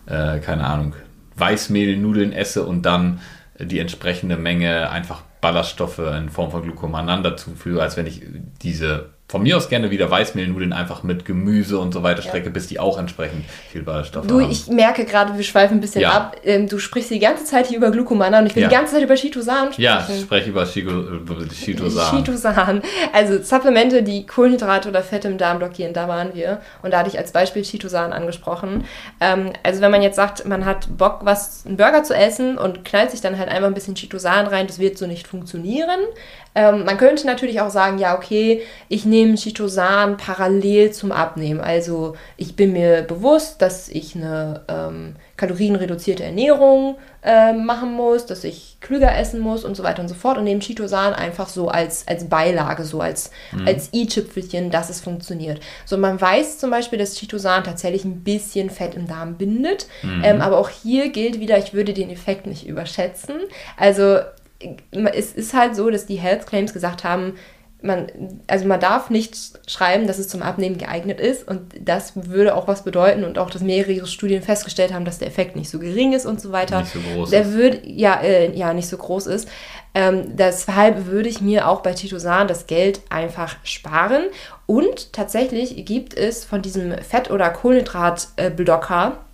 äh, 0.06 0.38
keine 0.40 0.64
Ahnung, 0.66 0.94
Weißmehlnudeln 1.36 2.32
esse 2.32 2.64
und 2.64 2.82
dann 2.82 3.20
die 3.58 3.78
entsprechende 3.78 4.36
Menge 4.36 4.90
einfach 4.90 5.22
Ballaststoffe 5.40 5.98
in 5.98 6.28
Form 6.28 6.50
von 6.50 6.62
Glucomanan 6.62 7.22
dazu 7.22 7.54
führe, 7.54 7.82
als 7.82 7.96
wenn 7.96 8.06
ich 8.06 8.22
diese 8.62 9.10
von 9.26 9.42
mir 9.42 9.56
aus 9.56 9.70
gerne 9.70 9.90
wieder 9.90 10.10
Weißmehlnudeln 10.10 10.74
einfach 10.74 11.02
mit 11.02 11.24
Gemüse 11.24 11.78
und 11.78 11.92
so 11.94 12.02
weiter 12.02 12.20
strecke, 12.20 12.46
ja. 12.46 12.52
bis 12.52 12.66
die 12.66 12.78
auch 12.78 12.98
entsprechend 12.98 13.46
viel 13.72 13.82
Ballaststoffe 13.82 14.26
du, 14.26 14.34
haben. 14.34 14.44
Du, 14.44 14.52
ich 14.52 14.68
merke 14.68 15.06
gerade, 15.06 15.36
wir 15.36 15.42
schweifen 15.42 15.78
ein 15.78 15.80
bisschen 15.80 16.02
ja. 16.02 16.12
ab. 16.12 16.36
Ähm, 16.44 16.68
du 16.68 16.78
sprichst 16.78 17.10
die 17.10 17.18
ganze 17.18 17.44
Zeit 17.44 17.66
hier 17.66 17.78
über 17.78 17.90
Glucomannan 17.90 18.44
und 18.44 18.50
ich 18.50 18.54
will 18.54 18.62
ja. 18.62 18.68
die 18.68 18.74
ganze 18.74 18.94
Zeit 18.94 19.02
über 19.02 19.14
Chitosan 19.14 19.72
sprechen. 19.72 19.82
Ja, 19.82 20.06
ich 20.08 20.20
spreche 20.20 20.50
über 20.50 20.66
Chitosan. 20.66 22.16
Chitosan. 22.16 22.82
Also 23.14 23.42
Supplemente, 23.42 24.02
die 24.02 24.26
Kohlenhydrate 24.26 24.90
oder 24.90 25.02
Fette 25.02 25.28
im 25.28 25.38
Darm 25.38 25.58
blockieren, 25.58 25.94
da 25.94 26.06
waren 26.06 26.34
wir. 26.34 26.60
Und 26.82 26.92
da 26.92 26.98
hatte 26.98 27.08
ich 27.08 27.18
als 27.18 27.32
Beispiel 27.32 27.62
Chitosan 27.62 28.12
angesprochen. 28.12 28.84
Ähm, 29.20 29.52
also 29.62 29.80
wenn 29.80 29.90
man 29.90 30.02
jetzt 30.02 30.16
sagt, 30.16 30.46
man 30.46 30.66
hat 30.66 30.98
Bock, 30.98 31.20
was 31.22 31.64
einen 31.64 31.78
Burger 31.78 32.04
zu 32.04 32.14
essen 32.14 32.58
und 32.58 32.84
knallt 32.84 33.10
sich 33.10 33.22
dann 33.22 33.38
halt 33.38 33.48
einfach 33.48 33.68
ein 33.68 33.74
bisschen 33.74 33.94
Chitosan 33.94 34.46
rein, 34.46 34.66
das 34.66 34.78
wird 34.78 34.98
so 34.98 35.06
nicht 35.06 35.26
funktionieren. 35.26 36.00
Ähm, 36.54 36.84
man 36.84 36.96
könnte 36.96 37.26
natürlich 37.26 37.60
auch 37.60 37.70
sagen, 37.70 37.98
ja, 37.98 38.16
okay, 38.16 38.62
ich 38.88 39.04
nehme 39.04 39.34
Chitosan 39.34 40.16
parallel 40.16 40.92
zum 40.92 41.10
Abnehmen. 41.10 41.60
Also 41.60 42.16
ich 42.36 42.54
bin 42.54 42.72
mir 42.72 43.02
bewusst, 43.02 43.60
dass 43.60 43.88
ich 43.88 44.14
eine 44.14 44.62
ähm, 44.68 45.16
kalorienreduzierte 45.36 46.22
Ernährung 46.22 46.96
äh, 47.24 47.52
machen 47.52 47.92
muss, 47.92 48.26
dass 48.26 48.44
ich 48.44 48.76
klüger 48.80 49.16
essen 49.16 49.40
muss 49.40 49.64
und 49.64 49.74
so 49.74 49.82
weiter 49.82 50.02
und 50.02 50.08
so 50.08 50.14
fort 50.14 50.38
und 50.38 50.44
nehme 50.44 50.60
Chitosan 50.60 51.12
einfach 51.12 51.48
so 51.48 51.68
als, 51.68 52.06
als 52.06 52.28
Beilage, 52.28 52.84
so 52.84 53.00
als, 53.00 53.30
mhm. 53.50 53.66
als 53.66 53.90
i-Tüpfelchen, 53.92 54.70
dass 54.70 54.90
es 54.90 55.00
funktioniert. 55.00 55.60
So, 55.84 55.98
man 55.98 56.20
weiß 56.20 56.58
zum 56.58 56.70
Beispiel, 56.70 56.98
dass 56.98 57.16
Chitosan 57.16 57.64
tatsächlich 57.64 58.04
ein 58.04 58.22
bisschen 58.22 58.70
Fett 58.70 58.94
im 58.94 59.08
Darm 59.08 59.34
bindet, 59.34 59.88
mhm. 60.02 60.22
ähm, 60.22 60.40
aber 60.40 60.58
auch 60.58 60.68
hier 60.68 61.08
gilt 61.08 61.40
wieder, 61.40 61.58
ich 61.58 61.74
würde 61.74 61.94
den 61.94 62.10
Effekt 62.10 62.46
nicht 62.46 62.66
überschätzen. 62.66 63.36
Also 63.76 64.18
es 64.90 65.32
ist 65.32 65.54
halt 65.54 65.76
so, 65.76 65.90
dass 65.90 66.06
die 66.06 66.16
Health 66.16 66.46
Claims 66.46 66.72
gesagt 66.72 67.04
haben, 67.04 67.34
man, 67.84 68.06
also 68.46 68.66
man 68.66 68.80
darf 68.80 69.10
nicht 69.10 69.36
schreiben, 69.66 70.06
dass 70.06 70.18
es 70.18 70.28
zum 70.28 70.42
Abnehmen 70.42 70.78
geeignet 70.78 71.20
ist 71.20 71.46
und 71.46 71.60
das 71.78 72.12
würde 72.14 72.54
auch 72.54 72.66
was 72.66 72.82
bedeuten 72.82 73.24
und 73.24 73.38
auch, 73.38 73.50
dass 73.50 73.62
mehrere 73.62 74.06
Studien 74.06 74.42
festgestellt 74.42 74.92
haben, 74.92 75.04
dass 75.04 75.18
der 75.18 75.28
Effekt 75.28 75.54
nicht 75.54 75.68
so 75.68 75.78
gering 75.78 76.14
ist 76.14 76.24
und 76.24 76.40
so 76.40 76.50
weiter. 76.50 76.80
Nicht 76.80 76.94
so 76.94 77.00
groß 77.00 77.30
der 77.30 77.42
ist. 77.42 77.52
Würde, 77.52 77.80
ja, 77.84 78.20
äh, 78.22 78.56
ja, 78.56 78.72
nicht 78.72 78.88
so 78.88 78.96
groß 78.96 79.26
ist. 79.26 79.48
Ähm, 79.94 80.36
deshalb 80.36 81.06
würde 81.06 81.28
ich 81.28 81.40
mir 81.40 81.68
auch 81.68 81.82
bei 81.82 81.92
Titosan 81.92 82.48
das 82.48 82.66
Geld 82.66 83.00
einfach 83.10 83.56
sparen 83.64 84.24
und 84.66 85.12
tatsächlich 85.12 85.84
gibt 85.84 86.16
es 86.16 86.44
von 86.44 86.62
diesem 86.62 86.96
Fett- 86.98 87.30
oder 87.30 87.50
Kohlenhydratblocker 87.50 89.06
äh, 89.06 89.33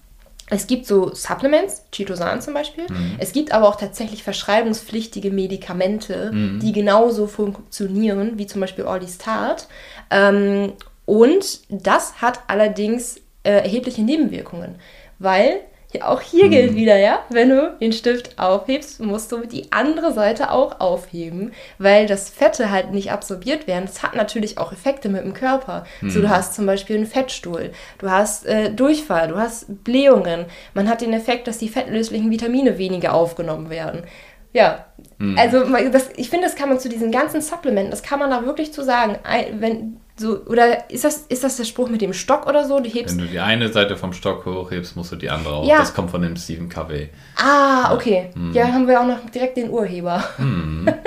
es 0.50 0.66
gibt 0.66 0.86
so 0.86 1.14
Supplements, 1.14 1.84
Chitosan 1.92 2.42
zum 2.42 2.54
Beispiel. 2.54 2.84
Mhm. 2.88 3.16
Es 3.18 3.32
gibt 3.32 3.52
aber 3.52 3.68
auch 3.68 3.76
tatsächlich 3.76 4.22
verschreibungspflichtige 4.22 5.30
Medikamente, 5.30 6.30
mhm. 6.32 6.60
die 6.60 6.72
genauso 6.72 7.26
funktionieren, 7.28 8.36
wie 8.36 8.46
zum 8.46 8.60
Beispiel 8.60 8.84
Orlistat. 8.84 9.68
Ähm, 10.10 10.72
und 11.06 11.60
das 11.68 12.20
hat 12.20 12.40
allerdings 12.48 13.16
äh, 13.44 13.62
erhebliche 13.62 14.02
Nebenwirkungen, 14.02 14.76
weil 15.18 15.60
ja, 15.92 16.06
auch 16.06 16.20
hier 16.20 16.44
hm. 16.44 16.50
gilt 16.50 16.74
wieder, 16.74 16.96
ja, 16.96 17.24
wenn 17.30 17.48
du 17.48 17.76
den 17.80 17.92
Stift 17.92 18.38
aufhebst, 18.38 19.00
musst 19.00 19.32
du 19.32 19.44
die 19.44 19.72
andere 19.72 20.12
Seite 20.12 20.52
auch 20.52 20.80
aufheben, 20.80 21.52
weil 21.78 22.06
das 22.06 22.30
Fette 22.30 22.70
halt 22.70 22.92
nicht 22.92 23.10
absorbiert 23.10 23.66
werden. 23.66 23.86
Das 23.86 24.02
hat 24.02 24.14
natürlich 24.14 24.58
auch 24.58 24.72
Effekte 24.72 25.08
mit 25.08 25.24
dem 25.24 25.34
Körper. 25.34 25.84
Hm. 26.00 26.10
So, 26.10 26.20
du 26.20 26.28
hast 26.28 26.54
zum 26.54 26.66
Beispiel 26.66 26.96
einen 26.96 27.06
Fettstuhl, 27.06 27.72
du 27.98 28.08
hast 28.08 28.46
äh, 28.46 28.72
Durchfall, 28.72 29.28
du 29.28 29.36
hast 29.36 29.82
Blähungen. 29.82 30.46
Man 30.74 30.88
hat 30.88 31.00
den 31.00 31.12
Effekt, 31.12 31.48
dass 31.48 31.58
die 31.58 31.68
fettlöslichen 31.68 32.30
Vitamine 32.30 32.78
weniger 32.78 33.12
aufgenommen 33.12 33.68
werden. 33.68 34.04
Ja, 34.52 34.86
hm. 35.18 35.36
also 35.38 35.64
das, 35.90 36.10
ich 36.16 36.30
finde, 36.30 36.46
das 36.46 36.56
kann 36.56 36.68
man 36.68 36.78
zu 36.78 36.88
diesen 36.88 37.10
ganzen 37.10 37.40
Supplementen, 37.40 37.90
das 37.90 38.02
kann 38.02 38.18
man 38.18 38.30
da 38.30 38.44
wirklich 38.44 38.72
zu 38.72 38.82
sagen. 38.84 39.16
Wenn 39.58 40.00
so, 40.20 40.42
oder 40.44 40.90
ist 40.90 41.04
das, 41.04 41.24
ist 41.28 41.42
das 41.42 41.56
der 41.56 41.64
Spruch 41.64 41.88
mit 41.88 42.02
dem 42.02 42.12
Stock 42.12 42.46
oder 42.46 42.66
so? 42.66 42.78
Du 42.78 42.90
hebst 42.90 43.16
Wenn 43.16 43.24
du 43.24 43.30
die 43.30 43.40
eine 43.40 43.72
Seite 43.72 43.96
vom 43.96 44.12
Stock 44.12 44.44
hochhebst, 44.44 44.94
musst 44.94 45.12
du 45.12 45.16
die 45.16 45.30
andere 45.30 45.54
auch. 45.54 45.66
Ja. 45.66 45.78
Das 45.78 45.94
kommt 45.94 46.10
von 46.10 46.20
dem 46.20 46.36
Stephen 46.36 46.68
Covey. 46.68 47.08
Ah, 47.36 47.94
okay. 47.94 48.28
Ja, 48.52 48.66
ja 48.66 48.72
haben 48.74 48.86
wir 48.86 49.00
auch 49.00 49.06
noch 49.06 49.30
direkt 49.30 49.56
den 49.56 49.70
Urheber. 49.70 50.22
Hm. 50.36 50.86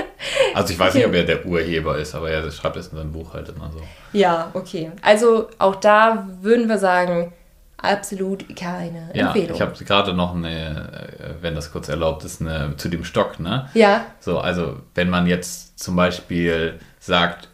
Also 0.54 0.72
ich 0.72 0.80
weiß 0.80 0.92
okay. 0.92 1.00
nicht, 1.00 1.08
ob 1.08 1.14
er 1.16 1.24
der 1.24 1.46
Urheber 1.46 1.98
ist, 1.98 2.16
aber 2.16 2.30
er 2.30 2.50
schreibt 2.50 2.78
es 2.78 2.88
in 2.88 2.98
seinem 2.98 3.12
Buch 3.12 3.34
halt 3.34 3.50
immer 3.50 3.70
so. 3.72 3.82
Ja, 4.14 4.52
okay. 4.54 4.92
Also 5.02 5.50
auch 5.60 5.76
da 5.76 6.30
würden 6.42 6.70
wir 6.70 6.78
sagen, 6.78 7.34
absolut 7.76 8.56
keine 8.56 9.10
ja, 9.14 9.28
Empfehlung. 9.28 9.56
Ich 9.56 9.62
habe 9.62 9.74
gerade 9.84 10.14
noch 10.14 10.34
eine, 10.34 11.10
äh, 11.20 11.42
wenn 11.42 11.56
das 11.56 11.74
kurz 11.74 11.90
erlaubt 11.90 12.24
ist, 12.24 12.40
eine, 12.40 12.78
zu 12.78 12.88
dem 12.88 13.04
Stock, 13.04 13.42
ne? 13.42 13.70
Ja. 13.74 14.06
So, 14.22 14.40
also 14.40 14.78
wenn 14.96 15.10
man 15.10 15.28
jetzt 15.28 15.78
zum 15.78 15.98
Beispiel 15.98 16.80
sagt, 17.00 17.50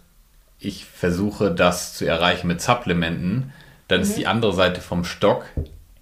ich 0.60 0.86
versuche 0.86 1.52
das 1.52 1.94
zu 1.94 2.06
erreichen 2.06 2.48
mit 2.48 2.62
Supplementen, 2.62 3.54
dann 3.88 4.00
mhm. 4.00 4.04
ist 4.04 4.18
die 4.18 4.28
andere 4.28 4.54
Seite 4.54 4.82
vom 4.82 5.04
Stock 5.04 5.46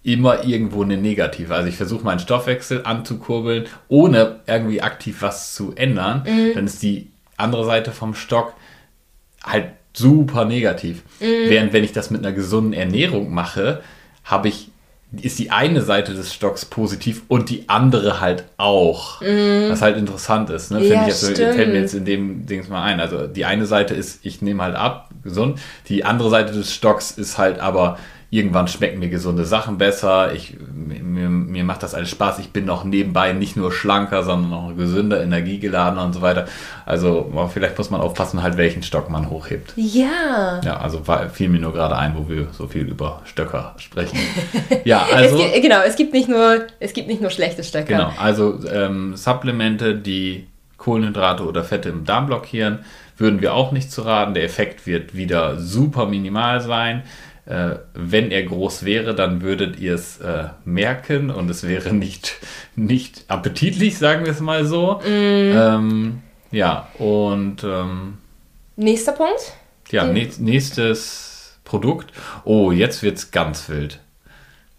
immer 0.03 0.45
irgendwo 0.45 0.83
eine 0.83 0.97
negative. 0.97 1.53
Also 1.53 1.67
ich 1.67 1.75
versuche 1.75 2.03
meinen 2.03 2.19
Stoffwechsel 2.19 2.83
anzukurbeln, 2.85 3.65
ohne 3.87 4.39
irgendwie 4.47 4.81
aktiv 4.81 5.21
was 5.21 5.53
zu 5.53 5.73
ändern. 5.75 6.23
Mhm. 6.25 6.53
Dann 6.55 6.65
ist 6.65 6.81
die 6.81 7.11
andere 7.35 7.65
Seite 7.65 7.91
vom 7.91 8.13
Stock 8.13 8.53
halt 9.43 9.71
super 9.93 10.45
negativ. 10.45 11.03
Mhm. 11.19 11.49
Während 11.49 11.73
wenn 11.73 11.83
ich 11.83 11.91
das 11.91 12.09
mit 12.09 12.25
einer 12.25 12.33
gesunden 12.33 12.73
Ernährung 12.73 13.33
mache, 13.33 13.81
habe 14.23 14.47
ich 14.47 14.69
ist 15.21 15.39
die 15.39 15.51
eine 15.51 15.81
Seite 15.81 16.13
des 16.13 16.33
Stocks 16.33 16.65
positiv 16.65 17.23
und 17.27 17.49
die 17.49 17.69
andere 17.69 18.19
halt 18.21 18.45
auch. 18.57 19.21
Mm. 19.21 19.69
Was 19.69 19.81
halt 19.81 19.97
interessant 19.97 20.49
ist, 20.49 20.71
ne? 20.71 20.79
Finde 20.79 20.93
ja, 20.95 21.01
ich 21.01 21.07
jetzt, 21.07 21.37
fällt 21.37 21.73
mir 21.73 21.81
jetzt 21.81 21.93
in 21.93 22.05
dem 22.05 22.45
Dings 22.45 22.69
mal 22.69 22.83
ein. 22.83 22.99
Also 22.99 23.27
die 23.27 23.45
eine 23.45 23.65
Seite 23.65 23.93
ist, 23.93 24.19
ich 24.23 24.41
nehme 24.41 24.63
halt 24.63 24.75
ab, 24.75 25.09
gesund. 25.23 25.59
Die 25.89 26.03
andere 26.05 26.29
Seite 26.29 26.53
des 26.53 26.73
Stocks 26.73 27.11
ist 27.11 27.37
halt 27.37 27.59
aber, 27.59 27.97
irgendwann 28.29 28.67
schmecken 28.67 28.99
mir 28.99 29.07
gesunde 29.07 29.45
Sachen 29.45 29.77
besser, 29.77 30.33
ich, 30.33 30.57
mir, 30.59 31.29
mir 31.29 31.63
macht 31.63 31.81
das 31.81 31.95
alles 31.95 32.09
Spaß, 32.09 32.39
ich 32.39 32.51
bin 32.51 32.65
noch 32.65 32.83
nebenbei 32.83 33.31
nicht 33.31 33.55
nur 33.55 33.71
schlanker, 33.71 34.23
sondern 34.23 34.49
noch 34.49 34.75
gesünder, 34.75 35.23
energiegeladener 35.23 36.03
und 36.03 36.13
so 36.13 36.21
weiter. 36.21 36.45
Also 36.85 37.31
vielleicht 37.53 37.77
muss 37.77 37.89
man 37.89 38.01
aufpassen, 38.01 38.43
halt 38.43 38.57
welchen 38.57 38.83
Stock 38.83 39.09
man 39.09 39.29
hochhebt. 39.29 39.73
Ja. 39.77 40.59
Ja, 40.63 40.77
also 40.77 41.01
fiel 41.31 41.47
mir 41.47 41.59
nur 41.59 41.71
gerade 41.71 41.95
ein, 41.95 42.15
wo 42.17 42.27
wir 42.27 42.49
so 42.51 42.67
viel 42.67 42.87
über 42.87 43.21
Stöcker 43.23 43.75
sprechen. 43.77 44.19
Ja, 44.83 45.05
also. 45.13 45.37
es 45.37 45.53
gibt, 45.53 45.61
genau, 45.61 45.81
es 45.85 45.95
gibt 45.95 46.13
nicht 46.13 46.27
nur, 46.27 46.63
es 46.81 46.91
gibt 46.91 47.07
nicht 47.07 47.21
nur 47.21 47.31
schlechte 47.31 47.63
Stöcker. 47.63 47.95
Genau, 47.95 48.11
also 48.19 48.59
ähm, 48.69 49.15
Supplemente, 49.15 49.95
die 49.95 50.47
Kohlenhydrate 50.75 51.45
oder 51.45 51.63
Fette 51.63 51.89
im 51.89 52.03
Darm 52.03 52.27
blockieren, 52.27 52.79
würden 53.17 53.41
wir 53.41 53.53
auch 53.53 53.71
nicht 53.71 53.89
zu 53.89 54.01
raten. 54.01 54.33
Der 54.33 54.43
Effekt 54.43 54.85
wird 54.85 55.15
wieder 55.15 55.57
super 55.57 56.05
minimal 56.05 56.59
sein. 56.59 57.03
Äh, 57.47 57.77
wenn 57.93 58.29
er 58.31 58.43
groß 58.43 58.83
wäre, 58.83 59.15
dann 59.15 59.41
würdet 59.41 59.79
ihr 59.79 59.95
es 59.95 60.19
äh, 60.19 60.49
merken 60.65 61.29
und 61.29 61.49
es 61.49 61.65
wäre 61.65 61.93
nicht, 61.93 62.35
nicht 62.75 63.23
appetitlich, 63.29 63.97
sagen 63.97 64.25
wir 64.25 64.33
es 64.33 64.41
mal 64.41 64.65
so. 64.65 64.99
Mm. 65.05 65.07
Ähm, 65.07 66.21
ja, 66.51 66.89
und 66.97 67.63
ähm, 67.63 68.17
nächster 68.75 69.13
Punkt? 69.13 69.53
Ja, 69.91 70.05
nächstes 70.05 71.57
Produkt. 71.63 72.11
Oh, 72.43 72.71
jetzt 72.71 73.01
wird 73.01 73.17
es 73.17 73.31
ganz 73.31 73.69
wild. 73.69 73.99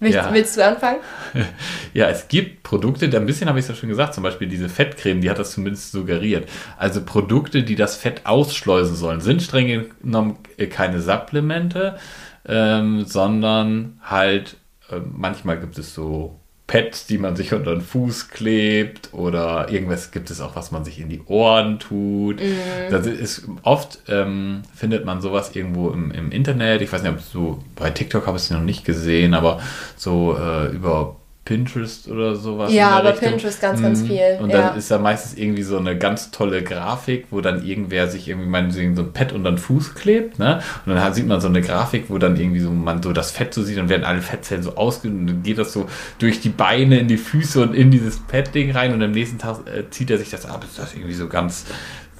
Willst, 0.01 0.15
ja. 0.15 0.33
willst, 0.33 0.57
du 0.57 0.65
anfangen? 0.65 1.01
ja, 1.95 2.09
es 2.09 2.29
gibt 2.29 2.63
Produkte, 2.63 3.07
ein 3.07 3.27
bisschen 3.27 3.49
habe 3.49 3.59
ich 3.59 3.65
es 3.65 3.69
ja 3.69 3.75
schon 3.75 3.89
gesagt, 3.89 4.15
zum 4.15 4.23
Beispiel 4.23 4.47
diese 4.47 4.69
Fettcreme, 4.69 5.21
die 5.21 5.29
hat 5.29 5.41
das 5.41 5.53
zumindest 5.53 5.91
suggeriert. 5.91 6.49
Also 6.77 7.03
Produkte, 7.03 7.65
die 7.65 7.75
das 7.75 7.97
Fett 7.97 8.25
ausschleusen 8.25 8.95
sollen, 8.95 9.21
sind 9.21 9.43
streng 9.43 9.91
genommen 10.01 10.39
keine 10.71 11.01
Supplemente, 11.01 11.99
ähm, 12.47 13.05
sondern 13.05 14.01
halt 14.03 14.57
äh, 14.91 15.01
manchmal 15.13 15.59
gibt 15.59 15.79
es 15.79 15.95
so 15.95 16.39
Pads, 16.69 17.07
die 17.07 17.17
man 17.17 17.35
sich 17.35 17.55
unter 17.55 17.73
den 17.73 17.81
Fuß 17.81 18.29
klebt 18.29 19.15
oder 19.15 19.71
irgendwas 19.71 20.11
gibt 20.11 20.31
es 20.31 20.43
auch, 20.43 20.55
was 20.55 20.71
man 20.71 20.85
sich 20.85 21.01
in 21.01 21.09
die 21.09 21.23
Ohren 21.23 21.79
tut. 21.79 22.41
Mhm. 22.41 22.91
Das 22.91 23.07
ist 23.07 23.49
oft 23.63 24.01
ähm, 24.07 24.63
findet 24.75 25.07
man 25.07 25.23
sowas 25.23 25.57
irgendwo 25.57 25.89
im, 25.91 26.11
im 26.11 26.31
Internet. 26.31 26.83
Ich 26.83 26.93
weiß 26.93 27.03
nicht, 27.03 27.13
ob 27.13 27.21
so 27.21 27.65
bei 27.75 27.91
TikTok 27.91 28.27
habe 28.27 28.37
ich 28.37 28.45
es 28.45 28.51
noch 28.51 28.61
nicht 28.61 28.85
gesehen, 28.85 29.33
aber 29.33 29.61
so 29.97 30.37
äh, 30.39 30.67
über 30.67 31.17
Pinterest 31.49 32.09
oder 32.09 32.37
sowas. 32.37 32.75
Ja, 32.75 32.91
aber 32.91 33.15
Richtung. 33.15 33.31
Pinterest 33.31 33.59
ganz, 33.59 33.81
ganz 33.81 34.03
mhm. 34.03 34.07
viel. 34.07 34.39
Und 34.39 34.53
dann 34.53 34.77
ist 34.77 34.91
da 34.91 34.99
meistens 34.99 35.39
irgendwie 35.39 35.63
so 35.63 35.79
eine 35.79 35.97
ganz 35.97 36.31
tolle 36.31 36.63
Grafik, 36.63 37.29
wo 37.31 37.41
dann 37.41 37.65
irgendwer 37.65 38.07
sich 38.07 38.29
irgendwie 38.29 38.51
meinetwegen 38.51 38.95
so 38.95 39.01
ein 39.01 39.15
Pad 39.15 39.33
unter 39.33 39.53
den 39.53 39.57
Fuß 39.57 39.95
klebt, 39.95 40.39
ne? 40.39 40.61
Und 40.85 40.95
dann 40.95 41.15
sieht 41.15 41.27
man 41.27 41.41
so 41.41 41.49
eine 41.49 41.63
Grafik, 41.63 42.05
wo 42.09 42.19
dann 42.19 42.37
irgendwie 42.37 42.61
so 42.61 42.71
man 42.71 43.03
so 43.03 43.15
das 43.15 43.31
Fett 43.31 43.55
so 43.55 43.63
sieht 43.63 43.79
und 43.79 43.89
werden 43.89 44.05
alle 44.05 44.21
Fettzellen 44.21 44.63
so 44.63 44.77
ausge 44.77 45.09
und 45.09 45.27
dann 45.27 45.43
geht 45.43 45.57
das 45.57 45.73
so 45.73 45.89
durch 46.19 46.43
die 46.43 46.51
Beine 46.51 46.99
in 46.99 47.09
die 47.09 47.17
Füße 47.17 47.63
und 47.63 47.73
in 47.73 47.91
dieses 47.91 48.19
Pad-Ding 48.19 48.73
rein 48.73 48.93
und 48.93 49.03
am 49.03 49.13
nächsten 49.13 49.39
Tag 49.39 49.61
äh, 49.67 49.89
zieht 49.89 50.11
er 50.11 50.19
sich 50.19 50.29
das 50.29 50.45
ab. 50.45 50.63
Ist 50.69 50.79
das 50.79 50.93
irgendwie 50.93 51.15
so 51.15 51.29
ganz 51.29 51.65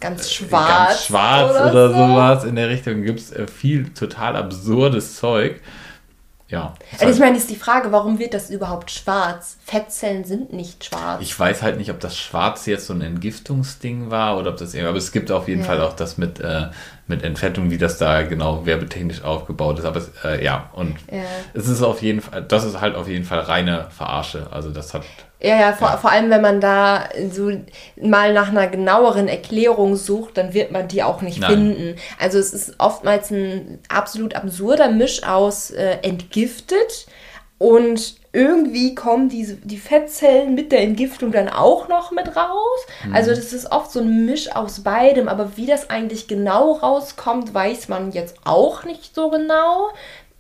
ganz 0.01 0.33
schwarz, 0.33 0.89
ganz 0.89 1.05
schwarz 1.05 1.51
oder, 1.51 1.71
oder 1.71 1.89
so. 1.91 1.95
sowas 1.97 2.45
in 2.45 2.57
der 2.57 2.71
Richtung. 2.71 3.03
Gibt 3.03 3.21
es 3.21 3.31
äh, 3.31 3.47
viel 3.47 3.91
total 3.91 4.37
absurdes 4.37 5.17
Zeug. 5.17 5.61
Ja. 6.49 6.75
Also 6.99 7.13
ich 7.13 7.21
meine, 7.21 7.37
ist 7.37 7.51
die 7.51 7.57
Frage, 7.57 7.93
warum 7.93 8.19
wird 8.19 8.35
das 8.35 8.51
überhaupt 8.51 8.91
schwarz? 8.91 9.59
Fettzellen 9.65 10.25
sind 10.25 10.53
nicht 10.53 10.85
schwarz. 10.85 11.21
Ich 11.23 11.39
weiß 11.39 11.63
halt 11.63 11.77
nicht, 11.79 11.91
ob 11.91 12.01
das 12.01 12.17
Schwarz 12.17 12.67
jetzt 12.67 12.87
so 12.87 12.95
ein 12.95 13.03
Entgiftungsding 13.03 14.11
war 14.11 14.39
oder 14.39 14.51
ob 14.51 14.57
das 14.57 14.75
aber 14.75 14.97
es 14.97 15.13
gibt 15.13 15.31
auf 15.31 15.47
jeden 15.49 15.61
Ja. 15.61 15.67
Fall 15.67 15.81
auch 15.83 15.95
das 15.95 16.19
mit, 16.19 16.41
äh, 16.41 16.69
mit 17.07 17.23
Entfettung, 17.23 17.71
wie 17.71 17.79
das 17.79 17.99
da 17.99 18.23
genau 18.23 18.65
werbetechnisch 18.67 19.23
aufgebaut 19.23 19.79
ist. 19.79 19.85
Aber 19.85 19.99
es, 19.99 20.11
äh, 20.25 20.43
ja, 20.45 20.71
und 20.73 20.97
Ja. 21.11 21.23
es 21.55 21.69
ist 21.69 21.83
auf 21.83 22.03
jeden 22.03 22.21
Fall, 22.23 22.43
das 22.43 22.65
ist 22.65 22.81
halt 22.81 22.97
auf 22.97 23.09
jeden 23.09 23.25
Fall 23.25 23.41
reine 23.41 23.87
Verarsche. 23.91 24.49
Also 24.51 24.71
das 24.71 24.95
hat. 24.95 25.05
Ja, 25.41 25.57
ja, 25.61 25.73
vor, 25.73 25.89
Ja. 25.89 25.97
vor 25.99 26.11
allem, 26.11 26.31
wenn 26.31 26.41
man 26.41 26.61
da 26.61 27.09
so 27.31 27.53
mal 28.01 28.33
nach 28.33 28.49
einer 28.49 28.67
genaueren 28.67 29.29
Erklärung 29.29 29.95
sucht, 29.95 30.37
dann 30.37 30.53
wird 30.53 30.73
man 30.73 30.89
die 30.89 31.03
auch 31.03 31.23
nicht 31.23 31.41
Nein. 31.41 31.51
finden. 31.51 31.95
Also 32.19 32.39
es 32.39 32.53
ist 32.53 32.75
oftmals 32.79 33.31
ein 33.31 33.79
absolut 33.89 34.35
absurder 34.35 34.91
Misch 34.91 35.23
aus 35.23 35.71
äh, 35.71 35.99
entgiftet 36.03 37.07
und 37.59 38.17
irgendwie 38.33 38.95
kommen 38.95 39.29
diese, 39.29 39.55
die 39.57 39.79
Fettzellen 39.79 40.55
mit 40.55 40.71
der 40.71 40.83
Entgiftung 40.83 41.33
dann 41.33 41.49
auch 41.49 41.89
noch 41.89 42.11
mit 42.13 42.37
raus. 42.37 42.87
Also 43.13 43.31
das 43.31 43.53
ist 43.53 43.73
oft 43.73 43.91
so 43.91 44.01
ein 44.01 44.27
Misch 44.27 44.55
aus 44.55 44.81
beidem, 44.83 45.29
aber 45.29 45.57
wie 45.57 45.67
das 45.67 45.89
eigentlich 45.89 46.29
genau 46.29 46.73
rauskommt, 46.73 47.55
weiß 47.55 47.89
man 47.89 48.13
jetzt 48.13 48.37
auch 48.45 48.85
nicht 48.85 49.15
so 49.15 49.31
genau. 49.31 49.89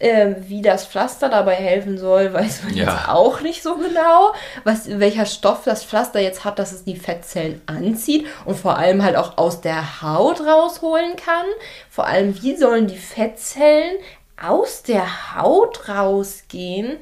Ähm, 0.00 0.36
wie 0.46 0.62
das 0.62 0.86
Pflaster 0.86 1.28
dabei 1.28 1.54
helfen 1.54 1.98
soll, 1.98 2.32
weiß 2.32 2.62
man 2.64 2.74
Ja. 2.74 2.84
jetzt 2.84 3.08
auch 3.08 3.40
nicht 3.40 3.62
so 3.62 3.74
genau. 3.76 4.32
Was, 4.64 4.88
welcher 5.00 5.26
Stoff 5.26 5.62
das 5.64 5.82
Pflaster 5.84 6.20
jetzt 6.20 6.44
hat, 6.44 6.58
dass 6.60 6.70
es 6.72 6.84
die 6.84 6.94
Fettzellen 6.96 7.60
anzieht 7.66 8.26
und 8.44 8.56
vor 8.56 8.78
allem 8.78 9.02
halt 9.02 9.16
auch 9.16 9.36
aus 9.38 9.60
der 9.60 10.00
Haut 10.02 10.40
rausholen 10.40 11.16
kann. 11.16 11.46
Vor 11.90 12.06
allem, 12.06 12.40
wie 12.42 12.56
sollen 12.56 12.86
die 12.86 12.96
Fettzellen 12.96 13.96
aus 14.40 14.84
der 14.84 15.34
Haut 15.36 15.88
rausgehen? 15.88 16.98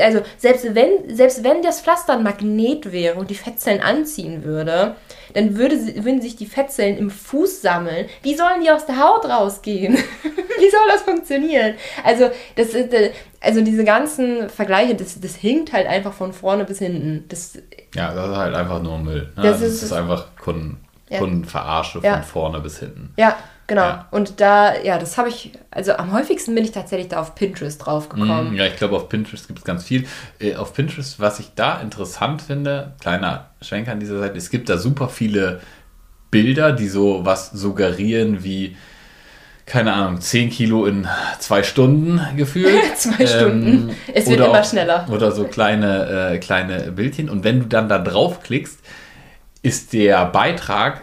Also 0.00 0.20
selbst 0.38 0.72
wenn, 0.76 1.16
selbst 1.16 1.42
wenn 1.42 1.62
das 1.62 1.80
Pflaster 1.80 2.12
ein 2.12 2.22
Magnet 2.22 2.92
wäre 2.92 3.18
und 3.18 3.28
die 3.28 3.34
Fettzellen 3.34 3.82
anziehen 3.82 4.44
würde, 4.44 4.94
dann 5.36 5.56
würde, 5.56 5.78
sie- 5.78 6.04
würden 6.04 6.20
sich 6.20 6.34
die 6.34 6.46
Fettzellen 6.46 6.98
im 6.98 7.10
Fuß 7.10 7.62
sammeln. 7.62 8.06
Wie 8.22 8.34
sollen 8.34 8.62
die 8.64 8.70
aus 8.70 8.86
der 8.86 8.98
Haut 8.98 9.24
rausgehen? 9.26 9.94
Wie 10.58 10.70
soll 10.70 10.88
das 10.90 11.02
funktionieren? 11.02 11.74
Also, 12.04 12.30
das 12.56 12.68
ist, 12.68 12.92
äh, 12.92 13.12
also 13.40 13.60
diese 13.60 13.84
ganzen 13.84 14.48
Vergleiche, 14.48 14.94
das, 14.94 15.20
das 15.20 15.36
hinkt 15.36 15.72
halt 15.72 15.86
einfach 15.86 16.12
von 16.14 16.32
vorne 16.32 16.64
bis 16.64 16.78
hinten. 16.78 17.24
Das, 17.28 17.58
Ja, 17.94 18.12
das 18.14 18.30
ist 18.30 18.36
halt 18.36 18.54
einfach 18.54 18.82
nur 18.82 18.98
Müll. 18.98 19.30
Ne? 19.36 19.42
Das 19.42 19.60
Das, 19.60 19.62
ist- 19.62 19.82
ist, 19.84 19.92
einfach 19.92 20.26
Kunden, 20.38 20.80
Ja. 21.10 21.18
Kundenverarsche 21.18 22.00
Ja. 22.02 22.14
von 22.14 22.22
vorne 22.24 22.60
bis 22.60 22.78
hinten. 22.80 23.12
ja, 23.16 23.36
genau. 23.66 23.82
Ja. 23.82 24.08
Und 24.10 24.40
da, 24.40 24.74
ja, 24.82 24.98
das 24.98 25.18
habe 25.18 25.28
ich, 25.28 25.52
also 25.70 25.92
am 25.96 26.12
häufigsten 26.12 26.54
bin 26.54 26.64
ich 26.64 26.72
tatsächlich 26.72 27.08
da 27.08 27.20
auf 27.20 27.34
Pinterest 27.34 27.84
drauf 27.84 28.08
gekommen. 28.08 28.52
Mm, 28.52 28.56
Ja, 28.56 28.66
ich 28.66 28.76
glaube, 28.76 28.96
auf 28.96 29.08
Pinterest 29.08 29.46
gibt 29.46 29.58
es 29.60 29.64
ganz 29.64 29.84
viel. 29.84 30.06
Äh, 30.38 30.56
auf 30.56 30.74
Pinterest, 30.74 31.18
was 31.20 31.38
ich 31.40 31.50
da 31.54 31.80
interessant 31.80 32.42
finde, 32.42 32.92
kleiner 33.00 33.50
Schwenker 33.62 33.92
an 33.92 34.00
dieser 34.00 34.18
Seite, 34.18 34.36
es 34.38 34.50
gibt 34.50 34.68
da 34.68 34.78
super 34.78 35.08
viele 35.08 35.60
Bilder, 36.30 36.72
die 36.72 36.88
so 36.88 37.24
was 37.24 37.50
suggerieren 37.50 38.42
wie, 38.44 38.76
keine 39.64 39.92
Ahnung, 39.94 40.20
10 40.20 40.50
Kilo 40.50 40.86
in 40.86 41.08
zwei 41.40 41.62
Stunden 41.62 42.20
gefühlt. 42.36 42.80
Zwei 42.96 43.26
Stunden. 43.26 43.90
Es 44.14 44.28
wird 44.28 44.38
immer 44.40 44.60
auch- 44.60 44.64
schneller. 44.64 45.06
Oder 45.10 45.32
so 45.32 45.44
kleine, 45.44 46.32
äh, 46.34 46.38
kleine 46.38 46.92
Bildchen. 46.92 47.28
Und 47.28 47.42
wenn 47.44 47.60
du 47.60 47.66
dann 47.66 47.88
da 47.88 47.98
draufklickst, 47.98 48.78
ist 49.62 49.92
der 49.92 50.24
Beitrag 50.26 51.00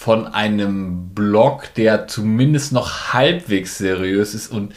von 0.00 0.26
einem 0.26 1.10
Blog, 1.10 1.74
der 1.76 2.06
zumindest 2.08 2.72
noch 2.72 3.12
halbwegs 3.12 3.76
seriös 3.76 4.32
ist 4.32 4.50
und 4.50 4.72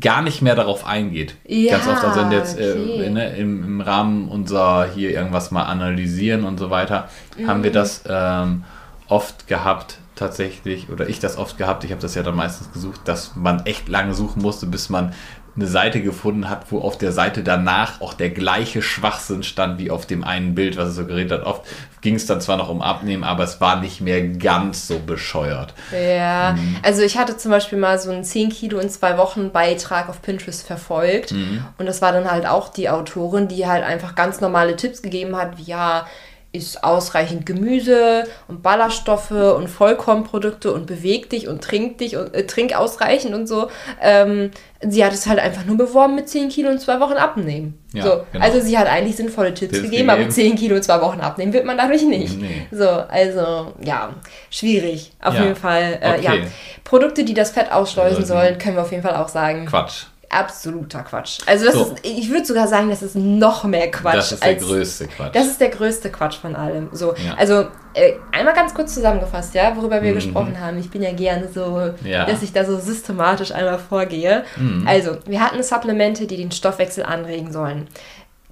gar 0.00 0.22
nicht 0.22 0.42
mehr 0.42 0.56
darauf 0.56 0.84
eingeht. 0.84 1.36
Ja, 1.46 1.76
Ganz 1.78 1.86
oft, 1.86 2.02
also 2.02 2.20
wenn 2.20 2.32
jetzt 2.32 2.56
okay. 2.56 3.04
äh, 3.04 3.10
ne, 3.10 3.36
im, 3.36 3.62
im 3.62 3.80
Rahmen 3.80 4.26
unserer 4.28 4.88
hier 4.92 5.12
irgendwas 5.12 5.52
mal 5.52 5.62
analysieren 5.62 6.42
und 6.42 6.58
so 6.58 6.68
weiter, 6.68 7.08
haben 7.46 7.60
Mhm. 7.60 7.62
wir 7.62 7.70
das 7.70 8.02
ähm, 8.08 8.64
oft 9.06 9.46
gehabt 9.46 9.98
tatsächlich, 10.16 10.90
oder 10.90 11.08
ich 11.08 11.20
das 11.20 11.38
oft 11.38 11.56
gehabt, 11.56 11.84
ich 11.84 11.92
habe 11.92 12.02
das 12.02 12.16
ja 12.16 12.24
dann 12.24 12.34
meistens 12.34 12.72
gesucht, 12.72 13.02
dass 13.04 13.36
man 13.36 13.64
echt 13.66 13.88
lange 13.88 14.14
suchen 14.14 14.42
musste, 14.42 14.66
bis 14.66 14.88
man 14.88 15.12
eine 15.56 15.66
Seite 15.68 16.02
gefunden 16.02 16.48
hat, 16.50 16.72
wo 16.72 16.80
auf 16.80 16.98
der 16.98 17.12
Seite 17.12 17.42
danach 17.44 18.00
auch 18.00 18.14
der 18.14 18.30
gleiche 18.30 18.82
Schwachsinn 18.82 19.42
stand 19.44 19.78
wie 19.78 19.90
auf 19.90 20.04
dem 20.04 20.24
einen 20.24 20.54
Bild, 20.54 20.76
was 20.76 20.88
es 20.88 20.96
so 20.96 21.06
geredet 21.06 21.30
hat. 21.32 21.46
Oft 21.46 21.62
ging 22.00 22.16
es 22.16 22.26
dann 22.26 22.40
zwar 22.40 22.56
noch 22.56 22.68
um 22.68 22.82
Abnehmen, 22.82 23.22
aber 23.24 23.44
es 23.44 23.60
war 23.60 23.80
nicht 23.80 24.00
mehr 24.00 24.26
ganz 24.26 24.88
so 24.88 24.98
bescheuert. 24.98 25.72
Ja, 25.92 26.52
Mhm. 26.52 26.76
also 26.82 27.02
ich 27.02 27.16
hatte 27.16 27.36
zum 27.36 27.50
Beispiel 27.52 27.78
mal 27.78 27.98
so 27.98 28.10
einen 28.10 28.24
10 28.24 28.50
Kilo 28.50 28.78
in 28.78 28.90
zwei 28.90 29.16
Wochen 29.16 29.52
Beitrag 29.52 30.08
auf 30.08 30.22
Pinterest 30.22 30.66
verfolgt. 30.66 31.32
Mhm. 31.32 31.64
Und 31.78 31.86
das 31.86 32.02
war 32.02 32.12
dann 32.12 32.30
halt 32.30 32.46
auch 32.46 32.68
die 32.68 32.90
Autorin, 32.90 33.46
die 33.48 33.66
halt 33.66 33.84
einfach 33.84 34.14
ganz 34.16 34.40
normale 34.40 34.76
Tipps 34.76 35.02
gegeben 35.02 35.36
hat, 35.36 35.56
wie 35.58 35.62
ja, 35.62 36.06
isst 36.54 36.84
ausreichend 36.84 37.44
Gemüse 37.46 38.24
und 38.48 38.62
Ballaststoffe 38.62 39.30
und 39.30 39.68
Vollkornprodukte 39.68 40.72
und 40.72 40.86
beweg 40.86 41.28
dich 41.30 41.48
und 41.48 41.62
trink 41.62 41.98
dich 41.98 42.16
und 42.16 42.32
äh, 42.34 42.46
trink 42.46 42.76
ausreichend 42.76 43.34
und 43.34 43.46
so. 43.46 43.68
Ähm, 44.00 44.50
sie 44.80 45.04
hat 45.04 45.12
es 45.12 45.26
halt 45.26 45.38
einfach 45.40 45.64
nur 45.64 45.76
beworben 45.76 46.14
mit 46.14 46.28
10 46.28 46.48
Kilo 46.50 46.70
in 46.70 46.78
zwei 46.78 47.00
Wochen 47.00 47.14
abnehmen. 47.14 47.78
Ja, 47.92 48.02
so, 48.04 48.22
genau. 48.32 48.44
Also 48.44 48.60
sie 48.60 48.76
hat 48.78 48.86
eigentlich 48.88 49.16
sinnvolle 49.16 49.54
Tipps, 49.54 49.72
Tipps 49.72 49.84
gegeben, 49.90 50.10
aber 50.10 50.18
gegeben. 50.18 50.34
10 50.34 50.56
Kilo 50.56 50.76
in 50.76 50.82
zwei 50.82 51.00
Wochen 51.00 51.20
abnehmen 51.20 51.52
wird 51.52 51.64
man 51.64 51.76
dadurch 51.76 52.02
nicht. 52.02 52.38
Nee. 52.40 52.66
So, 52.70 52.88
also 52.88 53.72
ja, 53.82 54.14
schwierig. 54.50 55.12
Auf 55.22 55.34
Ja. 55.34 55.42
jeden 55.42 55.56
Fall. 55.56 55.98
Äh, 56.00 56.22
ja. 56.22 56.32
Okay. 56.32 56.42
Produkte, 56.84 57.24
die 57.24 57.34
das 57.34 57.50
Fett 57.50 57.72
ausschleusen 57.72 58.24
sollen, 58.24 58.58
können 58.58 58.76
wir 58.76 58.82
auf 58.82 58.90
jeden 58.90 59.02
Fall 59.02 59.16
auch 59.16 59.28
sagen. 59.28 59.66
Quatsch. 59.66 60.04
Absoluter 60.34 61.02
Quatsch. 61.02 61.38
Also 61.46 61.70
So. 61.70 61.82
ist, 61.94 61.94
ich 62.02 62.30
würde 62.30 62.44
sogar 62.44 62.68
sagen, 62.68 62.90
das 62.90 63.02
ist 63.02 63.16
noch 63.16 63.64
mehr 63.64 63.90
Quatsch. 63.90 64.16
das 64.16 64.32
ist 64.32 64.42
der 64.42 64.50
als, 64.50 64.62
größte 64.64 65.06
Quatsch. 65.08 65.34
Das 65.34 65.46
ist 65.46 65.60
der 65.60 65.68
größte 65.70 66.10
Quatsch 66.10 66.36
von 66.36 66.54
allem. 66.56 66.88
So, 66.92 67.14
Ja. 67.14 67.34
also 67.36 67.66
äh, 67.94 68.14
einmal 68.32 68.54
ganz 68.54 68.74
kurz 68.74 68.92
zusammengefasst, 68.94 69.54
ja, 69.54 69.76
worüber 69.76 70.02
wir 70.02 70.12
gesprochen 70.14 70.58
haben. 70.58 70.78
Ich 70.78 70.90
bin 70.90 71.00
ja 71.02 71.12
gerne 71.12 71.48
so, 71.54 71.64
Mhm. 72.02 72.06
Ja. 72.06 72.24
Mhm. 72.26 72.30
dass 72.30 72.42
ich 72.42 72.52
da 72.52 72.64
so 72.64 72.76
systematisch 72.78 73.52
einmal 73.52 73.78
vorgehe. 73.78 74.44
Also, 74.84 75.16
wir 75.26 75.40
hatten 75.40 75.62
Supplemente, 75.62 76.26
die 76.26 76.36
den 76.36 76.50
Stoffwechsel 76.50 77.04
anregen 77.04 77.52
sollen. 77.52 77.86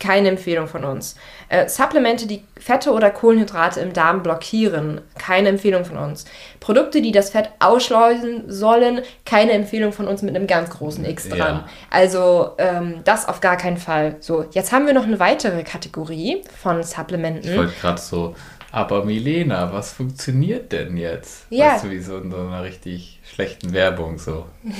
Keine 0.02 0.30
Empfehlung 0.30 0.66
von 0.66 0.84
uns. 0.84 1.14
Äh, 1.48 1.68
Supplemente, 1.68 2.26
die 2.26 2.42
Fette 2.58 2.90
oder 2.90 3.10
Kohlenhydrate 3.10 3.78
im 3.78 3.92
Darm 3.92 4.24
blockieren. 4.24 5.00
Keine 5.16 5.50
Empfehlung 5.50 5.84
von 5.84 5.96
uns. 5.96 6.24
Produkte, 6.58 7.00
die 7.00 7.12
das 7.12 7.30
Fett 7.30 7.50
ausschleusen 7.60 8.50
sollen. 8.50 9.02
Keine 9.24 9.52
Empfehlung 9.52 9.92
von 9.92 10.08
uns 10.08 10.22
mit 10.22 10.34
einem 10.34 10.48
ganz 10.48 10.70
großen 10.70 11.04
X 11.04 11.28
dran. 11.28 11.38
Ja. 11.38 11.68
Also 11.90 12.50
ähm, 12.58 13.02
das 13.04 13.28
auf 13.28 13.40
gar 13.40 13.56
keinen 13.56 13.76
Fall. 13.76 14.16
So, 14.18 14.44
jetzt 14.50 14.72
haben 14.72 14.86
wir 14.86 14.92
noch 14.92 15.06
eine 15.06 15.20
weitere 15.20 15.62
Kategorie 15.62 16.42
von 16.60 16.80
Ich 16.80 16.86
Supplementen. 16.86 17.56
wollte 17.56 17.74
gerade 17.80 18.00
so, 18.00 18.34
aber 18.72 19.04
Milena, 19.04 19.72
was 19.72 19.92
funktioniert 19.92 20.72
denn 20.72 20.96
jetzt? 20.96 21.46
Ja. 21.50 21.74
Weißt 21.74 21.84
du, 21.84 21.90
wie 21.90 22.00
so 22.00 22.16
in 22.18 22.32
so 22.32 22.38
einer 22.38 22.64
richtig 22.64 23.20
schlechten 23.32 23.72
Werbung 23.72 24.18
so. 24.18 24.46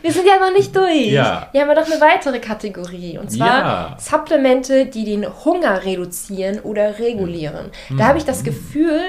Wir 0.03 0.13
sind 0.13 0.27
ja 0.27 0.39
noch 0.39 0.53
nicht 0.53 0.75
durch. 0.75 1.07
Ja. 1.11 1.49
Hier 1.53 1.63
haben 1.63 1.69
wir 1.69 1.75
noch 1.75 1.87
eine 1.91 2.01
weitere 2.01 2.39
Kategorie. 2.39 3.19
Und 3.19 3.31
zwar 3.31 3.47
Ja. 3.47 3.97
Supplemente, 3.99 4.87
die 4.87 5.05
den 5.05 5.27
Hunger 5.45 5.85
reduzieren 5.85 6.61
oder 6.61 6.99
regulieren. 6.99 7.71
Mhm. 7.89 7.99
Da 7.99 8.09
habe 8.09 8.19
ich 8.19 8.25
das 8.25 8.45
Gefühl, 8.45 9.01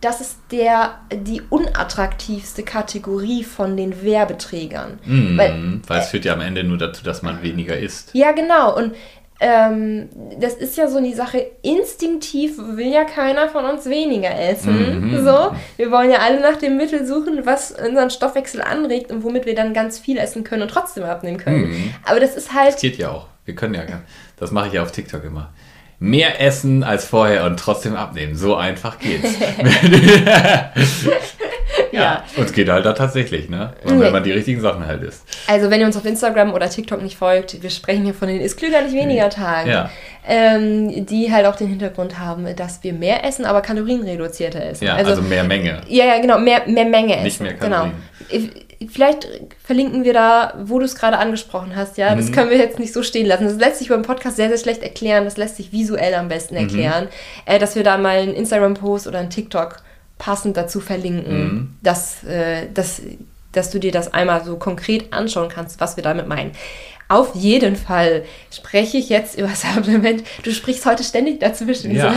das 0.00 0.20
ist 0.20 0.36
der, 0.50 0.96
die 1.12 1.42
unattraktivste 1.42 2.62
Kategorie 2.62 3.44
von 3.44 3.76
den 3.76 4.02
Werbeträgern. 4.04 4.98
Mm, 5.04 5.38
Weil- 5.38 5.80
weil, 5.86 6.00
es 6.00 6.08
führt 6.08 6.24
ja 6.24 6.32
am 6.32 6.40
Ende 6.40 6.64
nur 6.64 6.78
dazu, 6.78 7.04
dass 7.04 7.22
man 7.22 7.42
weniger 7.42 7.76
isst. 7.76 8.10
Ja, 8.12 8.32
genau. 8.32 8.76
Und 8.76 8.94
ähm, 9.42 10.08
das 10.38 10.54
ist 10.54 10.76
ja 10.76 10.86
so 10.86 11.00
die 11.00 11.14
Sache, 11.14 11.44
instinktiv 11.62 12.56
will 12.58 12.92
ja 12.92 13.02
keiner 13.02 13.48
von 13.48 13.64
uns 13.64 13.86
weniger 13.86 14.38
essen. 14.38 15.10
Mhm. 15.10 15.24
So, 15.24 15.52
wir 15.76 15.90
wollen 15.90 16.12
ja 16.12 16.18
alle 16.18 16.40
nach 16.40 16.56
dem 16.56 16.76
Mittel 16.76 17.04
suchen, 17.04 17.44
was 17.44 17.72
unseren 17.72 18.10
Stoffwechsel 18.10 18.62
anregt 18.62 19.10
und 19.10 19.24
womit 19.24 19.44
wir 19.44 19.56
dann 19.56 19.74
ganz 19.74 19.98
viel 19.98 20.16
essen 20.16 20.44
können 20.44 20.62
und 20.62 20.68
trotzdem 20.68 21.02
abnehmen 21.02 21.38
können. 21.38 21.70
Mhm. 21.70 21.94
Aber 22.04 22.20
das 22.20 22.36
ist 22.36 22.54
halt, 22.54 22.74
Das 22.74 22.80
geht 22.80 22.98
ja 22.98 23.10
auch. 23.10 23.26
Wir 23.44 23.56
können 23.56 23.74
ja, 23.74 23.82
das 24.36 24.52
mache 24.52 24.68
ich 24.68 24.74
ja 24.74 24.82
auf 24.82 24.92
TikTok 24.92 25.24
immer. 25.24 25.52
Mehr 26.04 26.40
essen 26.40 26.82
als 26.82 27.04
vorher 27.04 27.44
und 27.44 27.60
trotzdem 27.60 27.94
abnehmen. 27.94 28.34
So 28.34 28.56
einfach 28.56 28.98
geht's. 28.98 29.28
ja. 31.92 32.24
Und 32.36 32.44
es 32.44 32.52
geht 32.52 32.68
halt 32.68 32.84
da 32.84 32.92
tatsächlich, 32.92 33.48
ne? 33.48 33.72
Und 33.84 33.98
Nee. 33.98 34.04
wenn 34.06 34.12
man 34.12 34.24
die 34.24 34.32
richtigen 34.32 34.60
Sachen 34.60 34.86
halt 34.86 35.02
isst. 35.02 35.24
Also 35.46 35.70
wenn 35.70 35.80
ihr 35.80 35.86
uns 35.86 35.96
auf 35.96 36.04
Instagram 36.04 36.52
oder 36.54 36.68
TikTok 36.68 37.02
nicht 37.02 37.16
folgt, 37.16 37.62
wir 37.62 37.70
sprechen 37.70 38.04
hier 38.04 38.14
von 38.14 38.28
den 38.28 38.40
ist 38.40 38.56
klüger 38.56 38.82
nicht 38.82 38.94
weniger 38.94 39.30
Tagen, 39.30 39.70
Ja. 39.70 39.90
Ähm, 40.26 41.06
die 41.06 41.32
halt 41.32 41.46
auch 41.46 41.56
den 41.56 41.68
Hintergrund 41.68 42.18
haben, 42.18 42.46
dass 42.56 42.82
wir 42.82 42.92
mehr 42.92 43.24
essen, 43.24 43.44
aber 43.44 43.60
kalorienreduzierter 43.60 44.64
essen. 44.64 44.84
Ja, 44.84 44.94
also, 44.96 45.20
mehr 45.22 45.44
Menge. 45.44 45.80
Ja, 45.88 46.04
ja, 46.04 46.20
genau, 46.20 46.38
mehr, 46.38 46.62
mehr 46.66 46.84
Menge 46.84 47.14
essen. 47.14 47.24
Nicht 47.24 47.40
mehr 47.40 47.54
genau. 47.54 47.76
Kalorien. 47.76 47.94
Ich- 48.30 48.50
Vielleicht 48.90 49.28
verlinken 49.62 50.02
wir 50.02 50.12
da, 50.12 50.54
wo 50.64 50.80
du 50.80 50.84
es 50.84 50.96
gerade 50.96 51.16
angesprochen 51.16 51.76
hast, 51.76 51.98
ja. 51.98 52.12
Mhm. 52.12 52.18
Das 52.18 52.32
können 52.32 52.50
wir 52.50 52.56
jetzt 52.58 52.80
nicht 52.80 52.92
so 52.92 53.04
stehen 53.04 53.26
lassen. 53.26 53.44
Das 53.44 53.54
lässt 53.54 53.78
sich 53.78 53.88
beim 53.90 54.02
Podcast 54.02 54.34
sehr, 54.34 54.48
sehr 54.48 54.58
schlecht 54.58 54.82
erklären. 54.82 55.22
Das 55.24 55.36
lässt 55.36 55.54
sich 55.54 55.70
visuell 55.70 56.14
am 56.14 56.24
Mhm. 56.24 56.30
besten 56.30 56.56
erklären. 56.56 57.06
Äh, 57.46 57.60
dass 57.60 57.76
wir 57.76 57.84
da 57.84 57.96
mal 57.96 58.16
einen 58.18 58.34
Instagram-Post 58.34 59.06
oder 59.06 59.20
einen 59.20 59.30
TikTok 59.30 59.76
passend 60.18 60.56
dazu 60.56 60.80
verlinken. 60.80 61.44
Mhm. 61.44 61.74
Dass, 61.82 62.24
äh, 62.24 62.66
dass 62.74 63.02
dass 63.52 63.70
du 63.70 63.78
dir 63.78 63.92
das 63.92 64.14
einmal 64.14 64.42
so 64.44 64.56
konkret 64.56 65.12
anschauen 65.12 65.50
kannst, 65.50 65.78
was 65.78 65.96
wir 65.96 66.02
damit 66.02 66.26
meinen. 66.26 66.52
Auf 67.12 67.34
jeden 67.34 67.76
Fall 67.76 68.24
spreche 68.50 68.96
ich 68.96 69.10
jetzt 69.10 69.38
über 69.38 69.48
Supplement. 69.54 70.24
Du 70.44 70.50
sprichst 70.50 70.86
heute 70.86 71.04
ständig 71.04 71.40
dazwischen. 71.40 71.94
Ja. 71.94 72.14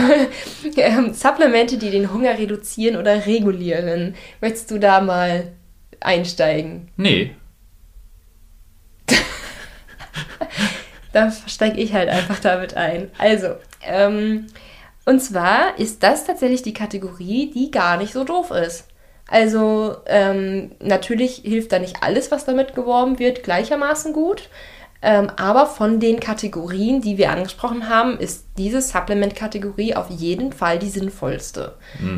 So, 0.62 0.70
ähm, 0.80 1.12
Supplemente, 1.12 1.76
die 1.76 1.90
den 1.90 2.14
Hunger 2.14 2.38
reduzieren 2.38 2.96
oder 2.96 3.26
regulieren. 3.26 4.14
Möchtest 4.40 4.70
du 4.70 4.78
da 4.78 5.02
mal 5.02 5.52
einsteigen? 6.00 6.88
Nee. 6.96 7.32
Dann 11.12 11.30
steige 11.46 11.78
ich 11.78 11.92
halt 11.92 12.08
einfach 12.08 12.38
damit 12.38 12.74
ein. 12.74 13.10
Also, 13.18 13.48
ähm, 13.86 14.46
und 15.04 15.20
zwar 15.20 15.78
ist 15.78 16.02
das 16.02 16.24
tatsächlich 16.24 16.62
die 16.62 16.72
Kategorie, 16.72 17.50
die 17.54 17.70
gar 17.70 17.98
nicht 17.98 18.14
so 18.14 18.24
doof 18.24 18.50
ist. 18.50 18.88
Also 19.28 19.96
ähm, 20.06 20.70
natürlich 20.80 21.42
hilft 21.44 21.72
da 21.72 21.80
nicht 21.80 22.02
alles, 22.02 22.30
was 22.30 22.46
damit 22.46 22.74
geworben 22.74 23.18
wird, 23.18 23.42
gleichermaßen 23.42 24.14
gut. 24.14 24.48
Ähm, 25.08 25.30
aber 25.36 25.66
von 25.66 26.00
den 26.00 26.18
Kategorien, 26.18 27.00
die 27.00 27.16
wir 27.16 27.30
angesprochen 27.30 27.88
haben, 27.88 28.18
ist 28.18 28.46
diese 28.58 28.82
Supplement-Kategorie 28.82 29.94
auf 29.94 30.10
jeden 30.10 30.52
Fall 30.52 30.80
die 30.80 30.88
sinnvollste. 30.88 31.74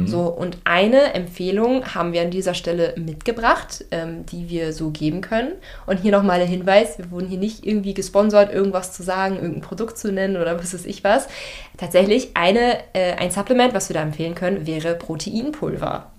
So, 0.07 0.23
und 0.23 0.57
eine 0.65 1.13
Empfehlung 1.13 1.95
haben 1.95 2.15
wir 2.15 2.23
an 2.23 2.31
dieser 2.31 2.55
Stelle 2.55 2.95
mitgebracht, 2.97 3.85
ähm, 3.91 4.25
die 4.25 4.49
wir 4.49 4.73
so 4.73 4.89
geben 4.89 5.21
können. 5.21 5.53
Und 5.85 5.99
hier 5.99 6.13
nochmal 6.13 6.39
der 6.39 6.49
Hinweis, 6.49 6.97
wir 6.97 7.11
wurden 7.11 7.27
hier 7.27 7.39
nicht 7.39 7.67
irgendwie 7.67 7.93
gesponsert, 7.93 8.55
irgendwas 8.55 8.95
zu 8.95 9.03
sagen, 9.03 9.35
irgendein 9.35 9.61
Produkt 9.61 9.99
zu 9.99 10.11
nennen 10.11 10.39
oder 10.39 10.59
was 10.59 10.73
weiß 10.73 10.87
ich 10.87 11.05
was. 11.05 11.29
Tatsächlich 11.77 12.31
eine, 12.33 12.79
äh, 12.95 13.17
ein 13.19 13.31
Supplement, 13.31 13.75
was 13.75 13.91
wir 13.91 13.95
da 13.95 14.01
empfehlen 14.01 14.35
können, 14.35 14.67
wäre 14.67 14.95
Proteinpulver. 14.95 16.11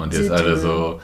Und 0.00 0.14
jetzt 0.14 0.30
alle 0.30 0.56
so, 0.56 1.00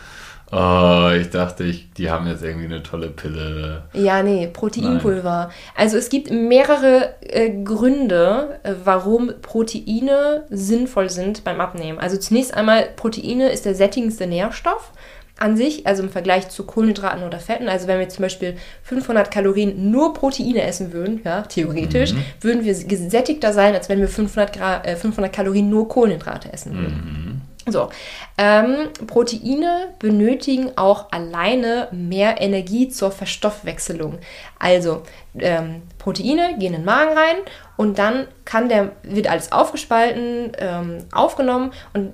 oh, 0.54 1.10
ich 1.20 1.30
dachte, 1.30 1.64
ich, 1.64 1.92
die 1.92 2.10
haben 2.10 2.26
jetzt 2.26 2.42
irgendwie 2.42 2.66
eine 2.66 2.82
tolle 2.82 3.08
Pille. 3.08 3.82
Ja, 3.92 4.22
nee, 4.22 4.46
Proteinpulver. 4.46 5.50
Also 5.74 5.96
es 5.96 6.08
gibt 6.08 6.30
mehrere 6.30 7.14
äh, 7.20 7.50
Gründe, 7.62 8.60
äh, 8.62 8.74
warum 8.84 9.32
Proteine 9.42 10.44
sinnvoll 10.50 11.10
sind 11.10 11.44
beim 11.44 11.60
Abnehmen. 11.60 11.98
Also 11.98 12.16
zunächst 12.16 12.54
einmal, 12.54 12.88
Proteine 12.96 13.50
ist 13.50 13.64
der 13.64 13.74
sättigendste 13.74 14.26
Nährstoff 14.26 14.92
an 15.36 15.56
sich, 15.56 15.86
also 15.86 16.04
im 16.04 16.10
Vergleich 16.10 16.48
zu 16.48 16.64
Kohlenhydraten 16.64 17.24
oder 17.24 17.40
Fetten. 17.40 17.68
Also 17.68 17.88
wenn 17.88 17.98
wir 17.98 18.08
zum 18.08 18.22
Beispiel 18.22 18.56
500 18.84 19.30
Kalorien 19.30 19.90
nur 19.90 20.14
Proteine 20.14 20.62
essen 20.62 20.92
würden, 20.92 21.20
ja, 21.24 21.42
theoretisch, 21.42 22.14
würden 22.40 22.64
wir 22.64 22.72
gesättigter 22.72 23.52
sein, 23.52 23.74
als 23.74 23.88
wenn 23.88 23.98
wir 23.98 24.08
500, 24.08 24.52
Gra 24.52 24.84
äh, 24.84 24.94
500 24.94 25.32
Kalorien 25.32 25.68
nur 25.68 25.88
Kohlenhydrate 25.88 26.52
essen 26.52 26.74
würden. 26.74 27.33
So, 27.66 27.88
ähm, 28.36 28.90
Proteine 29.06 29.94
benötigen 29.98 30.72
auch 30.76 31.10
alleine 31.12 31.88
mehr 31.92 32.40
Energie 32.40 32.88
zur 32.88 33.10
Verstoffwechselung. 33.10 34.18
Also 34.58 35.02
ähm, 35.38 35.82
Proteine 35.98 36.56
gehen 36.58 36.74
in 36.74 36.80
den 36.80 36.84
Magen 36.84 37.16
rein 37.16 37.36
und 37.76 37.98
dann 37.98 38.26
kann 38.44 38.68
der 38.68 38.92
wird 39.02 39.28
alles 39.28 39.50
aufgespalten, 39.50 40.52
ähm, 40.58 40.98
aufgenommen 41.10 41.72
und 41.94 42.12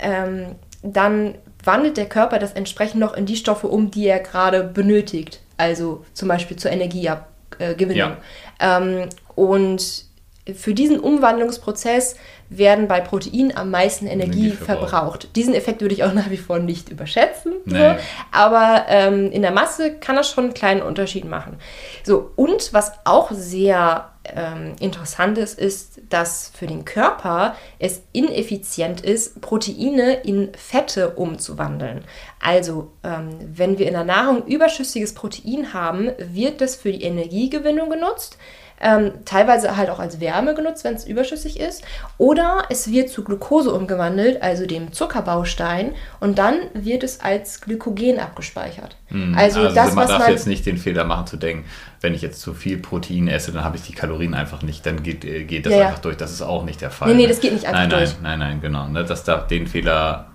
ähm, 0.00 0.54
dann 0.82 1.34
wandelt 1.64 1.96
der 1.96 2.08
Körper 2.08 2.38
das 2.38 2.52
entsprechend 2.52 3.00
noch 3.00 3.14
in 3.14 3.26
die 3.26 3.36
Stoffe 3.36 3.68
um, 3.68 3.90
die 3.90 4.06
er 4.06 4.20
gerade 4.20 4.64
benötigt. 4.64 5.40
Also 5.56 6.04
zum 6.12 6.28
Beispiel 6.28 6.56
zur 6.56 6.70
Energiegewinnung. 6.70 7.96
Ja. 7.96 8.18
Ähm, 8.60 9.08
und 9.34 10.06
für 10.54 10.74
diesen 10.74 10.98
Umwandlungsprozess 10.98 12.16
werden 12.58 12.88
bei 12.88 13.00
Proteinen 13.00 13.56
am 13.56 13.70
meisten 13.70 14.06
Energie, 14.06 14.48
Energie 14.48 14.56
verbraucht. 14.56 14.90
verbraucht. 14.90 15.36
Diesen 15.36 15.54
Effekt 15.54 15.80
würde 15.80 15.94
ich 15.94 16.04
auch 16.04 16.12
nach 16.14 16.30
wie 16.30 16.36
vor 16.36 16.58
nicht 16.58 16.88
überschätzen. 16.88 17.52
So. 17.66 17.76
Nee. 17.76 17.96
Aber 18.30 18.86
ähm, 18.88 19.30
in 19.30 19.42
der 19.42 19.52
Masse 19.52 19.94
kann 19.94 20.16
das 20.16 20.30
schon 20.30 20.44
einen 20.44 20.54
kleinen 20.54 20.82
Unterschied 20.82 21.24
machen. 21.24 21.58
So, 22.04 22.32
und 22.36 22.72
was 22.72 22.92
auch 23.04 23.30
sehr 23.32 24.12
ähm, 24.24 24.74
interessant 24.80 25.38
ist, 25.38 25.58
ist, 25.58 26.00
dass 26.08 26.52
für 26.54 26.66
den 26.66 26.84
Körper 26.84 27.56
es 27.78 28.02
ineffizient 28.12 29.00
ist, 29.00 29.40
Proteine 29.40 30.14
in 30.22 30.52
Fette 30.54 31.10
umzuwandeln. 31.10 32.04
Also, 32.40 32.92
ähm, 33.02 33.30
wenn 33.40 33.78
wir 33.78 33.86
in 33.86 33.94
der 33.94 34.04
Nahrung 34.04 34.46
überschüssiges 34.46 35.14
Protein 35.14 35.72
haben, 35.72 36.12
wird 36.18 36.60
das 36.60 36.76
für 36.76 36.92
die 36.92 37.02
Energiegewinnung 37.02 37.90
genutzt. 37.90 38.38
Ähm, 38.82 39.12
teilweise 39.24 39.76
halt 39.76 39.90
auch 39.90 40.00
als 40.00 40.20
Wärme 40.20 40.54
genutzt, 40.54 40.84
wenn 40.84 40.94
es 40.94 41.06
überschüssig 41.06 41.60
ist. 41.60 41.84
Oder 42.18 42.64
es 42.68 42.90
wird 42.90 43.08
zu 43.08 43.24
Glucose 43.24 43.72
umgewandelt, 43.72 44.42
also 44.42 44.66
dem 44.66 44.92
Zuckerbaustein, 44.92 45.92
und 46.20 46.38
dann 46.38 46.56
wird 46.74 47.04
es 47.04 47.20
als 47.20 47.60
Glykogen 47.60 48.18
abgespeichert. 48.18 48.96
Also, 49.36 49.64
das, 49.64 49.94
man 49.94 50.04
was 50.04 50.10
darf 50.10 50.18
man. 50.20 50.30
jetzt 50.30 50.46
nicht 50.46 50.64
den 50.64 50.78
Fehler 50.78 51.04
machen 51.04 51.26
zu 51.26 51.36
denken, 51.36 51.66
wenn 52.00 52.14
ich 52.14 52.22
jetzt 52.22 52.40
zu 52.40 52.54
viel 52.54 52.78
Protein 52.78 53.28
esse, 53.28 53.52
dann 53.52 53.62
habe 53.62 53.76
ich 53.76 53.82
die 53.82 53.92
Kalorien 53.92 54.34
einfach 54.34 54.62
nicht, 54.62 54.86
dann 54.86 55.02
geht, 55.02 55.24
äh, 55.24 55.44
geht 55.44 55.66
das 55.66 55.72
Ja, 55.72 55.78
ja. 55.78 55.86
einfach 55.88 56.00
durch. 56.00 56.16
Das 56.16 56.32
ist 56.32 56.42
auch 56.42 56.64
nicht 56.64 56.80
der 56.80 56.90
Fall. 56.90 57.08
Nee, 57.08 57.14
nee, 57.14 57.22
ne? 57.22 57.28
das 57.28 57.40
geht 57.40 57.52
nicht 57.52 57.66
einfach 57.66 57.80
nein, 57.80 57.90
durch. 57.90 58.14
Nein, 58.22 58.38
nein, 58.38 58.38
nein, 58.38 58.60
genau. 58.60 58.88
Ne? 58.88 59.04
Das 59.04 59.24
darf, 59.24 59.46
den 59.48 59.66
Fehler 59.66 60.30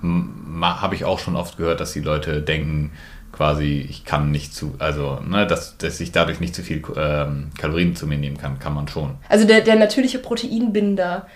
habe 0.61 0.95
ich 0.95 1.05
auch 1.05 1.19
schon 1.19 1.35
oft 1.35 1.57
gehört, 1.57 1.79
dass 1.79 1.93
die 1.93 2.01
Leute 2.01 2.41
denken, 2.41 2.91
quasi, 3.37 3.85
ich 3.87 4.03
kann 4.03 4.31
nicht 4.31 4.53
zu, 4.55 4.73
also, 4.79 5.19
ne, 5.27 5.45
dass, 5.45 5.77
dass 5.77 5.99
ich 5.99 6.11
dadurch 6.11 6.39
nicht 6.39 6.55
zu 6.55 6.63
viel 6.63 6.81
ähm, 6.97 7.51
Kalorien 7.57 7.95
zu 7.95 8.07
mir 8.07 8.17
nehmen 8.17 8.37
kann, 8.37 8.57
kann 8.57 8.73
man 8.73 8.87
schon. 8.87 9.11
Also 9.29 9.45
der, 9.45 9.61
der 9.61 9.75
natürliche 9.75 10.17
Proteinbinder. 10.17 11.27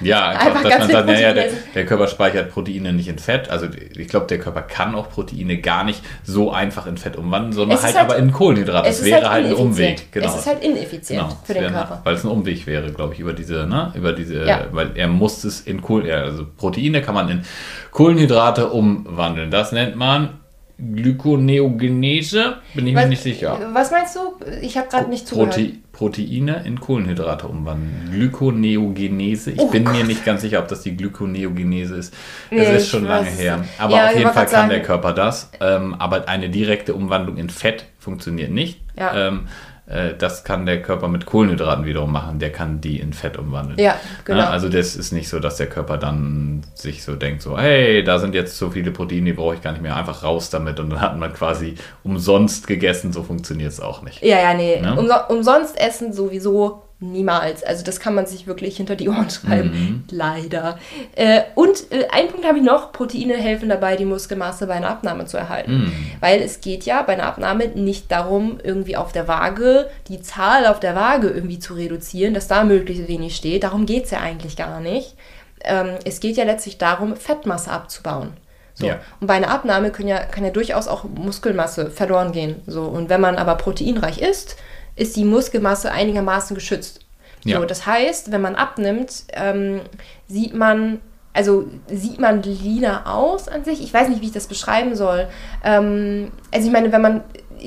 Ja, 0.00 0.28
Einfach 0.30 0.62
dass 0.62 0.70
ganz 0.70 0.82
man 0.84 0.90
sagt, 0.92 1.06
naja, 1.06 1.32
der, 1.34 1.48
der 1.74 1.86
Körper 1.86 2.08
speichert 2.08 2.50
Proteine 2.50 2.92
nicht 2.94 3.08
in 3.08 3.18
Fett. 3.18 3.50
Also 3.50 3.66
ich 3.96 4.08
glaube, 4.08 4.26
der 4.26 4.38
Körper 4.38 4.62
kann 4.62 4.94
auch 4.94 5.10
Proteine 5.10 5.58
gar 5.58 5.84
nicht 5.84 6.02
so 6.24 6.50
einfach 6.50 6.86
in 6.86 6.96
Fett 6.96 7.16
umwandeln, 7.16 7.52
sondern 7.52 7.80
halt, 7.82 7.94
halt- 7.94 8.04
aber 8.10 8.16
in 8.16 8.32
Kohlenhydrate. 8.32 8.88
Es 8.88 8.98
Das 8.98 9.06
wäre 9.06 9.28
halt, 9.30 9.44
ein 9.46 9.50
ineffizient. 9.52 9.70
Umweg. 9.70 10.12
Genau. 10.12 10.26
Es 10.28 10.34
ist 10.36 10.46
halt 10.46 10.64
ineffizient 10.64 11.20
Genau, 11.22 11.36
für 11.44 11.52
den 11.54 11.62
wäre- 11.64 11.72
Körper. 11.72 12.00
Weil 12.04 12.14
es 12.14 12.24
ein 12.24 12.30
Umweg 12.30 12.66
wäre, 12.66 12.90
glaube 12.92 13.14
ich, 13.14 13.20
über 13.20 13.34
diese, 13.34 13.66
ne, 13.66 13.92
über 13.94 14.12
diese, 14.12 14.44
Ja. 14.46 14.60
weil 14.72 14.92
er 14.96 15.08
muss 15.08 15.44
es 15.44 15.60
in 15.60 15.82
Kohl, 15.82 16.06
ja, 16.06 16.22
also 16.22 16.46
Proteine 16.56 17.02
kann 17.02 17.14
man 17.14 17.28
in 17.28 17.42
Kohlenhydrate 17.90 18.68
umwandeln. 18.70 19.50
Das 19.50 19.72
nennt 19.72 19.96
man 19.96 20.30
Glykoneogenese, 20.78 22.56
bin 22.74 22.86
ich 22.86 22.94
mir 22.94 23.00
Was- 23.02 23.08
nicht 23.08 23.22
sicher. 23.22 23.58
Was 23.72 23.90
meinst 23.90 24.16
du? 24.16 24.20
Ich 24.62 24.76
habe 24.78 24.88
gerade 24.88 25.10
nicht 25.10 25.26
zugehört. 25.26 25.54
Prote 25.54 25.72
Proteine 25.92 26.62
in 26.64 26.78
Kohlenhydrate 26.78 27.48
umwandeln. 27.48 28.08
Glykoneogenese. 28.12 29.50
Ich 29.50 29.58
Oh 29.58 29.66
bin 29.68 29.82
mir 29.84 29.90
Gott. 29.98 30.06
nicht 30.06 30.24
ganz 30.24 30.42
sicher, 30.42 30.60
ob 30.60 30.68
das 30.68 30.82
die 30.82 30.96
Glykoneogenese 30.96 31.96
ist. 31.96 32.14
Nee, 32.50 32.58
Es 32.58 32.82
ist 32.84 32.90
schon 32.90 33.04
lange 33.04 33.26
her. 33.28 33.64
Aber 33.78 33.96
Ja, 33.96 34.06
auf 34.08 34.12
jeden 34.14 34.24
Fall 34.26 34.44
kann 34.44 34.48
sagen- 34.48 34.68
der 34.70 34.82
Körper 34.82 35.12
das. 35.12 35.50
Ähm, 35.60 35.94
aber 35.94 36.28
eine 36.28 36.48
direkte 36.50 36.94
Umwandlung 36.94 37.36
in 37.36 37.50
Fett 37.50 37.86
funktioniert 37.98 38.52
nicht. 38.52 38.80
Ja. 38.96 39.28
Ähm, 39.28 39.40
äh, 39.46 39.77
das 40.18 40.44
kann 40.44 40.66
der 40.66 40.82
Körper 40.82 41.08
mit 41.08 41.24
Kohlenhydraten 41.24 41.86
wiederum 41.86 42.12
machen. 42.12 42.38
Der 42.38 42.52
kann 42.52 42.80
die 42.80 43.00
in 43.00 43.14
Fett 43.14 43.38
umwandeln. 43.38 43.78
Ja, 43.78 43.96
genau. 44.24 44.40
Ja, 44.40 44.50
also 44.50 44.68
das 44.68 44.96
ist 44.96 45.12
nicht 45.12 45.28
so, 45.28 45.38
dass 45.38 45.56
der 45.56 45.66
Körper 45.66 45.96
dann 45.96 46.62
sich 46.74 47.02
so 47.02 47.14
denkt, 47.14 47.40
so, 47.40 47.58
hey, 47.58 48.04
da 48.04 48.18
sind 48.18 48.34
jetzt 48.34 48.58
so 48.58 48.70
viele 48.70 48.90
Proteine, 48.90 49.24
die 49.24 49.32
brauche 49.32 49.54
ich 49.54 49.62
gar 49.62 49.72
nicht 49.72 49.80
mehr, 49.80 49.96
einfach 49.96 50.22
raus 50.22 50.50
damit 50.50 50.78
und 50.78 50.90
dann 50.90 51.00
hat 51.00 51.16
man 51.16 51.32
quasi 51.32 51.76
umsonst 52.04 52.66
gegessen, 52.66 53.12
so 53.12 53.22
funktioniert 53.22 53.72
es 53.72 53.80
auch 53.80 54.02
nicht. 54.02 54.22
Ja, 54.22 54.38
ja, 54.38 54.54
nee. 54.54 54.80
Ne? 54.80 54.94
Umso 54.94 55.14
umsonst 55.28 55.80
essen 55.80 56.12
sowieso 56.12 56.82
niemals. 57.00 57.62
Also 57.62 57.84
das 57.84 58.00
kann 58.00 58.14
man 58.14 58.26
sich 58.26 58.46
wirklich 58.46 58.76
hinter 58.76 58.96
die 58.96 59.08
Ohren 59.08 59.30
schreiben. 59.30 59.70
Mhm. 59.70 60.04
Leider. 60.10 60.78
Äh, 61.14 61.42
und 61.54 61.92
äh, 61.92 62.08
einen 62.08 62.28
Punkt 62.28 62.46
habe 62.46 62.58
ich 62.58 62.64
noch. 62.64 62.92
Proteine 62.92 63.34
helfen 63.36 63.68
dabei, 63.68 63.96
die 63.96 64.04
Muskelmasse 64.04 64.66
bei 64.66 64.74
einer 64.74 64.88
Abnahme 64.88 65.26
zu 65.26 65.36
erhalten. 65.36 65.84
Mhm. 65.84 65.92
Weil 66.20 66.42
es 66.42 66.60
geht 66.60 66.84
ja 66.84 67.02
bei 67.02 67.12
einer 67.12 67.26
Abnahme 67.26 67.68
nicht 67.68 68.10
darum, 68.10 68.58
irgendwie 68.62 68.96
auf 68.96 69.12
der 69.12 69.28
Waage, 69.28 69.88
die 70.08 70.20
Zahl 70.22 70.66
auf 70.66 70.80
der 70.80 70.96
Waage 70.96 71.28
irgendwie 71.28 71.60
zu 71.60 71.74
reduzieren, 71.74 72.34
dass 72.34 72.48
da 72.48 72.64
möglichst 72.64 73.06
wenig 73.06 73.36
steht. 73.36 73.62
Darum 73.62 73.86
geht 73.86 74.06
es 74.06 74.10
ja 74.10 74.20
eigentlich 74.20 74.56
gar 74.56 74.80
nicht. 74.80 75.14
Ähm, 75.62 75.96
es 76.04 76.18
geht 76.20 76.36
ja 76.36 76.44
letztlich 76.44 76.78
darum, 76.78 77.14
Fettmasse 77.16 77.70
abzubauen. 77.70 78.32
So. 78.74 78.86
Ja. 78.86 79.00
Und 79.20 79.26
bei 79.26 79.34
einer 79.34 79.50
Abnahme 79.50 79.90
können 79.90 80.08
ja, 80.08 80.18
kann 80.18 80.44
ja 80.44 80.50
durchaus 80.50 80.88
auch 80.88 81.04
Muskelmasse 81.04 81.90
verloren 81.90 82.32
gehen. 82.32 82.56
So. 82.66 82.82
Und 82.82 83.08
wenn 83.08 83.20
man 83.20 83.36
aber 83.36 83.56
proteinreich 83.56 84.20
isst, 84.20 84.56
ist 84.98 85.16
die 85.16 85.24
Muskelmasse 85.24 85.92
einigermaßen 85.92 86.54
geschützt. 86.54 87.00
So, 87.44 87.50
Ja. 87.50 87.64
Das 87.64 87.86
heißt, 87.86 88.32
wenn 88.32 88.40
man 88.40 88.56
abnimmt, 88.56 89.24
ähm, 89.32 89.80
sieht 90.26 90.54
man, 90.54 90.98
also 91.32 91.66
sieht 91.86 92.18
man 92.18 92.42
leaner 92.42 93.06
aus 93.06 93.48
an 93.48 93.64
sich. 93.64 93.80
Ich 93.80 93.94
weiß 93.94 94.08
nicht, 94.08 94.20
wie 94.20 94.26
ich 94.26 94.32
das 94.32 94.48
beschreiben 94.48 94.96
soll. 94.96 95.28
Ähm, 95.62 96.32
also 96.52 96.66
ich 96.66 96.72
meine, 96.72 96.90
wenn 96.90 97.00
man, 97.00 97.22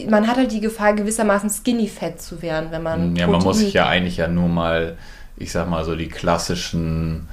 man 0.10 0.28
hat 0.28 0.36
halt 0.36 0.52
die 0.52 0.60
Gefahr, 0.60 0.94
gewissermaßen 0.94 1.50
skinny 1.50 1.88
fett 1.88 2.22
zu 2.22 2.42
werden, 2.42 2.68
wenn 2.72 2.84
man. 2.84 3.16
Ja, 3.16 3.28
man 3.28 3.42
muss 3.42 3.60
sich 3.60 3.74
ja 3.74 3.88
eigentlich 3.88 4.18
ja 4.18 4.28
nur 4.28 4.50
mal, 4.50 4.98
ich 5.38 5.52
sag 5.54 5.70
mal 5.70 5.86
so 5.86 5.96
die 5.96 6.10
klassischen 6.10 7.30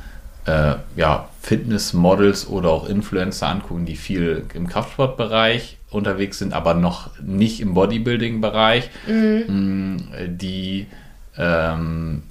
äh, 0.47 0.77
ja, 0.95 1.29
Fitnessmodels 1.43 2.49
oder 2.49 2.71
auch 2.71 2.89
Influencer 2.89 3.49
angucken, 3.49 3.85
die 3.85 3.97
viel 3.97 4.45
im 4.55 4.69
Kraftsportbereich 4.69 5.78
unterwegs 5.91 6.39
sind, 6.39 6.53
aber 6.53 6.75
noch 6.75 7.11
nicht 7.23 7.61
im 7.61 7.75
Bodybuilding-Bereich, 7.75 8.91
Mhm. 9.07 9.97
mh, 10.07 10.27
die 10.29 10.87
ähm, 11.37 12.23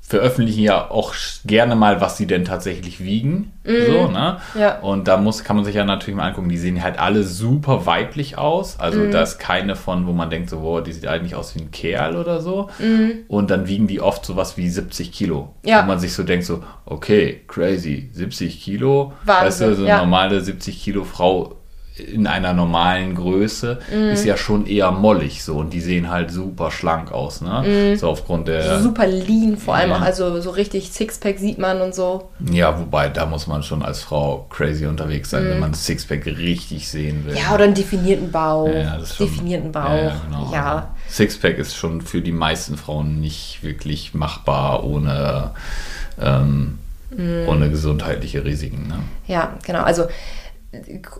veröffentlichen 0.00 0.62
ja 0.62 0.88
auch 0.88 1.14
gerne 1.46 1.74
mal, 1.74 2.00
was 2.00 2.16
sie 2.16 2.28
denn 2.28 2.44
tatsächlich 2.44 3.02
wiegen. 3.02 3.50
Mhm. 3.64 3.86
So, 3.86 4.06
ne? 4.08 4.36
Ja. 4.56 4.78
Und 4.78 5.08
da 5.08 5.16
muss, 5.16 5.42
kann 5.42 5.56
man 5.56 5.64
sich 5.64 5.74
ja 5.74 5.84
natürlich 5.84 6.16
mal 6.16 6.28
angucken, 6.28 6.48
die 6.48 6.58
sehen 6.58 6.80
halt 6.80 6.96
alle 7.00 7.24
super 7.24 7.86
weiblich 7.86 8.38
aus. 8.38 8.78
Also 8.78 9.00
Mhm. 9.00 9.10
da 9.10 9.22
ist 9.22 9.38
keine 9.38 9.74
von, 9.74 10.06
wo 10.06 10.12
man 10.12 10.30
denkt, 10.30 10.48
so, 10.48 10.62
wow, 10.62 10.80
die 10.80 10.92
sieht 10.92 11.08
eigentlich 11.08 11.34
aus 11.34 11.56
wie 11.56 11.60
ein 11.62 11.72
Kerl 11.72 12.14
oder 12.14 12.40
so. 12.40 12.70
Mhm. 12.78 13.24
Und 13.26 13.50
dann 13.50 13.66
wiegen 13.66 13.88
die 13.88 14.00
oft 14.00 14.24
sowas 14.24 14.56
wie 14.56 14.68
70 14.68 15.10
Kilo. 15.10 15.54
Ja. 15.64 15.82
Wo 15.82 15.88
man 15.88 15.98
sich 15.98 16.12
so 16.12 16.22
denkt, 16.22 16.46
so, 16.46 16.62
okay, 16.84 17.40
crazy, 17.48 18.08
70 18.12 18.62
Kilo. 18.62 19.12
Wahnsinn, 19.24 19.46
weißt 19.46 19.60
du, 19.62 19.74
so 19.74 19.80
eine 19.82 19.88
ja. 19.88 19.98
normale 19.98 20.40
70 20.40 20.80
Kilo 20.84 21.02
Frau 21.02 21.56
in 21.98 22.26
einer 22.26 22.52
normalen 22.52 23.14
Größe 23.14 23.78
Mhm. 23.90 24.10
ist 24.10 24.24
ja 24.26 24.36
schon 24.36 24.66
eher 24.66 24.90
mollig 24.90 25.42
so 25.42 25.56
und 25.56 25.72
die 25.72 25.80
sehen 25.80 26.10
halt 26.10 26.30
super 26.30 26.70
schlank 26.70 27.10
aus, 27.10 27.40
ne? 27.40 27.96
So 27.98 28.10
aufgrund 28.10 28.48
der 28.48 28.80
Super 28.80 29.06
lean 29.06 29.56
vor 29.56 29.74
allem 29.76 29.90
Ja. 29.90 29.96
auch, 29.96 30.00
also 30.02 30.38
so 30.42 30.50
richtig 30.50 30.90
Sixpack 30.92 31.38
sieht 31.38 31.58
man 31.58 31.80
und 31.80 31.94
so. 31.94 32.28
Ja, 32.52 32.78
wobei, 32.78 33.08
da 33.08 33.24
muss 33.24 33.46
man 33.46 33.62
schon 33.62 33.82
als 33.82 34.00
Frau 34.02 34.46
crazy 34.50 34.84
unterwegs 34.86 35.30
sein, 35.30 35.46
wenn 35.46 35.58
man 35.58 35.72
das 35.72 35.86
Sixpack 35.86 36.26
richtig 36.26 36.88
sehen 36.88 37.24
will. 37.24 37.32
Mhm. 37.32 37.38
Ja, 37.38 37.54
oder 37.54 37.64
einen 37.64 37.74
definierten 37.74 38.30
Bauch. 38.30 38.68
Ja, 38.68 38.98
das 38.98 39.10
ist 39.10 39.16
schon- 39.16 39.26
definierten 39.28 39.72
Bauch. 39.72 39.88
Ja, 39.88 39.96
ja, 40.04 40.16
genau. 40.26 40.50
ja. 40.52 40.94
Sixpack 41.08 41.56
ist 41.56 41.74
schon 41.76 42.02
für 42.02 42.20
die 42.20 42.32
meisten 42.32 42.76
Frauen 42.76 43.20
nicht 43.20 43.60
wirklich 43.62 44.12
machbar 44.12 44.84
ohne, 44.84 45.52
ähm, 46.20 46.78
Mhm. 47.10 47.48
ohne 47.48 47.70
gesundheitliche 47.70 48.44
Risiken. 48.44 48.88
Ne? 48.88 48.98
Ja, 49.26 49.54
genau. 49.64 49.82
Also 49.82 50.06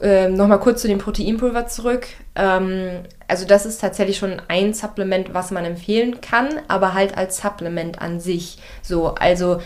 äh, 0.00 0.28
nochmal 0.28 0.60
kurz 0.60 0.82
zu 0.82 0.88
dem 0.88 0.98
Proteinpulver 0.98 1.66
zurück. 1.66 2.06
Ähm, 2.34 3.00
also 3.28 3.46
das 3.46 3.66
ist 3.66 3.80
tatsächlich 3.80 4.18
schon 4.18 4.40
ein 4.48 4.74
Supplement, 4.74 5.34
was 5.34 5.50
man 5.50 5.64
empfehlen 5.64 6.20
kann, 6.20 6.48
aber 6.68 6.94
halt 6.94 7.16
als 7.16 7.38
Supplement 7.38 8.00
an 8.00 8.20
sich. 8.20 8.58
So, 8.82 9.14
also 9.14 9.58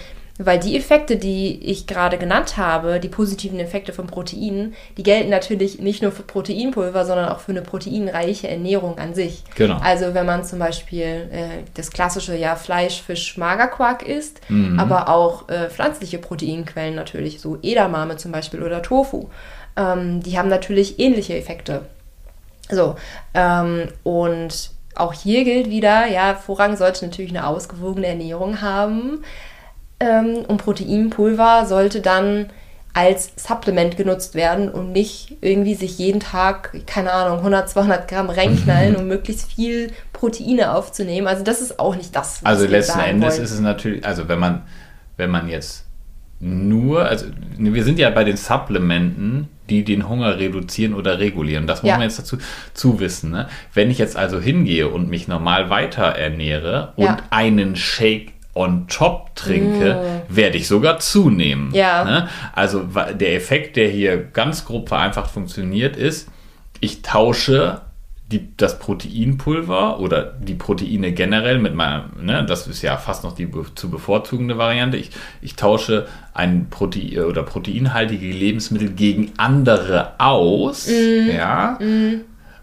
weil 0.43 0.59
die 0.59 0.76
Effekte, 0.76 1.16
die 1.16 1.61
ich 1.62 1.86
gerade 1.86 2.16
genannt 2.16 2.57
habe, 2.57 2.99
die 2.99 3.09
positiven 3.09 3.61
Effekte 3.61 3.93
von 3.93 4.07
Proteinen, 4.07 4.74
die 4.97 5.03
gelten 5.03 5.28
natürlich 5.28 5.80
nicht 5.80 6.03
nur 6.03 6.12
für 6.12 6.22
Proteinpulver, 6.22 7.05
sondern 7.05 7.28
auch 7.28 7.41
für 7.41 7.53
eine 7.53 7.61
proteinreiche 7.61 8.49
Ernährung 8.49 8.99
an 8.99 9.12
sich. 9.12 9.45
Genau. 9.55 9.78
Also 9.82 10.14
wenn 10.14 10.24
man 10.24 10.45
zum 10.45 10.59
Beispiel 10.59 11.28
äh, 11.30 11.49
das 11.74 11.91
klassische 11.91 12.34
ja 12.34 12.57
Fleisch, 12.57 13.03
Fisch, 13.03 13.36
Magerquark 13.36 14.03
isst, 14.03 14.41
aber 14.78 15.09
auch 15.09 15.49
äh, 15.49 15.68
pflanzliche 15.68 16.18
Proteinquellen 16.18 16.95
natürlich, 16.95 17.41
so 17.41 17.59
Edamame 17.62 18.16
zum 18.16 18.32
Beispiel 18.32 18.62
oder 18.62 18.80
Tofu, 18.82 19.28
ähm, 19.77 20.23
die 20.23 20.39
haben 20.39 20.49
natürlich 20.49 20.99
ähnliche 20.99 21.37
Effekte. 21.37 21.83
So, 22.71 22.97
ähm, 23.35 23.89
und 24.03 24.71
auch 24.95 25.12
hier 25.12 25.45
gilt 25.45 25.71
wieder, 25.71 26.07
ja, 26.07 26.35
Vorrang 26.35 26.77
sollte 26.77 27.05
natürlich 27.05 27.31
eine 27.31 27.47
ausgewogene 27.47 28.07
Ernährung 28.07 28.61
haben. 28.61 29.25
Ähm, 29.99 30.45
und 30.47 30.59
Proteinpulver 30.59 31.66
sollte 31.66 32.01
dann 32.01 32.47
als 32.93 33.33
Supplement 33.37 33.97
genutzt 33.97 34.35
werden 34.35 34.68
und 34.68 34.93
nicht 34.93 35.37
irgendwie 35.43 35.75
sich 35.75 35.99
jeden 35.99 36.21
Tag, 36.21 36.87
keine 36.87 37.12
Ahnung, 37.12 37.39
100, 37.39 37.71
200 37.71 38.09
Gramm 38.09 38.31
reinknallen, 38.31 38.97
um 38.99 39.07
möglichst 39.07 39.51
viel 39.53 39.93
Proteine 40.12 40.75
aufzunehmen. 40.75 41.27
Also 41.27 41.45
das 41.45 41.61
ist 41.61 41.79
auch 41.79 41.95
nicht 41.95 42.14
das, 42.16 42.43
was 42.43 42.51
Also 42.51 42.66
letzten 42.66 42.99
Endes 42.99 43.35
wollen. 43.35 43.45
ist 43.45 43.53
es 43.53 43.61
natürlich, 43.61 44.05
also 44.05 44.29
wenn 44.29 44.41
man, 44.41 44.62
wenn 45.16 45.31
man 45.31 45.49
jetzt 45.49 45.85
nur, 46.41 47.05
also 47.05 47.27
wir 47.59 47.85
sind 47.85 47.99
ja 47.99 48.11
bei 48.11 48.25
den 48.25 48.37
Supplementen, 48.37 49.49
die 49.71 49.85
den 49.85 50.09
Hunger 50.09 50.39
reduzieren 50.39 50.95
oder 50.95 51.18
regulieren. 51.21 51.66
Das 51.66 51.83
muss 51.83 51.89
Ja. 51.91 51.95
man 51.97 52.03
jetzt 52.03 52.18
dazu 52.18 52.37
zu 52.75 53.01
wissen. 53.01 53.31
Ne? 53.31 53.49
Wenn 53.73 53.91
ich 53.91 53.99
jetzt 53.99 54.16
also 54.16 54.41
hingehe 54.41 54.89
und 54.89 55.09
mich 55.09 55.29
normal 55.29 55.71
weiter 55.71 56.03
ernähre 56.05 56.93
und 56.97 57.05
Ja. 57.05 57.16
einen 57.31 57.77
Shake 57.77 58.33
on 58.53 58.89
top 58.89 59.37
trinke, 59.37 60.23
werde 60.29 60.57
ich 60.59 60.66
sogar 60.66 60.99
zunehmen. 60.99 61.68
Mm. 61.71 61.75
Ja. 61.75 62.05
Ne? 62.05 62.29
Also 62.53 62.83
der 63.14 63.35
Effekt, 63.37 63.77
der 63.77 63.89
hier 63.89 64.18
ganz 64.18 64.64
grob 64.64 64.89
vereinfacht 64.89 65.31
funktioniert, 65.31 65.97
ist, 65.97 66.29
ich 66.81 67.03
tausche 67.03 67.81
die, 68.31 68.57
das 68.57 68.78
Proteinpulver 68.78 69.99
oder 69.99 70.22
die 70.22 70.55
Proteine 70.55 71.12
generell 71.12 71.59
mit 71.59 71.74
meinem, 71.74 72.05
ne, 72.22 72.45
das 72.47 72.66
ist 72.66 72.83
ja 72.83 72.97
fast 72.97 73.24
noch 73.24 73.35
die 73.35 73.47
be 73.47 73.64
zu 73.74 73.91
bevorzugende 73.91 74.57
Variante. 74.57 74.97
Ich, 74.97 75.11
ich 75.43 75.57
tausche 75.57 76.07
ein 76.33 76.68
Protein 76.70 77.24
oder 77.24 77.43
proteinhaltige 77.43 78.31
Lebensmittel 78.31 78.91
gegen 78.91 79.33
andere 79.37 80.12
aus, 80.18 80.89
ja, 80.89 81.78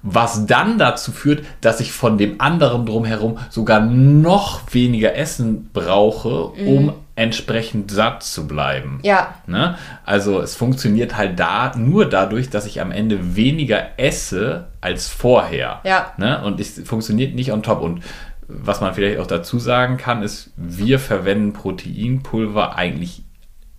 was 0.04 0.46
dann 0.46 0.78
dazu 0.78 1.12
führt, 1.12 1.44
dass 1.62 1.82
ich 1.82 1.92
von 1.92 2.18
dem 2.18 2.40
anderen 2.40 2.86
drumherum 2.86 3.38
sogar 3.50 3.82
noch 3.82 4.62
weniger 4.72 5.16
Essen 5.16 5.70
brauche, 5.74 6.46
um 6.46 6.94
entsprechend 7.18 7.90
satt 7.90 8.22
zu 8.24 8.48
bleiben. 8.48 9.00
Ja, 9.02 9.36
Ne? 9.48 9.78
Also 10.06 10.40
es 10.40 10.56
funktioniert 10.56 11.18
halt 11.18 11.40
da 11.40 11.74
nur 11.76 12.06
dadurch, 12.06 12.50
dass 12.50 12.66
ich 12.68 12.80
am 12.80 12.92
Ende 12.92 13.36
weniger 13.36 13.98
esse 13.98 14.68
als 14.82 15.08
vorher. 15.08 15.82
Ja. 15.84 16.14
Ne? 16.18 16.44
Und 16.44 16.60
es 16.60 16.80
funktioniert 16.86 17.34
nicht 17.34 17.52
on 17.52 17.64
top. 17.64 17.82
Und 17.82 18.04
was 18.48 18.82
man 18.82 18.94
vielleicht 18.94 19.20
auch 19.20 19.28
dazu 19.28 19.58
sagen 19.58 19.98
kann, 19.98 20.22
ist, 20.22 20.52
wir 20.56 21.00
verwenden 21.00 21.54
Proteinpulver 21.54 22.76
eigentlich 22.76 23.24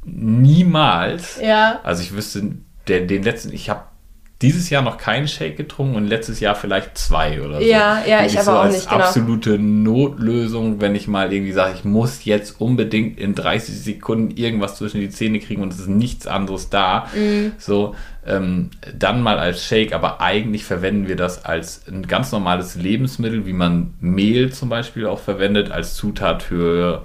niemals. 0.05 1.41
ja. 1.41 1.81
Also 1.85 2.03
ich 2.03 2.15
wüsste, 2.15 2.57
der, 2.89 3.07
den 3.07 3.23
letzten, 3.23 3.53
ich 3.53 3.71
habe 3.71 3.83
dieses 4.41 4.71
Jahr 4.71 4.83
noch 4.83 4.99
keinen 4.99 5.27
Shake 5.27 5.57
getrunken 5.57 5.97
und 5.97 6.07
letztes 6.07 6.39
Jahr 6.39 6.55
vielleicht 6.55 6.97
zwei 6.97 7.43
oder 7.43 7.61
so. 7.61 7.67
Ja, 7.67 8.05
ja, 8.07 8.25
ich 8.25 8.35
aber 8.37 8.45
so 8.45 8.51
auch 8.53 8.63
als 8.63 8.75
nicht, 8.77 8.89
genau. 8.89 9.03
absolute 9.03 9.59
Notlösung, 9.59 10.81
wenn 10.81 10.95
ich 10.95 11.09
mal 11.09 11.33
irgendwie 11.33 11.53
sage, 11.53 11.75
ich 11.77 11.85
muss 11.85 12.25
jetzt 12.25 12.61
unbedingt 12.61 13.19
in 13.19 13.35
30 13.35 13.75
Sekunden 13.81 14.37
irgendwas 14.37 14.77
zwischen 14.77 15.01
die 15.01 15.11
Zähne 15.11 15.41
kriegen 15.41 15.63
und 15.63 15.73
es 15.73 15.81
ist 15.81 15.89
nichts 15.89 16.27
anderes 16.29 16.71
da. 16.71 17.09
Mhm. 17.17 17.53
So, 17.59 17.97
ähm, 18.27 18.71
dann 18.97 19.23
mal 19.23 19.39
als 19.41 19.65
Shake, 19.65 19.93
aber 19.93 20.21
eigentlich 20.21 20.65
verwenden 20.65 21.09
wir 21.09 21.17
das 21.17 21.45
als 21.45 21.83
ein 21.89 22.07
ganz 22.07 22.31
normales 22.31 22.77
Lebensmittel, 22.77 23.45
wie 23.47 23.53
man 23.53 23.95
Mehl 24.01 24.53
zum 24.53 24.69
Beispiel 24.69 25.07
auch 25.07 25.19
verwendet, 25.19 25.73
als 25.73 25.95
Zutat 25.95 26.45
für 26.45 27.03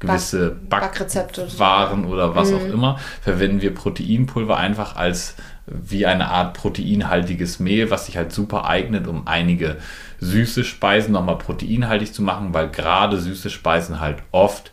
gewisse 0.00 0.50
Back- 0.50 0.80
Backrezepte. 0.82 1.42
Backwaren 1.42 2.04
oder 2.04 2.34
was 2.34 2.50
Mhm. 2.50 2.56
auch 2.56 2.64
immer, 2.74 2.98
verwenden 3.22 3.62
wir 3.62 3.72
Proteinpulver 3.74 4.56
einfach 4.58 4.96
als 4.96 5.34
wie 5.66 6.06
eine 6.06 6.28
Art 6.28 6.54
proteinhaltiges 6.54 7.58
Mehl, 7.58 7.90
was 7.90 8.06
sich 8.06 8.16
halt 8.16 8.32
super 8.32 8.66
eignet, 8.66 9.06
um 9.06 9.26
einige 9.26 9.76
süße 10.20 10.64
Speisen 10.64 11.12
nochmal 11.12 11.38
proteinhaltig 11.38 12.12
zu 12.12 12.22
machen, 12.22 12.52
weil 12.52 12.68
gerade 12.68 13.18
süße 13.18 13.50
Speisen 13.50 14.00
halt 14.00 14.18
oft 14.30 14.70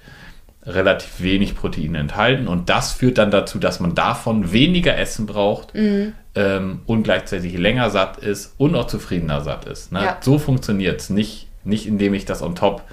relativ 0.63 1.21
wenig 1.21 1.55
Protein 1.55 1.95
enthalten 1.95 2.47
und 2.47 2.69
das 2.69 2.91
führt 2.91 3.17
dann 3.17 3.31
dazu, 3.31 3.57
dass 3.57 3.79
man 3.79 3.95
davon 3.95 4.51
weniger 4.51 4.95
Essen 4.97 5.25
braucht 5.25 5.73
Mhm. 5.73 6.13
ähm, 6.35 6.81
und 6.85 7.03
gleichzeitig 7.03 7.57
länger 7.57 7.89
satt 7.89 8.17
ist 8.17 8.53
und 8.57 8.75
auch 8.75 8.85
zufriedener 8.87 9.41
satt 9.41 9.65
ist. 9.65 9.91
Ne? 9.91 10.03
Ja. 10.03 10.17
So 10.21 10.37
funktioniert 10.37 11.01
es, 11.01 11.09
nicht, 11.09 11.47
nicht 11.63 11.87
indem 11.87 12.13
ich 12.13 12.25
das 12.25 12.43
on 12.43 12.53
top 12.53 12.83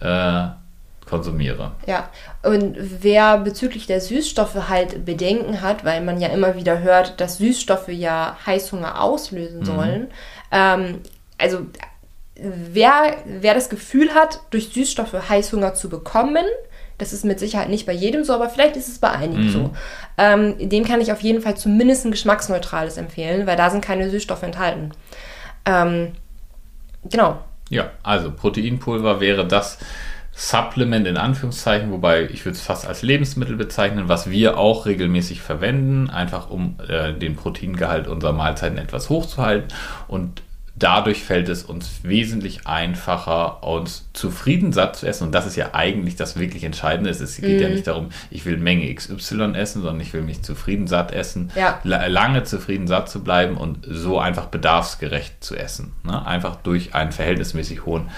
äh, 0.00 0.46
konsumiere. 1.08 1.72
Ja, 1.86 2.08
und 2.42 2.76
wer 2.78 3.38
bezüglich 3.38 3.86
der 3.86 4.00
Süßstoffe 4.00 4.68
halt 4.68 5.04
Bedenken 5.04 5.62
hat, 5.62 5.84
weil 5.84 6.00
man 6.02 6.20
ja 6.20 6.28
immer 6.28 6.54
wieder 6.54 6.80
hört, 6.80 7.20
dass 7.20 7.38
Süßstoffe 7.38 7.88
ja 7.88 8.36
Heißhunger 8.46 8.92
Mhm. 8.94 8.96
auslösen 9.00 9.64
sollen, 9.64 10.08
ähm, 10.52 11.00
also 11.38 11.60
wer, 12.36 13.16
wer 13.24 13.54
das 13.54 13.68
Gefühl 13.68 14.14
hat, 14.14 14.40
durch 14.50 14.70
Süßstoffe 14.72 15.28
Heißhunger 15.28 15.74
zu 15.74 15.88
bekommen, 15.88 16.44
das 16.98 17.12
ist 17.12 17.24
mit 17.24 17.38
Sicherheit 17.38 17.68
nicht 17.68 17.86
bei 17.86 17.92
jedem 17.92 18.24
so, 18.24 18.32
aber 18.34 18.48
vielleicht 18.50 18.76
ist 18.76 18.88
es 18.88 18.98
bei 18.98 19.10
einigen 19.10 19.44
Mhm. 19.46 19.50
so. 19.50 19.70
Ähm, 20.16 20.68
dem 20.68 20.84
kann 20.84 21.00
ich 21.00 21.12
auf 21.12 21.20
jeden 21.20 21.42
Fall 21.42 21.56
zumindest 21.56 22.04
ein 22.04 22.10
geschmacksneutrales 22.10 22.96
empfehlen, 22.96 23.46
weil 23.46 23.56
da 23.56 23.70
sind 23.70 23.84
keine 23.84 24.10
Süßstoffe 24.10 24.42
enthalten. 24.42 24.90
Ähm, 25.64 26.12
genau. 27.04 27.38
Ja, 27.70 27.90
also 28.02 28.32
Proteinpulver 28.32 29.20
wäre 29.20 29.46
das 29.46 29.78
Supplement 30.40 31.04
in 31.08 31.16
Anführungszeichen, 31.16 31.90
wobei 31.90 32.22
ich 32.30 32.44
würde 32.44 32.56
es 32.56 32.62
fast 32.62 32.86
als 32.86 33.02
Lebensmittel 33.02 33.56
bezeichnen, 33.56 34.08
was 34.08 34.30
wir 34.30 34.56
auch 34.56 34.86
regelmäßig 34.86 35.40
verwenden, 35.42 36.10
einfach 36.10 36.48
um 36.48 36.76
äh, 36.88 37.12
den 37.12 37.34
Proteingehalt 37.34 38.06
unserer 38.06 38.32
Mahlzeiten 38.32 38.78
etwas 38.78 39.10
hochzuhalten. 39.10 39.66
Und 40.06 40.42
dadurch 40.76 41.24
fällt 41.24 41.48
es 41.48 41.64
uns 41.64 42.04
wesentlich 42.04 42.68
einfacher, 42.68 43.64
uns 43.64 44.06
zufrieden 44.12 44.72
satt 44.72 44.94
zu 44.94 45.08
essen. 45.08 45.24
Und 45.24 45.32
das 45.34 45.44
ist 45.44 45.56
ja 45.56 45.70
eigentlich 45.74 46.14
das 46.14 46.38
wirklich 46.38 46.62
Entscheidende. 46.62 47.10
Es 47.10 47.36
geht 47.40 47.60
ja 47.60 47.68
nicht 47.68 47.88
darum, 47.88 48.10
ich 48.30 48.46
will 48.46 48.58
Menge 48.58 48.94
XY 48.94 49.54
essen, 49.56 49.82
sondern 49.82 49.98
ich 50.00 50.12
will 50.12 50.22
mich 50.22 50.42
zufrieden 50.44 50.86
satt 50.86 51.10
essen, 51.10 51.50
Ja. 51.56 51.80
la- 51.82 52.06
lange 52.06 52.44
zufrieden 52.44 52.86
satt 52.86 53.08
zu 53.10 53.24
bleiben 53.24 53.56
und 53.56 53.78
so 53.90 54.20
einfach 54.20 54.46
bedarfsgerecht 54.46 55.42
zu 55.42 55.56
essen. 55.56 55.94
Ne? 56.04 56.24
Einfach 56.24 56.54
durch 56.54 56.94
einen 56.94 57.10
verhältnismäßig 57.10 57.84
hohen 57.84 58.08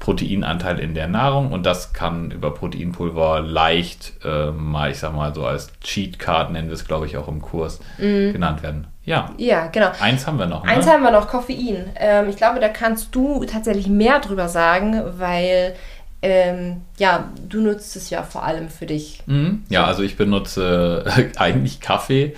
Proteinanteil 0.00 0.80
in 0.80 0.94
der 0.94 1.06
Nahrung 1.06 1.52
und 1.52 1.64
das 1.66 1.92
kann 1.92 2.32
über 2.32 2.52
Proteinpulver 2.52 3.40
leicht 3.40 4.14
äh, 4.24 4.50
mal, 4.50 4.90
ich 4.90 4.98
sag 4.98 5.14
mal 5.14 5.32
so 5.34 5.46
als 5.46 5.70
Cheat 5.80 6.18
Card 6.18 6.50
nennen 6.50 6.68
wir 6.68 6.74
es, 6.74 6.86
glaube 6.86 7.06
ich, 7.06 7.16
auch 7.16 7.28
im 7.28 7.40
Kurs 7.40 7.78
genannt 7.98 8.62
werden. 8.64 8.88
Ja, 9.04 9.30
Ja, 9.38 9.66
genau. 9.68 9.90
eins 10.00 10.26
haben 10.26 10.38
wir 10.38 10.46
noch. 10.46 10.64
Ne? 10.64 10.70
Eins 10.70 10.86
haben 10.86 11.02
wir 11.02 11.10
noch, 11.10 11.28
Koffein. 11.28 11.90
Ähm, 11.96 12.28
ich 12.28 12.36
glaube, 12.36 12.60
da 12.60 12.68
kannst 12.68 13.14
du 13.14 13.44
tatsächlich 13.44 13.88
mehr 13.88 14.20
drüber 14.20 14.48
sagen, 14.48 15.02
weil 15.18 15.74
ähm, 16.22 16.82
ja, 16.98 17.28
du 17.48 17.60
nutzt 17.60 17.96
es 17.96 18.10
ja 18.10 18.22
vor 18.22 18.44
allem 18.44 18.68
für 18.68 18.86
dich. 18.86 19.22
Mhm. 19.26 19.64
Ja, 19.68 19.84
also 19.86 20.02
ich 20.02 20.16
benutze 20.16 21.04
eigentlich 21.36 21.80
Kaffee. 21.80 22.34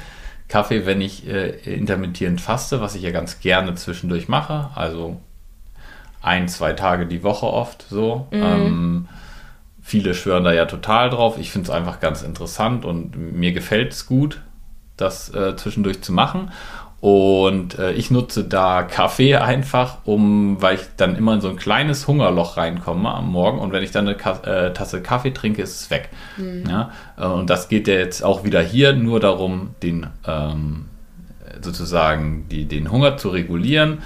Kaffee, 0.48 0.84
wenn 0.86 1.00
ich 1.00 1.26
äh, 1.28 1.48
intermittierend 1.64 2.40
faste, 2.40 2.80
was 2.80 2.94
ich 2.94 3.02
ja 3.02 3.10
ganz 3.10 3.40
gerne 3.40 3.74
zwischendurch 3.74 4.28
mache. 4.28 4.70
Also 4.74 5.20
ein, 6.22 6.48
zwei 6.48 6.72
Tage 6.72 7.06
die 7.06 7.22
Woche 7.22 7.46
oft 7.46 7.84
so. 7.88 8.28
Mhm. 8.30 8.42
Ähm, 8.42 9.08
viele 9.82 10.14
schwören 10.14 10.44
da 10.44 10.52
ja 10.52 10.66
total 10.66 11.10
drauf. 11.10 11.36
Ich 11.38 11.50
finde 11.50 11.68
es 11.68 11.74
einfach 11.74 12.00
ganz 12.00 12.22
interessant 12.22 12.84
und 12.84 13.16
mir 13.16 13.52
gefällt 13.52 13.92
es 13.92 14.06
gut, 14.06 14.40
das 14.96 15.34
äh, 15.34 15.56
zwischendurch 15.56 16.02
zu 16.02 16.12
machen. 16.12 16.52
Und 17.00 17.80
äh, 17.80 17.90
ich 17.94 18.12
nutze 18.12 18.44
da 18.44 18.84
Kaffee 18.84 19.34
einfach, 19.36 19.98
um, 20.04 20.62
weil 20.62 20.76
ich 20.76 20.82
dann 20.96 21.16
immer 21.16 21.34
in 21.34 21.40
so 21.40 21.48
ein 21.48 21.56
kleines 21.56 22.06
Hungerloch 22.06 22.56
reinkomme 22.56 23.12
am 23.12 23.32
Morgen 23.32 23.58
und 23.58 23.72
wenn 23.72 23.82
ich 23.82 23.90
dann 23.90 24.06
eine 24.06 24.16
Ka 24.16 24.38
äh, 24.44 24.72
Tasse 24.72 25.02
Kaffee 25.02 25.32
trinke, 25.32 25.62
ist 25.62 25.80
es 25.80 25.90
weg. 25.90 26.10
Mhm. 26.36 26.62
Ja? 26.70 26.92
Äh, 27.18 27.26
und 27.26 27.50
das 27.50 27.68
geht 27.68 27.88
ja 27.88 27.94
jetzt 27.94 28.22
auch 28.22 28.44
wieder 28.44 28.62
hier 28.62 28.92
nur 28.92 29.18
darum, 29.18 29.70
den 29.82 30.06
ähm, 30.28 30.84
sozusagen 31.60 32.46
die, 32.48 32.66
den 32.66 32.90
Hunger 32.92 33.16
zu 33.16 33.30
regulieren. 33.30 34.02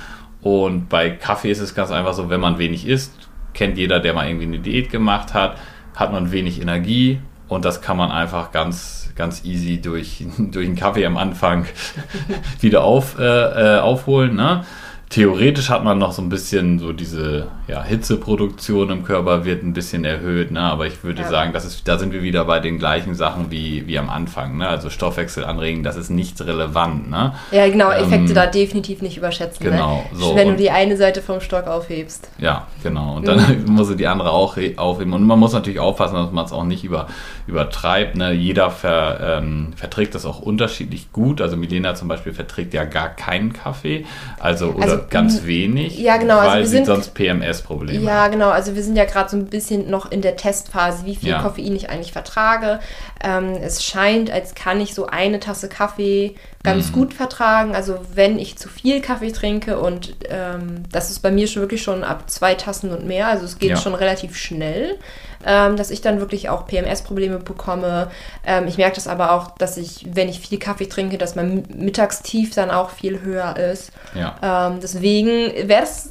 Und 0.46 0.88
bei 0.88 1.10
Kaffee 1.10 1.50
ist 1.50 1.58
es 1.58 1.74
ganz 1.74 1.90
einfach 1.90 2.14
so, 2.14 2.30
wenn 2.30 2.38
man 2.40 2.56
wenig 2.58 2.86
isst, 2.86 3.12
kennt 3.52 3.76
jeder, 3.76 3.98
der 3.98 4.14
mal 4.14 4.28
irgendwie 4.28 4.46
eine 4.46 4.60
Diät 4.60 4.90
gemacht 4.90 5.34
hat, 5.34 5.58
hat 5.96 6.12
man 6.12 6.30
wenig 6.30 6.62
Energie 6.62 7.18
und 7.48 7.64
das 7.64 7.82
kann 7.82 7.96
man 7.96 8.12
einfach 8.12 8.52
ganz 8.52 9.12
ganz 9.16 9.44
easy 9.44 9.80
durch, 9.80 10.24
durch 10.38 10.68
einen 10.68 10.76
Kaffee 10.76 11.04
am 11.04 11.16
Anfang 11.16 11.66
wieder 12.60 12.84
auf, 12.84 13.18
äh, 13.18 13.24
äh, 13.24 13.80
aufholen. 13.80 14.36
Ne? 14.36 14.64
Theoretisch 15.08 15.70
hat 15.70 15.84
man 15.84 15.98
noch 15.98 16.10
so 16.10 16.20
ein 16.20 16.28
bisschen 16.28 16.80
so 16.80 16.92
diese 16.92 17.46
ja, 17.68 17.82
Hitzeproduktion 17.82 18.90
im 18.90 19.04
Körper 19.04 19.44
wird 19.44 19.62
ein 19.62 19.72
bisschen 19.72 20.04
erhöht, 20.04 20.50
ne? 20.50 20.60
aber 20.60 20.86
ich 20.86 21.04
würde 21.04 21.22
ja. 21.22 21.28
sagen, 21.28 21.52
das 21.52 21.64
ist, 21.64 21.86
da 21.86 21.96
sind 21.96 22.12
wir 22.12 22.22
wieder 22.22 22.44
bei 22.44 22.58
den 22.58 22.78
gleichen 22.78 23.14
Sachen 23.14 23.50
wie, 23.50 23.86
wie 23.86 23.98
am 23.98 24.10
Anfang. 24.10 24.56
Ne? 24.56 24.68
Also 24.68 24.90
Stoffwechsel 24.90 25.44
anregen, 25.44 25.84
das 25.84 25.96
ist 25.96 26.10
nicht 26.10 26.40
relevant. 26.40 27.08
Ne? 27.08 27.34
Ja, 27.52 27.68
genau, 27.68 27.90
Effekte 27.90 28.30
ähm, 28.30 28.34
da 28.34 28.46
definitiv 28.46 29.00
nicht 29.00 29.16
überschätzen. 29.16 29.64
Ne? 29.64 29.72
Genau. 29.72 30.04
Ne? 30.12 30.18
So, 30.18 30.34
Wenn 30.34 30.48
du 30.48 30.56
die 30.56 30.70
eine 30.70 30.96
Seite 30.96 31.22
vom 31.22 31.40
Stock 31.40 31.68
aufhebst. 31.68 32.28
Ja, 32.38 32.66
genau. 32.82 33.16
Und 33.16 33.28
dann 33.28 33.38
mhm. 33.66 33.72
musst 33.74 33.92
du 33.92 33.94
die 33.94 34.08
andere 34.08 34.32
auch 34.32 34.58
aufheben. 34.76 35.12
Und 35.12 35.24
man 35.24 35.38
muss 35.38 35.52
natürlich 35.52 35.80
aufpassen, 35.80 36.16
dass 36.16 36.32
man 36.32 36.44
es 36.44 36.52
auch 36.52 36.64
nicht 36.64 36.82
über, 36.82 37.06
übertreibt. 37.46 38.16
Ne? 38.16 38.32
Jeder 38.32 38.70
ver, 38.70 39.38
ähm, 39.38 39.72
verträgt 39.76 40.16
das 40.16 40.26
auch 40.26 40.40
unterschiedlich 40.40 41.12
gut. 41.12 41.40
Also 41.40 41.56
Milena 41.56 41.94
zum 41.94 42.08
Beispiel 42.08 42.32
verträgt 42.32 42.74
ja 42.74 42.84
gar 42.84 43.08
keinen 43.08 43.52
Kaffee. 43.52 44.04
Also, 44.40 44.74
oder 44.96 45.04
also, 45.04 45.10
ganz 45.10 45.44
wenig. 45.44 45.98
Ja, 45.98 46.16
genau. 46.16 46.38
Also 46.38 46.50
weil 46.52 46.66
sie 46.66 46.84
sonst 46.84 47.14
PMS 47.14 47.46
Essprobleme. 47.46 48.04
Ja, 48.04 48.28
genau. 48.28 48.50
Also 48.50 48.74
wir 48.74 48.82
sind 48.82 48.96
ja 48.96 49.04
gerade 49.04 49.30
so 49.30 49.36
ein 49.36 49.46
bisschen 49.46 49.90
noch 49.90 50.10
in 50.10 50.22
der 50.22 50.36
Testphase, 50.36 51.04
wie 51.06 51.16
viel 51.16 51.30
ja. 51.30 51.42
Koffein 51.42 51.74
ich 51.74 51.90
eigentlich 51.90 52.12
vertrage. 52.12 52.80
Ähm, 53.22 53.56
es 53.62 53.84
scheint, 53.84 54.30
als 54.30 54.54
kann 54.54 54.80
ich 54.80 54.94
so 54.94 55.06
eine 55.06 55.40
Tasse 55.40 55.68
Kaffee 55.68 56.34
ganz 56.62 56.88
mhm. 56.88 56.92
gut 56.92 57.14
vertragen. 57.14 57.74
Also 57.74 57.98
wenn 58.14 58.38
ich 58.38 58.56
zu 58.56 58.68
viel 58.68 59.00
Kaffee 59.00 59.32
trinke 59.32 59.78
und 59.78 60.16
ähm, 60.28 60.82
das 60.90 61.10
ist 61.10 61.20
bei 61.20 61.30
mir 61.30 61.46
schon 61.46 61.62
wirklich 61.62 61.82
schon 61.82 62.04
ab 62.04 62.30
zwei 62.30 62.54
Tassen 62.54 62.90
und 62.90 63.06
mehr. 63.06 63.28
Also 63.28 63.44
es 63.44 63.58
geht 63.58 63.70
ja. 63.70 63.76
schon 63.76 63.94
relativ 63.94 64.36
schnell 64.36 64.98
ähm, 65.44 65.76
dass 65.76 65.90
ich 65.90 66.00
dann 66.00 66.20
wirklich 66.20 66.48
auch 66.48 66.66
PMS-Probleme 66.66 67.38
bekomme. 67.38 68.10
Ähm, 68.44 68.66
ich 68.66 68.78
merke 68.78 68.96
das 68.96 69.08
aber 69.08 69.32
auch, 69.32 69.56
dass 69.58 69.76
ich, 69.76 70.06
wenn 70.12 70.28
ich 70.28 70.40
viel 70.40 70.58
Kaffee 70.58 70.86
trinke, 70.86 71.18
dass 71.18 71.36
mein 71.36 71.64
Mittagstief 71.74 72.54
dann 72.54 72.70
auch 72.70 72.90
viel 72.90 73.22
höher 73.22 73.56
ist. 73.56 73.92
Ja. 74.14 74.68
Ähm, 74.68 74.78
deswegen 74.82 75.52
wäre 75.68 75.80
das 75.80 76.10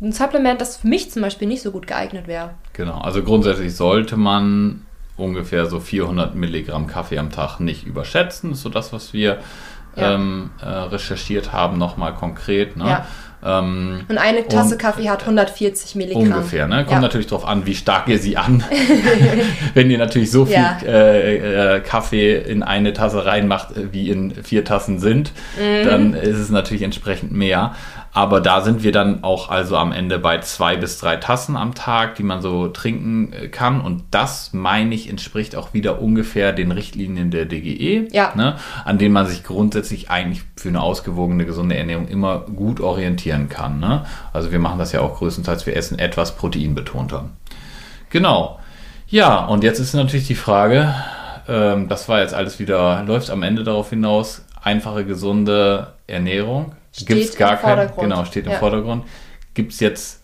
ein 0.00 0.12
Supplement, 0.12 0.60
das 0.60 0.78
für 0.78 0.88
mich 0.88 1.10
zum 1.10 1.22
Beispiel 1.22 1.48
nicht 1.48 1.62
so 1.62 1.70
gut 1.70 1.86
geeignet 1.86 2.26
wäre. 2.26 2.50
Genau, 2.72 2.98
also 3.00 3.22
grundsätzlich 3.22 3.74
sollte 3.74 4.16
man 4.16 4.86
ungefähr 5.16 5.66
so 5.66 5.80
400 5.80 6.34
Milligramm 6.34 6.86
Kaffee 6.86 7.18
am 7.18 7.30
Tag 7.30 7.60
nicht 7.60 7.86
überschätzen. 7.86 8.52
Ist 8.52 8.62
so 8.62 8.68
das, 8.68 8.92
was 8.92 9.12
wir 9.12 9.38
ja. 9.96 10.14
ähm, 10.14 10.50
äh, 10.60 10.66
recherchiert 10.66 11.52
haben, 11.52 11.78
nochmal 11.78 12.14
konkret. 12.14 12.76
Ne? 12.76 12.88
Ja. 12.88 13.06
Ähm, 13.44 14.04
und 14.08 14.18
eine 14.18 14.46
Tasse 14.46 14.74
und 14.74 14.80
Kaffee 14.80 15.10
hat 15.10 15.22
140 15.22 15.96
Milligramm. 15.96 16.32
Ungefähr, 16.32 16.68
ne? 16.68 16.78
Kommt 16.78 16.90
ja. 16.90 17.00
natürlich 17.00 17.26
darauf 17.26 17.44
an, 17.44 17.66
wie 17.66 17.74
stark 17.74 18.08
ihr 18.08 18.18
sie 18.18 18.36
an. 18.36 18.62
Wenn 19.74 19.90
ihr 19.90 19.98
natürlich 19.98 20.30
so 20.30 20.44
viel 20.44 20.54
ja. 20.54 20.78
äh, 20.84 21.76
äh, 21.76 21.80
Kaffee 21.80 22.36
in 22.36 22.62
eine 22.62 22.92
Tasse 22.92 23.26
reinmacht, 23.26 23.76
äh, 23.76 23.92
wie 23.92 24.10
in 24.10 24.32
vier 24.42 24.64
Tassen 24.64 25.00
sind, 25.00 25.32
mhm. 25.58 25.86
dann 25.86 26.14
ist 26.14 26.38
es 26.38 26.50
natürlich 26.50 26.82
entsprechend 26.82 27.32
mehr. 27.32 27.74
Aber 28.14 28.42
da 28.42 28.60
sind 28.60 28.82
wir 28.82 28.92
dann 28.92 29.24
auch 29.24 29.48
also 29.48 29.76
am 29.78 29.90
Ende 29.90 30.18
bei 30.18 30.38
zwei 30.40 30.76
bis 30.76 30.98
drei 30.98 31.16
Tassen 31.16 31.56
am 31.56 31.74
Tag, 31.74 32.16
die 32.16 32.22
man 32.22 32.42
so 32.42 32.68
trinken 32.68 33.32
äh, 33.32 33.48
kann. 33.48 33.80
Und 33.80 34.04
das, 34.10 34.52
meine 34.52 34.94
ich, 34.94 35.08
entspricht 35.08 35.56
auch 35.56 35.72
wieder 35.72 36.02
ungefähr 36.02 36.52
den 36.52 36.72
Richtlinien 36.72 37.30
der 37.30 37.46
DGE, 37.46 38.08
ja. 38.12 38.32
ne, 38.34 38.56
an 38.84 38.98
denen 38.98 39.14
man 39.14 39.26
sich 39.26 39.44
grundsätzlich 39.44 40.10
eigentlich 40.10 40.42
für 40.56 40.68
eine 40.68 40.82
ausgewogene, 40.82 41.46
gesunde 41.46 41.76
Ernährung 41.76 42.06
immer 42.06 42.40
gut 42.40 42.80
orientieren 42.80 43.48
kann. 43.48 43.80
Ne? 43.80 44.04
Also 44.34 44.52
wir 44.52 44.58
machen 44.58 44.78
das 44.78 44.92
ja 44.92 45.00
auch 45.00 45.16
größtenteils, 45.16 45.64
wir 45.64 45.74
essen 45.74 45.98
etwas 45.98 46.36
proteinbetonter. 46.36 47.30
Genau. 48.10 48.58
Ja, 49.08 49.46
und 49.46 49.64
jetzt 49.64 49.78
ist 49.78 49.94
natürlich 49.94 50.26
die 50.26 50.34
Frage, 50.34 50.94
ähm, 51.48 51.88
das 51.88 52.10
war 52.10 52.20
jetzt 52.20 52.34
alles 52.34 52.58
wieder, 52.58 53.02
läuft 53.04 53.30
am 53.30 53.42
Ende 53.42 53.64
darauf 53.64 53.88
hinaus, 53.88 54.44
einfache, 54.62 55.06
gesunde 55.06 55.94
Ernährung 56.06 56.72
Gibt 56.92 57.20
es 57.20 57.36
gar 57.36 57.56
keinen, 57.56 57.90
genau, 57.96 58.24
steht 58.24 58.46
im 58.46 58.52
ja. 58.52 58.58
Vordergrund. 58.58 59.04
Gibt 59.54 59.72
es 59.72 59.80
jetzt 59.80 60.22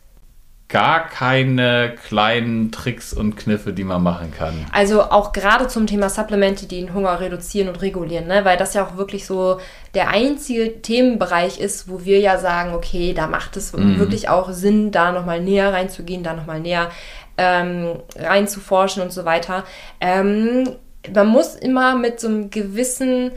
gar 0.68 1.08
keine 1.08 1.94
kleinen 2.06 2.70
Tricks 2.70 3.14
und 3.14 3.36
Kniffe, 3.36 3.72
die 3.72 3.84
man 3.84 4.02
machen 4.02 4.32
kann. 4.36 4.66
Also 4.70 5.02
auch 5.02 5.32
gerade 5.32 5.66
zum 5.66 5.86
Thema 5.86 6.10
Supplemente, 6.10 6.66
die 6.66 6.80
den 6.80 6.92
Hunger 6.92 7.20
reduzieren 7.20 7.68
und 7.68 7.80
regulieren, 7.80 8.26
ne? 8.26 8.44
weil 8.44 8.58
das 8.58 8.74
ja 8.74 8.86
auch 8.86 8.96
wirklich 8.96 9.24
so 9.24 9.60
der 9.94 10.10
einzige 10.10 10.82
Themenbereich 10.82 11.58
ist, 11.58 11.88
wo 11.88 12.04
wir 12.04 12.20
ja 12.20 12.36
sagen, 12.36 12.74
okay, 12.74 13.14
da 13.14 13.26
macht 13.26 13.56
es 13.56 13.72
mhm. 13.72 13.98
wirklich 13.98 14.28
auch 14.28 14.52
Sinn, 14.52 14.92
da 14.92 15.10
nochmal 15.10 15.40
näher 15.40 15.72
reinzugehen, 15.72 16.22
da 16.22 16.34
nochmal 16.34 16.60
näher 16.60 16.90
ähm, 17.38 18.00
reinzuforschen 18.16 19.02
und 19.02 19.10
so 19.10 19.24
weiter. 19.24 19.64
Ähm, 20.02 20.68
man 21.14 21.28
muss 21.28 21.54
immer 21.54 21.96
mit 21.96 22.20
so 22.20 22.28
einem 22.28 22.50
gewissen 22.50 23.30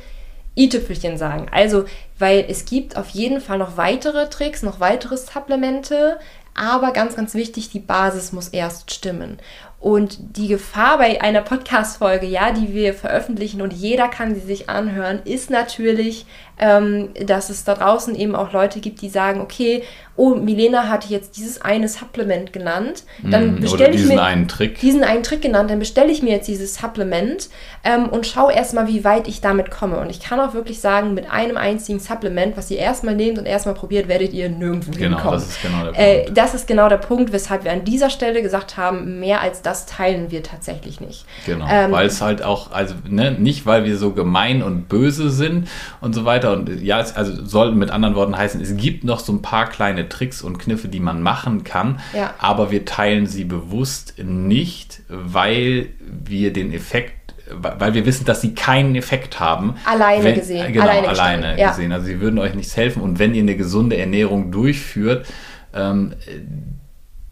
i-Tüpfelchen 0.55 1.17
sagen. 1.17 1.47
Also, 1.51 1.85
weil 2.19 2.45
es 2.49 2.65
gibt 2.65 2.97
auf 2.97 3.09
jeden 3.09 3.41
Fall 3.41 3.57
noch 3.57 3.77
weitere 3.77 4.29
Tricks, 4.29 4.63
noch 4.63 4.79
weitere 4.79 5.17
Supplemente, 5.17 6.19
aber 6.53 6.91
ganz, 6.91 7.15
ganz 7.15 7.33
wichtig, 7.33 7.69
die 7.69 7.79
Basis 7.79 8.33
muss 8.33 8.49
erst 8.49 8.91
stimmen. 8.91 9.37
Und 9.79 10.37
die 10.37 10.47
Gefahr 10.47 10.99
bei 10.99 11.21
einer 11.21 11.41
Podcast-Folge, 11.41 12.27
ja, 12.27 12.51
die 12.51 12.73
wir 12.73 12.93
veröffentlichen 12.93 13.61
und 13.61 13.73
jeder 13.73 14.09
kann 14.09 14.35
sie 14.35 14.41
sich 14.41 14.69
anhören, 14.69 15.21
ist 15.23 15.49
natürlich, 15.49 16.25
ähm, 16.61 17.09
dass 17.25 17.49
es 17.49 17.63
da 17.63 17.73
draußen 17.73 18.15
eben 18.15 18.35
auch 18.35 18.53
Leute 18.53 18.79
gibt, 18.79 19.01
die 19.01 19.09
sagen, 19.09 19.41
okay, 19.41 19.83
oh, 20.15 20.35
Milena 20.35 20.87
hatte 20.87 21.09
jetzt 21.09 21.37
dieses 21.37 21.61
eine 21.61 21.87
Supplement 21.87 22.53
genannt, 22.53 23.03
dann 23.23 23.55
mm, 23.55 23.61
bestelle 23.61 23.95
ich 23.95 24.05
mir 24.05 24.21
einen 24.21 24.47
Trick. 24.47 24.79
diesen 24.79 25.03
einen 25.03 25.23
Trick 25.23 25.41
genannt, 25.41 25.71
dann 25.71 25.79
bestelle 25.79 26.11
ich 26.11 26.21
mir 26.21 26.31
jetzt 26.31 26.47
dieses 26.47 26.75
Supplement 26.75 27.49
ähm, 27.83 28.07
und 28.09 28.27
schaue 28.27 28.53
erstmal, 28.53 28.87
wie 28.87 29.03
weit 29.03 29.27
ich 29.27 29.41
damit 29.41 29.71
komme. 29.71 29.99
Und 29.99 30.11
ich 30.11 30.19
kann 30.19 30.39
auch 30.39 30.53
wirklich 30.53 30.79
sagen, 30.79 31.15
mit 31.15 31.31
einem 31.31 31.57
einzigen 31.57 31.99
Supplement, 31.99 32.55
was 32.55 32.69
ihr 32.69 32.77
erstmal 32.77 33.15
nehmt 33.15 33.39
und 33.39 33.47
erstmal 33.47 33.73
probiert, 33.73 34.07
werdet 34.07 34.33
ihr 34.33 34.49
nirgendwo 34.49 34.91
genau, 34.91 35.17
hinkommen. 35.17 35.39
Das 35.39 35.49
ist 35.49 35.61
genau 35.63 35.83
der 35.85 35.93
äh, 35.93 36.15
Punkt. 36.25 36.29
Äh, 36.29 36.33
das 36.33 36.53
ist 36.53 36.67
genau 36.67 36.89
der 36.89 36.97
Punkt, 36.97 37.31
weshalb 37.31 37.63
wir 37.63 37.71
an 37.71 37.83
dieser 37.83 38.11
Stelle 38.11 38.43
gesagt 38.43 38.77
haben, 38.77 39.19
mehr 39.19 39.41
als 39.41 39.63
das 39.63 39.87
teilen 39.87 40.29
wir 40.29 40.43
tatsächlich 40.43 41.01
nicht. 41.01 41.25
Genau, 41.47 41.65
ähm, 41.67 41.91
weil 41.91 42.05
es 42.05 42.21
halt 42.21 42.43
auch, 42.43 42.71
also 42.71 42.93
ne, 43.09 43.31
nicht, 43.31 43.65
weil 43.65 43.85
wir 43.85 43.97
so 43.97 44.11
gemein 44.11 44.61
und 44.61 44.87
böse 44.87 45.31
sind 45.31 45.67
und 45.99 46.13
so 46.13 46.25
weiter. 46.25 46.50
Und 46.53 46.81
ja, 46.81 46.99
es, 46.99 47.15
also 47.15 47.45
soll 47.45 47.73
mit 47.73 47.91
anderen 47.91 48.15
Worten 48.15 48.37
heißen, 48.37 48.61
es 48.61 48.75
gibt 48.77 49.03
noch 49.03 49.19
so 49.19 49.33
ein 49.33 49.41
paar 49.41 49.69
kleine 49.69 50.09
Tricks 50.09 50.41
und 50.41 50.59
Kniffe, 50.59 50.87
die 50.87 50.99
man 50.99 51.21
machen 51.21 51.63
kann, 51.63 51.99
ja. 52.13 52.33
aber 52.39 52.71
wir 52.71 52.85
teilen 52.85 53.27
sie 53.27 53.43
bewusst 53.43 54.15
nicht, 54.23 55.01
weil 55.09 55.89
wir 55.99 56.53
den 56.53 56.73
Effekt 56.73 57.21
weil 57.53 57.93
wir 57.93 58.05
wissen, 58.05 58.23
dass 58.23 58.39
sie 58.39 58.55
keinen 58.55 58.95
Effekt 58.95 59.41
haben. 59.41 59.75
Alleine 59.83 60.23
wenn, 60.23 60.35
gesehen. 60.35 60.71
Genau, 60.71 60.85
alleine, 60.85 61.09
alleine 61.09 61.67
gesehen. 61.67 61.91
Ja. 61.91 61.97
Also 61.97 62.07
sie 62.07 62.21
würden 62.21 62.39
euch 62.39 62.53
nichts 62.55 62.77
helfen. 62.77 63.01
Und 63.01 63.19
wenn 63.19 63.35
ihr 63.35 63.41
eine 63.41 63.57
gesunde 63.57 63.97
Ernährung 63.97 64.51
durchführt, 64.51 65.25
ähm, 65.73 66.13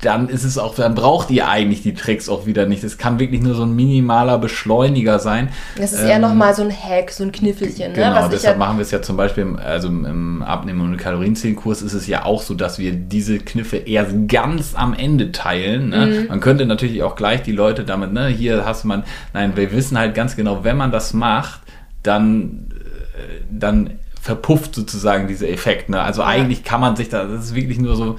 dann 0.02 0.30
ist 0.30 0.46
es 0.46 0.58
auch, 0.58 0.76
dann 0.76 0.96
braucht 0.96 1.30
ihr 1.30 1.50
eigentlich 1.50 1.82
die 1.82 1.94
Tricks 1.94 2.30
auch 2.30 2.46
wieder 2.46 2.66
nicht. 2.66 2.86
Es 2.86 2.98
kann 2.98 3.20
wirklich 3.20 3.42
nur 3.42 3.54
so 3.54 3.64
ein 3.64 3.76
minimaler 3.76 4.38
Beschleuniger 4.38 5.20
sein. 5.20 5.50
Das 5.78 5.92
ist 5.92 6.02
ähm, 6.02 6.08
eher 6.08 6.20
nochmal 6.20 6.54
so 6.56 6.62
ein 6.64 6.72
Hack, 6.72 7.12
so 7.12 7.26
ein 7.26 7.34
Kniffelchen. 7.34 7.92
Ne? 7.92 7.98
Genau, 7.98 8.24
ne? 8.24 8.30
deshalb 8.32 8.56
ja 8.56 8.60
machen 8.60 8.78
wir 8.78 8.84
es 8.84 8.92
ja 8.92 9.02
zum 9.02 9.18
Beispiel, 9.18 9.44
im, 9.44 9.58
also 9.58 9.90
im 9.90 10.42
Abnehmen- 10.42 10.80
und 10.80 10.96
Kalorienzählkurs 10.96 11.82
ist 11.82 11.94
es 11.94 12.08
ja 12.08 12.24
auch 12.24 12.42
so, 12.42 12.54
dass 12.54 12.80
wir 12.80 12.94
diese 12.94 13.40
Kniffe 13.40 13.76
erst 13.76 14.14
ganz 14.30 14.74
am 14.74 14.94
Ende 14.94 15.34
teilen. 15.34 15.90
Ne? 15.90 16.06
Mhm. 16.06 16.28
Man 16.30 16.40
könnte 16.40 16.66
natürlich 16.66 17.04
auch 17.04 17.18
gleich 17.18 17.44
die 17.44 17.52
Leute 17.52 17.84
damit, 17.84 18.14
ne, 18.14 18.28
hier 18.28 18.64
hast 18.64 18.86
man, 18.86 19.04
nein, 19.34 19.52
wir 19.56 19.70
wissen 19.74 19.98
halt 20.00 20.16
ganz 20.16 20.38
genau, 20.38 20.64
wenn 20.64 20.78
man 20.78 20.94
das 20.94 21.14
macht, 21.14 21.60
dann, 22.04 22.70
äh, 23.18 23.44
dann 23.52 24.00
verpufft 24.22 24.76
sozusagen 24.76 25.28
dieser 25.28 25.50
Effekt. 25.50 25.90
Ne? 25.90 26.00
Also 26.00 26.22
ja. 26.22 26.28
eigentlich 26.28 26.64
kann 26.64 26.80
man 26.80 26.96
sich 26.96 27.10
da, 27.10 27.26
das 27.26 27.46
ist 27.46 27.56
wirklich 27.56 27.80
nur 27.80 27.98
so, 27.98 28.18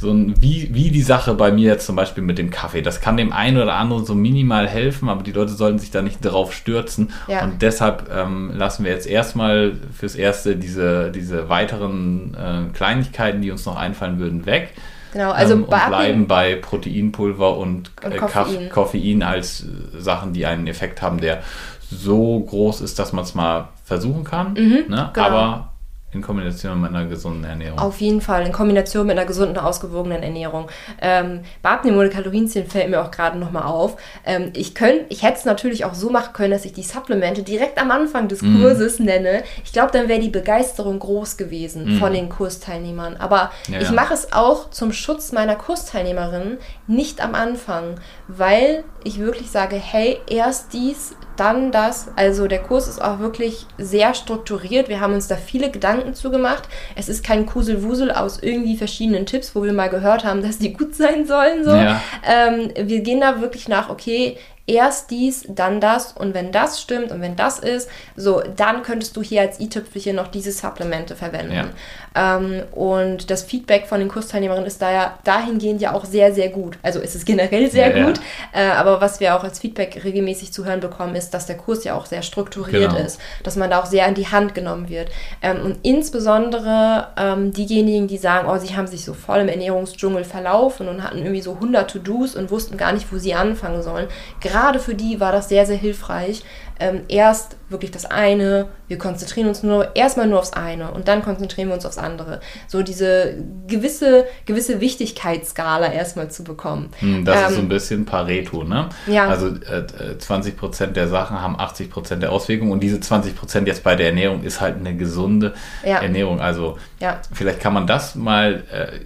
so 0.00 0.12
ein, 0.12 0.40
wie, 0.40 0.72
wie 0.72 0.90
die 0.90 1.02
Sache 1.02 1.34
bei 1.34 1.50
mir 1.50 1.72
jetzt 1.72 1.84
zum 1.84 1.96
Beispiel 1.96 2.22
mit 2.22 2.38
dem 2.38 2.50
Kaffee. 2.50 2.82
Das 2.82 3.00
kann 3.00 3.16
dem 3.16 3.32
einen 3.32 3.60
oder 3.60 3.74
anderen 3.74 4.04
so 4.04 4.14
minimal 4.14 4.68
helfen, 4.68 5.08
aber 5.08 5.24
die 5.24 5.32
Leute 5.32 5.50
sollten 5.50 5.80
sich 5.80 5.90
da 5.90 6.02
nicht 6.02 6.24
drauf 6.24 6.52
stürzen. 6.52 7.10
Ja. 7.26 7.42
Und 7.42 7.62
deshalb 7.62 8.08
ähm, 8.14 8.52
lassen 8.54 8.84
wir 8.84 8.92
jetzt 8.92 9.08
erstmal 9.08 9.72
fürs 9.92 10.14
Erste 10.14 10.54
diese, 10.54 11.10
diese 11.10 11.48
weiteren 11.48 12.34
äh, 12.34 12.76
Kleinigkeiten, 12.76 13.42
die 13.42 13.50
uns 13.50 13.66
noch 13.66 13.76
einfallen 13.76 14.20
würden, 14.20 14.46
weg. 14.46 14.72
Genau, 15.12 15.32
also 15.32 15.54
ähm, 15.54 15.64
und 15.64 15.70
bei 15.70 15.88
bleiben 15.88 16.28
bei 16.28 16.54
Proteinpulver 16.54 17.56
und, 17.56 17.90
Und 18.04 18.12
äh, 18.12 18.16
Koffein. 18.18 18.68
Koffein. 18.68 19.22
Als 19.24 19.64
äh, 19.64 20.00
Sachen, 20.00 20.32
die 20.32 20.46
einen 20.46 20.68
Effekt 20.68 21.02
haben, 21.02 21.20
der 21.20 21.42
so 21.90 22.38
groß 22.38 22.82
ist, 22.82 23.00
dass 23.00 23.12
man 23.12 23.24
es 23.24 23.34
mal 23.34 23.70
versuchen 23.84 24.22
kann. 24.22 24.52
ne? 24.52 25.10
genau. 25.12 25.26
Aber 25.26 25.72
in 26.10 26.22
Kombination 26.22 26.80
mit 26.80 26.88
einer 26.90 27.04
gesunden 27.04 27.44
Ernährung. 27.44 27.78
Auf 27.78 28.00
jeden 28.00 28.22
Fall, 28.22 28.46
in 28.46 28.52
Kombination 28.52 29.06
mit 29.06 29.18
einer 29.18 29.26
gesunden, 29.26 29.58
ausgewogenen 29.58 30.22
Ernährung. 30.22 30.68
Ähm, 31.02 31.40
bei 31.60 31.68
Abnehmen 31.68 31.98
ohne 31.98 32.08
Kalorienzählen 32.08 32.66
fällt 32.66 32.88
mir 32.88 33.02
auch 33.02 33.10
gerade 33.10 33.38
nochmal 33.38 33.64
auf. 33.64 33.96
Ähm, 34.24 34.50
ich 34.54 34.74
könnt, 34.74 35.02
ich 35.10 35.22
hätte 35.22 35.38
es 35.38 35.44
natürlich 35.44 35.84
auch 35.84 35.92
so 35.92 36.08
machen 36.08 36.32
können, 36.32 36.52
dass 36.52 36.64
ich 36.64 36.72
die 36.72 36.82
Supplemente 36.82 37.42
direkt 37.42 37.78
am 37.78 37.90
Anfang 37.90 38.26
des 38.28 38.40
Mhm. 38.40 38.62
Kurses 38.62 38.98
nenne. 39.00 39.42
Ich 39.64 39.72
glaube, 39.72 39.92
dann 39.92 40.08
wäre 40.08 40.20
die 40.20 40.30
Begeisterung 40.30 40.98
groß 40.98 41.36
gewesen 41.36 41.98
von 41.98 42.14
den 42.14 42.30
Kursteilnehmern. 42.30 43.16
Aber. 43.18 43.50
Ja, 43.68 43.78
ich 43.80 43.90
mache 43.90 44.14
es 44.14 44.32
auch 44.32 44.70
zum 44.70 44.92
Schutz 44.94 45.32
meiner 45.32 45.56
Kursteilnehmerinnen 45.56 46.56
nicht 46.86 47.20
am 47.22 47.34
Anfang, 47.34 47.96
weil 48.28 48.82
ich 49.04 49.18
wirklich 49.18 49.50
sage, 49.50 49.76
hey, 49.76 50.18
erst 50.28 50.72
dies, 50.72 51.14
dann 51.38 51.72
das. 51.72 52.08
Also 52.16 52.46
der 52.46 52.60
Kurs 52.60 52.88
ist 52.88 53.00
auch 53.00 53.18
wirklich 53.18 53.66
sehr 53.78 54.14
strukturiert. 54.14 54.88
Wir 54.88 55.00
haben 55.00 55.14
uns 55.14 55.28
da 55.28 55.36
viele 55.36 55.70
Gedanken 55.70 56.14
zugemacht. 56.14 56.64
Es 56.96 57.08
ist 57.08 57.24
kein 57.24 57.46
Kuselwusel 57.46 58.10
aus 58.10 58.42
irgendwie 58.42 58.76
verschiedenen 58.76 59.26
Tipps, 59.26 59.54
wo 59.54 59.62
wir 59.62 59.72
mal 59.72 59.88
gehört 59.88 60.24
haben, 60.24 60.42
dass 60.42 60.58
die 60.58 60.72
gut 60.72 60.94
sein 60.94 61.26
sollen. 61.26 61.64
So. 61.64 61.70
Ja. 61.70 62.00
Ähm, 62.26 62.72
wir 62.76 63.00
gehen 63.00 63.20
da 63.20 63.40
wirklich 63.40 63.68
nach, 63.68 63.88
okay, 63.90 64.36
erst 64.68 65.10
dies, 65.10 65.44
dann 65.48 65.80
das 65.80 66.12
und 66.12 66.34
wenn 66.34 66.52
das 66.52 66.80
stimmt 66.80 67.10
und 67.10 67.20
wenn 67.20 67.34
das 67.36 67.58
ist, 67.58 67.88
so, 68.16 68.42
dann 68.56 68.82
könntest 68.82 69.16
du 69.16 69.22
hier 69.22 69.40
als 69.40 69.58
i-Tüpfelchen 69.58 70.14
noch 70.16 70.28
diese 70.28 70.52
Supplemente 70.52 71.16
verwenden. 71.16 71.70
Ähm, 72.14 72.62
und 72.72 73.30
das 73.30 73.42
Feedback 73.42 73.86
von 73.86 74.00
den 74.00 74.08
Kursteilnehmerinnen 74.08 74.66
ist 74.66 74.82
da 74.82 74.90
ja 74.92 75.18
dahingehend 75.24 75.80
ja 75.80 75.94
auch 75.94 76.04
sehr, 76.04 76.32
sehr 76.34 76.48
gut. 76.50 76.78
Also 76.82 77.00
ist 77.00 77.14
es 77.14 77.24
generell 77.24 77.70
sehr 77.70 77.90
Ja, 77.90 77.96
ja. 77.96 78.06
gut, 78.06 78.20
Äh, 78.52 78.66
aber 78.68 79.00
was 79.00 79.20
wir 79.20 79.34
auch 79.36 79.44
als 79.44 79.58
Feedback 79.58 80.02
regelmäßig 80.04 80.52
zu 80.52 80.64
hören 80.64 80.80
bekommen, 80.80 81.14
ist, 81.14 81.30
dass 81.32 81.46
der 81.46 81.56
Kurs 81.56 81.84
ja 81.84 81.94
auch 81.94 82.06
sehr 82.06 82.22
strukturiert 82.22 82.92
Genau. 82.92 83.04
ist, 83.04 83.20
dass 83.44 83.56
man 83.56 83.70
da 83.70 83.80
auch 83.80 83.86
sehr 83.86 84.06
an 84.06 84.14
die 84.14 84.26
Hand 84.28 84.54
genommen 84.54 84.88
wird. 84.88 85.08
Ähm, 85.42 85.62
und 85.64 85.78
insbesondere 85.82 87.08
ähm, 87.16 87.52
diejenigen, 87.52 88.06
die 88.08 88.18
sagen, 88.18 88.48
oh, 88.50 88.58
sie 88.58 88.76
haben 88.76 88.86
sich 88.86 89.04
so 89.04 89.14
voll 89.14 89.38
im 89.40 89.48
Ernährungsdschungel 89.48 90.24
verlaufen 90.24 90.88
und 90.88 91.02
hatten 91.02 91.18
irgendwie 91.18 91.40
so 91.40 91.52
100 91.54 91.90
To-Dos 91.90 92.34
und 92.36 92.50
wussten 92.50 92.76
gar 92.76 92.92
nicht, 92.92 93.10
wo 93.12 93.18
sie 93.18 93.34
anfangen 93.34 93.82
sollen. 93.82 94.08
Gerade 94.40 94.57
für 94.80 94.94
die 94.94 95.20
war 95.20 95.32
das 95.32 95.48
sehr, 95.48 95.66
sehr 95.66 95.76
hilfreich. 95.76 96.42
Ähm, 96.80 97.00
erst 97.08 97.56
wirklich 97.70 97.90
das 97.90 98.04
eine, 98.04 98.68
wir 98.86 98.98
konzentrieren 98.98 99.48
uns 99.48 99.64
nur 99.64 99.96
erstmal 99.96 100.28
nur 100.28 100.38
aufs 100.38 100.52
eine 100.52 100.92
und 100.92 101.08
dann 101.08 101.22
konzentrieren 101.24 101.66
wir 101.68 101.74
uns 101.74 101.84
aufs 101.84 101.98
andere. 101.98 102.40
So 102.68 102.82
diese 102.82 103.34
gewisse, 103.66 104.26
gewisse 104.46 104.80
Wichtigkeitsskala 104.80 105.92
erstmal 105.92 106.30
zu 106.30 106.44
bekommen. 106.44 106.90
Hm, 107.00 107.24
Das 107.24 107.40
ist 107.50 107.54
so 107.54 107.60
Ähm, 107.60 107.66
ein 107.66 107.68
bisschen 107.68 108.04
Pareto, 108.04 108.62
ne? 108.62 108.88
Ja. 109.08 109.26
Also 109.26 109.48
äh, 109.48 109.78
äh, 110.12 110.16
20% 110.20 110.86
der 110.92 111.08
Sachen 111.08 111.42
haben 111.42 111.56
80% 111.56 112.16
der 112.20 112.30
Auswirkungen 112.30 112.70
und 112.70 112.80
diese 112.80 112.98
20% 112.98 113.66
jetzt 113.66 113.82
bei 113.82 113.96
der 113.96 114.06
Ernährung 114.08 114.44
ist 114.44 114.60
halt 114.60 114.76
eine 114.76 114.96
gesunde 114.96 115.54
Ja. 115.84 115.98
Ernährung. 115.98 116.40
Also 116.40 116.78
Ja. 117.00 117.20
vielleicht 117.32 117.58
kann 117.58 117.74
man 117.74 117.88
das 117.88 118.14
mal, 118.14 118.62
äh, 118.70 119.00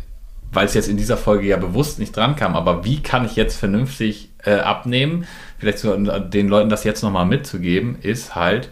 weil 0.53 0.67
es 0.67 0.75
jetzt 0.75 0.89
in 0.89 0.99
dieser 0.99 1.17
Folge 1.17 1.47
ja 1.47 1.57
bewusst 1.57 1.99
nicht 1.99 2.15
dran 2.15 2.37
kam, 2.37 2.55
aber 2.55 2.85
wie 2.85 3.03
kann 3.03 3.25
ich 3.25 3.35
jetzt 3.37 3.57
vernünftig 3.57 4.29
äh, 4.45 4.55
abnehmen? 4.55 5.27
Vielleicht 5.59 5.79
so, 5.79 5.97
den 5.97 6.49
Leuten 6.49 6.69
das 6.69 6.85
jetzt 6.85 7.03
nochmal 7.03 7.27
mitzugeben, 7.27 7.97
ist 8.03 8.35
halt, 8.35 8.71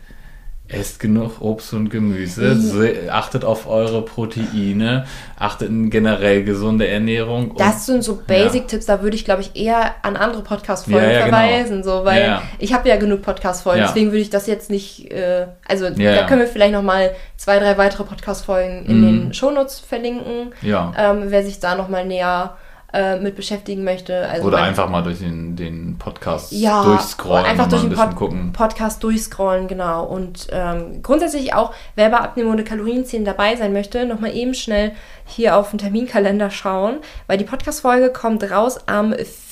esst 0.72 1.00
genug 1.00 1.40
Obst 1.40 1.72
und 1.74 1.88
Gemüse, 1.90 2.54
se- 2.54 3.12
achtet 3.12 3.44
auf 3.44 3.66
eure 3.68 4.02
Proteine, 4.04 5.04
achtet 5.36 5.68
in 5.68 5.90
generell 5.90 6.44
gesunde 6.44 6.86
Ernährung. 6.86 7.56
Das 7.58 7.86
sind 7.86 8.04
so 8.04 8.22
Basic-Tipps, 8.24 8.86
da 8.86 9.02
würde 9.02 9.16
ich, 9.16 9.24
glaube 9.24 9.40
ich, 9.40 9.56
eher 9.60 9.96
an 10.02 10.16
andere 10.16 10.42
Podcast-Folgen 10.42 11.02
Ja, 11.04 11.10
ja, 11.10 11.24
genau. 11.26 11.36
verweisen, 11.38 11.82
so, 11.82 12.04
weil 12.04 12.20
Ja, 12.20 12.26
ja. 12.26 12.42
ich 12.60 12.72
habe 12.72 12.88
ja 12.88 12.96
genug 12.98 13.22
Podcast-Folgen, 13.22 13.80
Ja. 13.80 13.86
deswegen 13.88 14.08
würde 14.12 14.20
ich 14.20 14.30
das 14.30 14.46
jetzt 14.46 14.70
nicht, 14.70 15.10
äh, 15.10 15.48
also 15.66 15.90
da 15.90 16.00
ja. 16.00 16.26
können 16.28 16.40
wir 16.42 16.46
vielleicht 16.46 16.72
nochmal 16.72 17.10
zwei, 17.36 17.58
drei 17.58 17.76
weitere 17.76 18.04
Podcast-Folgen 18.04 18.86
in 18.86 19.00
Mhm. 19.00 19.04
den 19.06 19.34
Shownotes 19.34 19.80
verlinken, 19.80 20.52
Ja. 20.62 20.92
ähm, 20.96 21.24
wer 21.30 21.42
sich 21.42 21.58
da 21.58 21.74
nochmal 21.74 22.06
näher 22.06 22.56
äh, 22.92 23.16
mit 23.18 23.36
beschäftigen 23.36 23.84
möchte. 23.84 24.28
Also 24.28 24.46
Oder 24.48 24.62
einfach 24.62 24.88
mal 24.88 25.02
durch 25.02 25.18
den, 25.18 25.56
den 25.56 25.96
Podcast 25.98 26.52
ja, 26.52 26.84
durchscrollen 26.84 27.46
einfach 27.46 27.68
durch 27.68 27.82
den 27.82 27.92
Pod 27.92 28.16
gucken. 28.16 28.52
Podcast 28.52 29.02
durchscrollen, 29.02 29.68
genau. 29.68 30.04
Und 30.04 30.48
ähm, 30.50 31.02
grundsätzlich 31.02 31.54
auch, 31.54 31.72
wer 31.94 32.10
bei 32.10 32.18
Abnehmen 32.18 32.50
ohne 32.50 32.64
Kalorienzählen 32.64 33.24
dabei 33.24 33.56
sein 33.56 33.72
möchte, 33.72 34.06
nochmal 34.06 34.34
eben 34.34 34.54
schnell 34.54 34.92
hier 35.26 35.56
auf 35.56 35.70
den 35.70 35.78
Terminkalender 35.78 36.50
schauen, 36.50 36.98
weil 37.26 37.38
die 37.38 37.44
Podcast-Folge 37.44 38.10
kommt 38.10 38.50
raus 38.50 38.78
am 38.86 39.12
4. 39.12 39.49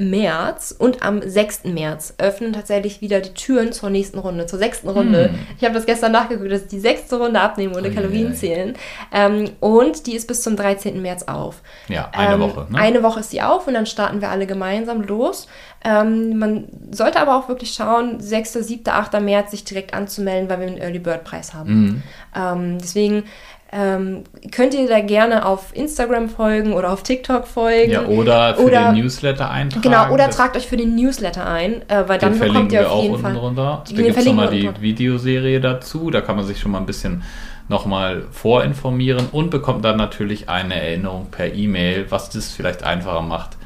März 0.00 0.74
und 0.76 1.02
am 1.02 1.22
6. 1.22 1.64
März 1.64 2.14
öffnen 2.18 2.52
tatsächlich 2.52 3.00
wieder 3.00 3.20
die 3.20 3.34
Türen 3.34 3.72
zur 3.72 3.90
nächsten 3.90 4.18
Runde, 4.18 4.46
zur 4.46 4.58
sechsten 4.58 4.88
Runde. 4.88 5.30
Hm. 5.30 5.38
Ich 5.58 5.64
habe 5.64 5.74
das 5.74 5.86
gestern 5.86 6.12
nachgeguckt, 6.12 6.50
das 6.50 6.62
ist 6.62 6.72
die 6.72 6.80
sechste 6.80 7.16
Runde 7.16 7.40
Abnehmen 7.40 7.74
ohne 7.74 7.88
Ui, 7.88 7.94
Kalorien 7.94 8.28
ui. 8.28 8.34
zählen. 8.34 8.74
Ähm, 9.12 9.50
und 9.60 10.06
die 10.06 10.14
ist 10.14 10.26
bis 10.28 10.42
zum 10.42 10.56
13. 10.56 11.00
März 11.00 11.24
auf. 11.24 11.62
Ja, 11.88 12.10
eine 12.12 12.34
Ähm, 12.34 12.40
Woche. 12.40 12.66
Ne? 12.70 12.78
Eine 12.78 13.02
Woche 13.02 13.20
ist 13.20 13.30
sie 13.30 13.42
auf 13.42 13.66
und 13.66 13.74
dann 13.74 13.86
starten 13.86 14.20
wir 14.20 14.30
alle 14.30 14.46
gemeinsam 14.46 15.02
los. 15.02 15.46
Ähm, 15.84 16.38
man 16.38 16.68
sollte 16.90 17.20
aber 17.20 17.36
auch 17.36 17.48
wirklich 17.48 17.72
schauen, 17.72 18.20
6., 18.20 18.52
7., 18.54 18.88
8. 18.92 19.20
März 19.20 19.50
sich 19.50 19.64
direkt 19.64 19.94
anzumelden, 19.94 20.48
weil 20.48 20.60
wir 20.60 20.66
einen 20.66 20.78
Early 20.78 20.98
Bird 20.98 21.24
Preis 21.24 21.54
haben. 21.54 21.74
Mhm. 21.74 22.02
Ähm, 22.36 22.78
deswegen 22.80 23.24
ähm, 23.72 24.24
könnt 24.50 24.74
ihr 24.74 24.86
da 24.86 25.00
gerne 25.00 25.46
auf 25.46 25.74
Instagram 25.74 26.28
folgen 26.28 26.74
oder 26.74 26.92
auf 26.92 27.02
TikTok 27.02 27.46
folgen. 27.46 27.90
ja, 27.90 28.04
oder 28.04 28.54
für 28.54 28.64
oder- 28.64 28.92
den 28.92 29.02
Newsletter 29.02 29.50
eintragen. 29.50 29.82
Genau, 29.82 30.10
oder 30.12 30.28
tragt 30.28 30.56
euch 30.56 30.66
für 30.66 30.76
den 30.76 30.94
Newsletter 30.94 31.46
ein, 31.46 31.80
äh, 31.88 32.04
weil 32.06 32.18
dann 32.18 32.38
bekommt 32.38 32.70
ihr 32.72 32.86
auf 32.86 32.98
auch 32.98 33.02
jeden 33.02 33.18
Fall. 33.18 33.32
drunter. 33.34 33.82
Den 33.88 33.96
Da 33.96 34.02
gibt 34.02 34.18
es 34.18 34.24
nochmal 34.26 34.50
die 34.50 34.70
Videoserie 34.80 35.60
dazu. 35.60 36.10
Da 36.10 36.20
kann 36.20 36.36
man 36.36 36.44
sich 36.44 36.60
schon 36.60 36.70
mal 36.72 36.78
ein 36.78 36.86
bisschen 36.86 37.22
nochmal 37.68 38.24
vorinformieren 38.30 39.28
und 39.32 39.50
bekommt 39.50 39.84
dann 39.84 39.96
natürlich 39.96 40.48
eine 40.50 40.74
Erinnerung 40.80 41.28
per 41.30 41.54
E-Mail, 41.54 42.06
was 42.10 42.28
das 42.28 42.52
vielleicht 42.52 42.82
einfacher 42.84 43.22
macht, 43.22 43.56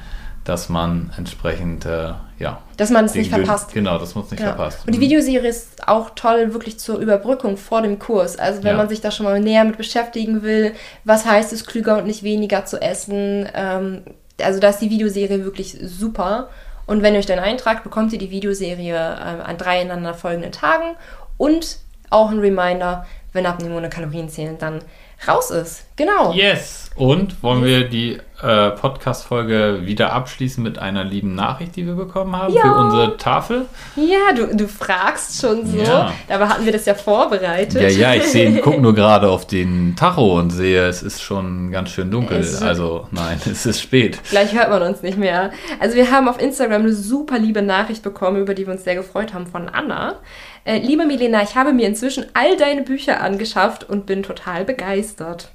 dass 0.45 0.69
man 0.69 1.13
entsprechend, 1.17 1.85
äh, 1.87 2.13
ja. 2.39 2.61
Dass 2.77 2.91
man 2.91 3.05
es 3.07 3.15
nicht 3.15 3.31
verpasst. 3.31 3.73
Genau, 3.73 3.99
das 3.99 4.15
muss 4.15 4.31
nicht 4.31 4.41
Ja. 4.41 4.49
verpasst. 4.55 4.81
Und 4.87 4.93
die 4.93 4.99
Mhm. 4.99 5.03
Videoserie 5.05 5.49
ist 5.49 5.89
auch 5.89 6.11
toll 6.11 6.53
wirklich 6.53 6.79
zur 6.79 6.99
Überbrückung 6.99 7.57
vor 7.57 7.81
dem 7.83 7.99
Kurs. 7.99 8.39
Also 8.39 8.63
wenn 8.63 8.73
Ja. 8.73 8.77
man 8.77 8.89
sich 8.89 9.01
da 9.01 9.11
schon 9.11 9.25
mal 9.25 9.41
näher 9.41 9.65
mit 9.65 9.79
beschäftigen 9.79 10.43
will, 10.43 10.73
was 11.05 11.25
heißt 11.25 11.53
es, 11.53 11.65
klüger 11.67 11.97
und 11.99 12.07
nicht 12.07 12.23
weniger 12.23 12.65
zu 12.67 12.81
essen. 12.81 13.49
Ähm, 13.55 14.03
also 14.43 14.61
da 14.61 14.69
ist 14.69 14.81
die 14.81 14.91
Videoserie 14.91 15.45
wirklich 15.45 15.79
super. 15.83 16.49
Und 16.87 17.03
wenn 17.03 17.15
ihr 17.15 17.19
euch 17.21 17.27
dann 17.27 17.39
eintragt, 17.39 17.83
bekommt 17.85 18.13
ihr 18.13 18.19
die 18.19 18.31
Videoserie 18.31 18.95
ähm, 18.95 19.41
an 19.43 19.57
drei 19.57 19.81
ineinander 19.81 20.13
folgenden 20.15 20.53
Tagen 20.53 20.95
und 21.39 21.79
auch 22.11 22.31
ein 22.31 22.39
Reminder, 22.39 23.07
wenn 23.33 23.47
Abnehmen 23.47 23.75
ohne 23.75 23.89
Kalorien 23.89 24.29
zählen 24.29 24.57
dann 24.59 24.81
raus 25.27 25.51
ist. 25.51 25.86
Genau. 25.97 26.33
Yes! 26.33 26.85
Und 26.95 27.43
wollen 27.43 27.63
wir 27.63 27.89
die 27.91 28.19
äh, 28.43 28.71
Podcast-Folge 28.71 29.81
wieder 29.85 30.15
abschließen 30.15 30.63
mit 30.65 30.79
einer 30.79 31.05
lieben 31.05 31.35
Nachricht, 31.35 31.77
die 31.77 31.87
wir 31.87 31.95
bekommen 31.95 32.35
haben 32.35 32.55
Ja. 32.55 32.63
für 32.63 32.75
unsere 32.75 33.17
Tafel? 33.19 33.67
Ja, 33.97 34.33
du, 34.35 34.57
du 34.57 34.67
fragst 34.67 35.41
schon 35.41 35.67
so. 35.67 35.77
Ja. 35.77 36.13
Dabei 36.27 36.49
hatten 36.49 36.65
wir 36.65 36.73
das 36.73 36.87
ja 36.87 36.95
vorbereitet. 36.95 37.83
Ja, 37.83 37.89
ja, 37.89 38.15
ich 38.15 38.25
sehe, 38.25 38.57
gucke 38.63 38.81
nur 38.81 38.95
gerade 38.95 39.29
auf 39.29 39.47
den 39.47 39.95
Tacho 39.95 40.39
und 40.39 40.51
sehe, 40.51 40.87
es 40.87 41.03
ist 41.03 41.23
schon 41.23 41.71
ganz 41.71 41.91
schön 41.91 42.11
dunkel. 42.11 42.39
Es 42.39 42.63
Also 42.63 43.07
nein, 43.11 43.39
es 43.45 43.67
ist 43.67 43.83
spät. 43.83 44.19
Gleich 44.31 44.55
hört 44.55 44.71
man 44.71 44.83
uns 44.83 45.03
nicht 45.03 45.19
mehr. 45.19 45.51
Also 45.81 45.97
wir 45.97 46.11
haben 46.11 46.29
auf 46.29 46.41
Instagram 46.41 46.83
eine 46.83 46.93
super 46.95 47.39
liebe 47.39 47.61
Nachricht 47.61 48.03
bekommen, 48.03 48.39
über 48.41 48.55
die 48.55 48.67
wir 48.67 48.73
uns 48.73 48.85
sehr 48.85 48.95
gefreut 48.97 49.35
haben 49.35 49.47
von 49.47 49.69
Anna. 49.69 50.17
Äh, 50.65 50.79
liebe 50.79 51.05
Milena, 51.05 51.43
ich 51.43 51.57
habe 51.57 51.75
mir 51.75 51.87
inzwischen 51.87 52.25
all 52.33 52.57
deine 52.57 52.83
Bücher 52.83 53.21
angeschafft 53.21 53.85
und 53.89 54.07
bin 54.07 54.23
total 54.23 54.65
begeistert. 54.65 55.51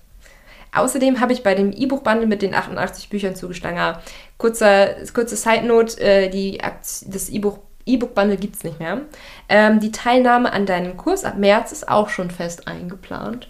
Außerdem 0.74 1.20
habe 1.20 1.34
ich 1.34 1.44
bei 1.44 1.54
dem 1.54 1.72
E-Book-Bundle 1.72 2.28
mit 2.28 2.42
den 2.42 2.56
88 2.56 3.10
Büchern 3.10 3.36
zugeschlagen. 3.36 3.78
Ah, 3.78 4.02
Kurzer, 4.38 4.96
kurze 5.14 5.36
Side-Note, 5.36 6.00
äh, 6.02 6.30
die 6.30 6.58
das 6.60 7.30
E-Book 7.30 7.60
E-Book-Bundle 7.86 8.38
gibt 8.38 8.56
es 8.56 8.64
nicht 8.64 8.80
mehr. 8.80 9.02
Ähm, 9.50 9.80
die 9.80 9.92
Teilnahme 9.92 10.54
an 10.54 10.66
deinem 10.66 10.98
Kurs 10.98 11.24
ab 11.24 11.38
März 11.38 11.72
ist 11.72 11.90
auch 11.90 12.10
schon 12.10 12.32
fest 12.32 12.68
eingeplant. 12.68 13.50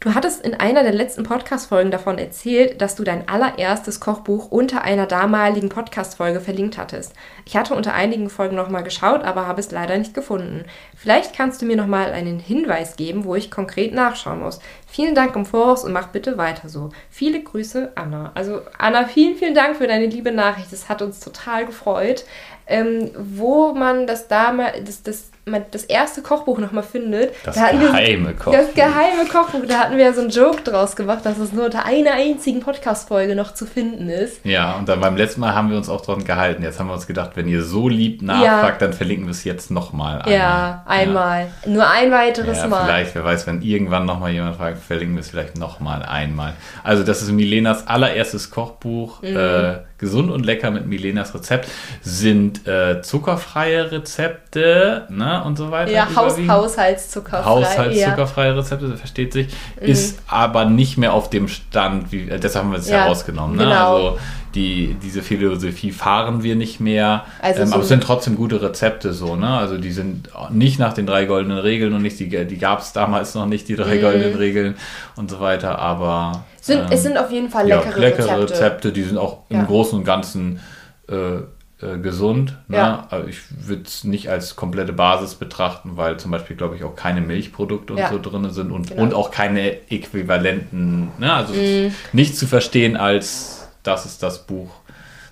Du 0.00 0.14
hattest 0.14 0.42
in 0.46 0.54
einer 0.54 0.82
der 0.82 0.94
letzten 0.94 1.24
Podcast-Folgen 1.24 1.90
davon 1.90 2.16
erzählt, 2.16 2.80
dass 2.80 2.94
du 2.94 3.04
dein 3.04 3.28
allererstes 3.28 4.00
Kochbuch 4.00 4.50
unter 4.50 4.80
einer 4.80 5.04
damaligen 5.04 5.68
Podcast-Folge 5.68 6.40
verlinkt 6.40 6.78
hattest. 6.78 7.12
Ich 7.44 7.54
hatte 7.54 7.74
unter 7.74 7.92
einigen 7.92 8.30
Folgen 8.30 8.56
nochmal 8.56 8.82
geschaut, 8.82 9.22
aber 9.24 9.46
habe 9.46 9.60
es 9.60 9.70
leider 9.72 9.98
nicht 9.98 10.14
gefunden. 10.14 10.64
Vielleicht 10.96 11.36
kannst 11.36 11.60
du 11.60 11.66
mir 11.66 11.76
nochmal 11.76 12.12
einen 12.12 12.38
Hinweis 12.38 12.96
geben, 12.96 13.26
wo 13.26 13.34
ich 13.34 13.50
konkret 13.50 13.92
nachschauen 13.92 14.40
muss. 14.40 14.60
Vielen 14.86 15.14
Dank 15.14 15.36
im 15.36 15.44
Voraus 15.44 15.84
und 15.84 15.92
mach 15.92 16.06
bitte 16.06 16.38
weiter 16.38 16.70
so. 16.70 16.88
Viele 17.10 17.42
Grüße, 17.42 17.92
Anna. 17.94 18.32
Also 18.34 18.62
Anna, 18.78 19.04
vielen, 19.04 19.36
vielen 19.36 19.54
Dank 19.54 19.76
für 19.76 19.86
deine 19.86 20.06
liebe 20.06 20.32
Nachricht. 20.32 20.72
Das 20.72 20.88
hat 20.88 21.02
uns 21.02 21.20
total 21.20 21.66
gefreut. 21.66 22.24
Ähm, 22.66 23.10
wo 23.18 23.74
man 23.74 24.06
das 24.06 24.28
damals, 24.28 24.78
das, 24.84 25.02
das 25.02 25.30
das 25.70 25.84
erste 25.84 26.22
Kochbuch 26.22 26.58
nochmal 26.58 26.84
findet. 26.84 27.34
Das 27.44 27.56
da 27.56 27.70
geheime 27.72 28.28
wir, 28.28 28.34
Kochbuch. 28.34 28.52
Das 28.52 28.74
geheime 28.74 29.28
Kochbuch. 29.30 29.66
Da 29.66 29.78
hatten 29.78 29.96
wir 29.96 30.04
ja 30.04 30.12
so 30.12 30.20
einen 30.20 30.30
Joke 30.30 30.62
draus 30.62 30.96
gemacht, 30.96 31.20
dass 31.24 31.38
es 31.38 31.52
nur 31.52 31.66
unter 31.66 31.84
einer 31.84 32.12
einzigen 32.12 32.60
Podcast-Folge 32.60 33.34
noch 33.34 33.54
zu 33.54 33.66
finden 33.66 34.08
ist. 34.08 34.44
Ja, 34.44 34.74
und 34.74 34.88
dann 34.88 35.00
beim 35.00 35.16
letzten 35.16 35.40
Mal 35.40 35.54
haben 35.54 35.70
wir 35.70 35.76
uns 35.76 35.88
auch 35.88 36.02
dran 36.02 36.24
gehalten. 36.24 36.62
Jetzt 36.62 36.78
haben 36.78 36.88
wir 36.88 36.94
uns 36.94 37.06
gedacht, 37.06 37.32
wenn 37.34 37.48
ihr 37.48 37.62
so 37.62 37.88
lieb 37.88 38.22
nachfragt, 38.22 38.80
ja. 38.80 38.86
dann 38.86 38.92
verlinken 38.92 39.26
wir 39.26 39.32
es 39.32 39.44
jetzt 39.44 39.70
nochmal. 39.70 40.22
Ja, 40.30 40.84
einmal. 40.86 41.48
Ja. 41.64 41.70
Nur 41.70 41.88
ein 41.88 42.10
weiteres 42.10 42.58
ja, 42.58 42.68
Mal. 42.68 42.84
Vielleicht, 42.84 43.14
wer 43.14 43.24
weiß, 43.24 43.46
wenn 43.46 43.62
irgendwann 43.62 44.04
nochmal 44.04 44.32
jemand 44.32 44.56
fragt, 44.56 44.78
verlinken 44.78 45.16
wir 45.16 45.20
es 45.20 45.30
vielleicht 45.30 45.58
nochmal 45.58 46.02
einmal. 46.02 46.54
Also 46.84 47.02
das 47.02 47.22
ist 47.22 47.32
Milenas 47.32 47.86
allererstes 47.86 48.50
Kochbuch. 48.50 49.22
Mhm. 49.22 49.36
Äh, 49.36 49.78
gesund 50.00 50.30
und 50.30 50.44
lecker 50.44 50.70
mit 50.70 50.86
Milenas 50.86 51.34
Rezept 51.34 51.68
sind 52.00 52.66
äh, 52.66 53.02
zuckerfreie 53.02 53.92
Rezepte 53.92 55.06
ne, 55.10 55.29
und 55.38 55.56
so 55.56 55.70
weiter. 55.70 55.90
Ja, 55.90 56.08
Haus, 56.14 56.36
Haushaltszuckerfrei. 56.38 57.44
Haushaltszuckerfreie 57.44 58.50
ja. 58.50 58.54
Rezepte, 58.56 58.96
versteht 58.96 59.32
sich. 59.32 59.48
Mhm. 59.80 59.86
Ist 59.86 60.20
aber 60.26 60.64
nicht 60.64 60.98
mehr 60.98 61.12
auf 61.12 61.30
dem 61.30 61.48
Stand, 61.48 62.12
wie, 62.12 62.26
deshalb 62.26 62.64
haben 62.64 62.72
wir 62.72 62.78
es 62.78 62.88
ja, 62.88 63.04
herausgenommen. 63.04 63.56
Ne? 63.56 63.64
Genau. 63.64 63.94
Also 63.94 64.18
die, 64.54 64.96
diese 65.00 65.22
Philosophie 65.22 65.92
fahren 65.92 66.42
wir 66.42 66.56
nicht 66.56 66.80
mehr. 66.80 67.24
Also 67.40 67.62
ähm, 67.62 67.68
so 67.68 67.74
aber 67.74 67.82
es 67.82 67.88
sind 67.88 68.02
trotzdem 68.02 68.36
gute 68.36 68.60
Rezepte 68.60 69.12
so, 69.12 69.36
ne? 69.36 69.48
Also 69.48 69.78
die 69.78 69.92
sind 69.92 70.28
nicht 70.50 70.78
nach 70.80 70.92
den 70.92 71.06
drei 71.06 71.24
goldenen 71.24 71.58
Regeln 71.58 71.92
und 71.92 72.02
nicht, 72.02 72.18
die, 72.18 72.28
die 72.28 72.58
gab 72.58 72.80
es 72.80 72.92
damals 72.92 73.34
noch 73.34 73.46
nicht, 73.46 73.68
die 73.68 73.76
drei 73.76 73.96
mhm. 73.96 74.00
goldenen 74.00 74.34
Regeln 74.34 74.74
und 75.16 75.30
so 75.30 75.38
weiter, 75.40 75.78
aber 75.78 76.44
sind, 76.60 76.80
ähm, 76.80 76.86
es 76.90 77.02
sind 77.02 77.16
auf 77.16 77.30
jeden 77.30 77.48
Fall 77.48 77.66
leckere, 77.66 77.90
ja, 77.90 77.96
leckere 77.96 78.24
Rezepte. 78.24 78.52
Rezepte. 78.54 78.92
Die 78.92 79.02
sind 79.02 79.18
auch 79.18 79.38
im 79.48 79.66
Großen 79.66 79.98
und 79.98 80.04
Ganzen 80.04 80.60
äh, 81.08 81.42
äh, 81.82 81.98
gesund. 81.98 82.56
Ne? 82.68 82.76
Ja. 82.76 83.06
Also 83.10 83.28
ich 83.28 83.38
würde 83.66 83.82
es 83.82 84.04
nicht 84.04 84.28
als 84.30 84.56
komplette 84.56 84.92
Basis 84.92 85.34
betrachten, 85.34 85.92
weil 85.94 86.18
zum 86.18 86.30
Beispiel, 86.30 86.56
glaube 86.56 86.76
ich, 86.76 86.84
auch 86.84 86.94
keine 86.94 87.20
Milchprodukte 87.20 87.94
und 87.94 87.98
ja. 87.98 88.10
so 88.10 88.18
drin 88.20 88.50
sind 88.50 88.70
und, 88.70 88.88
genau. 88.88 89.02
und 89.02 89.14
auch 89.14 89.30
keine 89.30 89.90
äquivalenten, 89.90 91.08
ne? 91.18 91.32
also 91.32 91.54
mm. 91.54 91.92
nicht 92.12 92.36
zu 92.36 92.46
verstehen 92.46 92.96
als 92.96 93.68
das 93.82 94.04
ist 94.04 94.22
das 94.22 94.46
Buch 94.46 94.70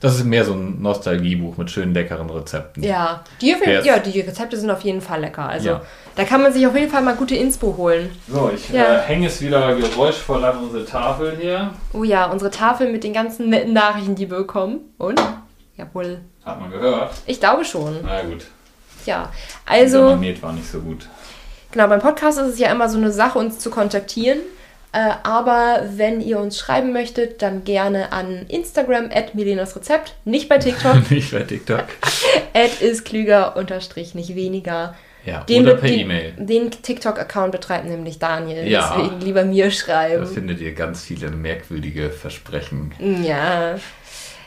das 0.01 0.17
ist 0.17 0.25
mehr 0.25 0.45
so 0.45 0.53
ein 0.53 0.81
Nostalgiebuch 0.81 1.57
mit 1.57 1.71
schönen 1.71 1.93
leckeren 1.93 2.31
Rezepten. 2.31 2.83
Ja, 2.83 3.25
die, 3.41 3.55
ja, 3.85 3.99
die 3.99 4.21
Rezepte 4.21 4.57
sind 4.57 4.71
auf 4.71 4.83
jeden 4.83 5.01
Fall 5.01 5.21
lecker. 5.21 5.49
Also 5.49 5.69
ja. 5.71 5.83
da 6.15 6.25
kann 6.25 6.43
man 6.43 6.53
sich 6.53 6.67
auf 6.67 6.77
jeden 6.77 6.91
Fall 6.91 7.03
mal 7.03 7.17
gute 7.17 7.35
Inspo 7.35 7.75
holen. 7.77 8.11
So, 8.29 8.51
ich 8.55 8.71
ja. 8.71 8.99
äh, 8.99 8.99
hänge 9.01 9.27
es 9.27 9.41
wieder 9.41 9.75
geräuschvoll 9.75 10.45
an 10.45 10.59
unsere 10.59 10.85
Tafel 10.85 11.37
hier. 11.41 11.71
Oh 11.93 12.05
ja, 12.05 12.27
unsere 12.27 12.51
Tafel 12.51 12.93
mit 12.93 13.03
den 13.03 13.13
ganzen 13.13 13.49
netten 13.49 13.73
Nachrichten, 13.73 14.15
die 14.15 14.31
wir 14.31 14.39
bekommen. 14.39 14.81
Und? 14.99 15.21
Jawohl. 15.79 16.21
Hat 16.45 16.61
man 16.61 16.71
gehört? 16.71 17.13
Ich 17.27 17.39
glaube 17.41 17.65
schon. 17.65 18.01
Na 18.03 18.23
gut. 18.23 18.47
Ja, 19.07 19.33
also. 19.65 19.99
Der 19.99 20.17
Magnet 20.17 20.43
war 20.43 20.53
nicht 20.53 20.71
so 20.71 20.81
gut. 20.81 21.09
Genau, 21.71 21.87
beim 21.87 22.01
Podcast 22.01 22.39
ist 22.39 22.55
es 22.55 22.59
ja 22.59 22.71
immer 22.71 22.89
so 22.89 22.99
eine 22.99 23.13
Sache, 23.13 23.39
uns 23.39 23.59
zu 23.59 23.71
kontaktieren. 23.71 24.41
Äh, 24.93 25.11
aber 25.23 25.85
wenn 25.95 26.21
ihr 26.21 26.39
uns 26.41 26.59
schreiben 26.59 26.93
möchtet, 26.93 27.43
dann 27.43 27.65
gerne 27.65 28.11
an 28.11 28.47
Instagram 28.49 29.11
at 29.13 29.35
Milenas 29.35 29.77
Rezept, 29.77 30.15
nicht 30.25 30.49
bei 30.49 30.59
TikTok. 30.59 31.11
nicht 31.11 31.31
bei 31.31 31.43
TikTok. 31.43 31.85
at 32.55 32.81
ist 32.81 33.05
klüger 33.05 33.57
unterstrich 33.57 34.15
nicht 34.15 34.35
weniger. 34.35 34.95
Ja, 35.27 35.45
den, 35.45 35.65
oder 35.65 35.75
per 35.75 35.91
E-Mail. 35.91 36.33
Den, 36.39 36.47
den 36.47 36.71
TikTok-Account 36.71 37.53
betreibt 37.53 37.85
nämlich 37.85 38.19
Daniel. 38.19 38.67
Ja, 38.67 38.97
deswegen 38.97 39.21
lieber 39.21 39.45
mir 39.45 39.71
schreiben. 39.71 40.23
Da 40.23 40.27
findet 40.27 40.61
ihr 40.61 40.73
ganz 40.73 41.03
viele 41.03 41.31
merkwürdige 41.31 42.09
Versprechen. 42.09 42.93
Ja. 43.23 43.79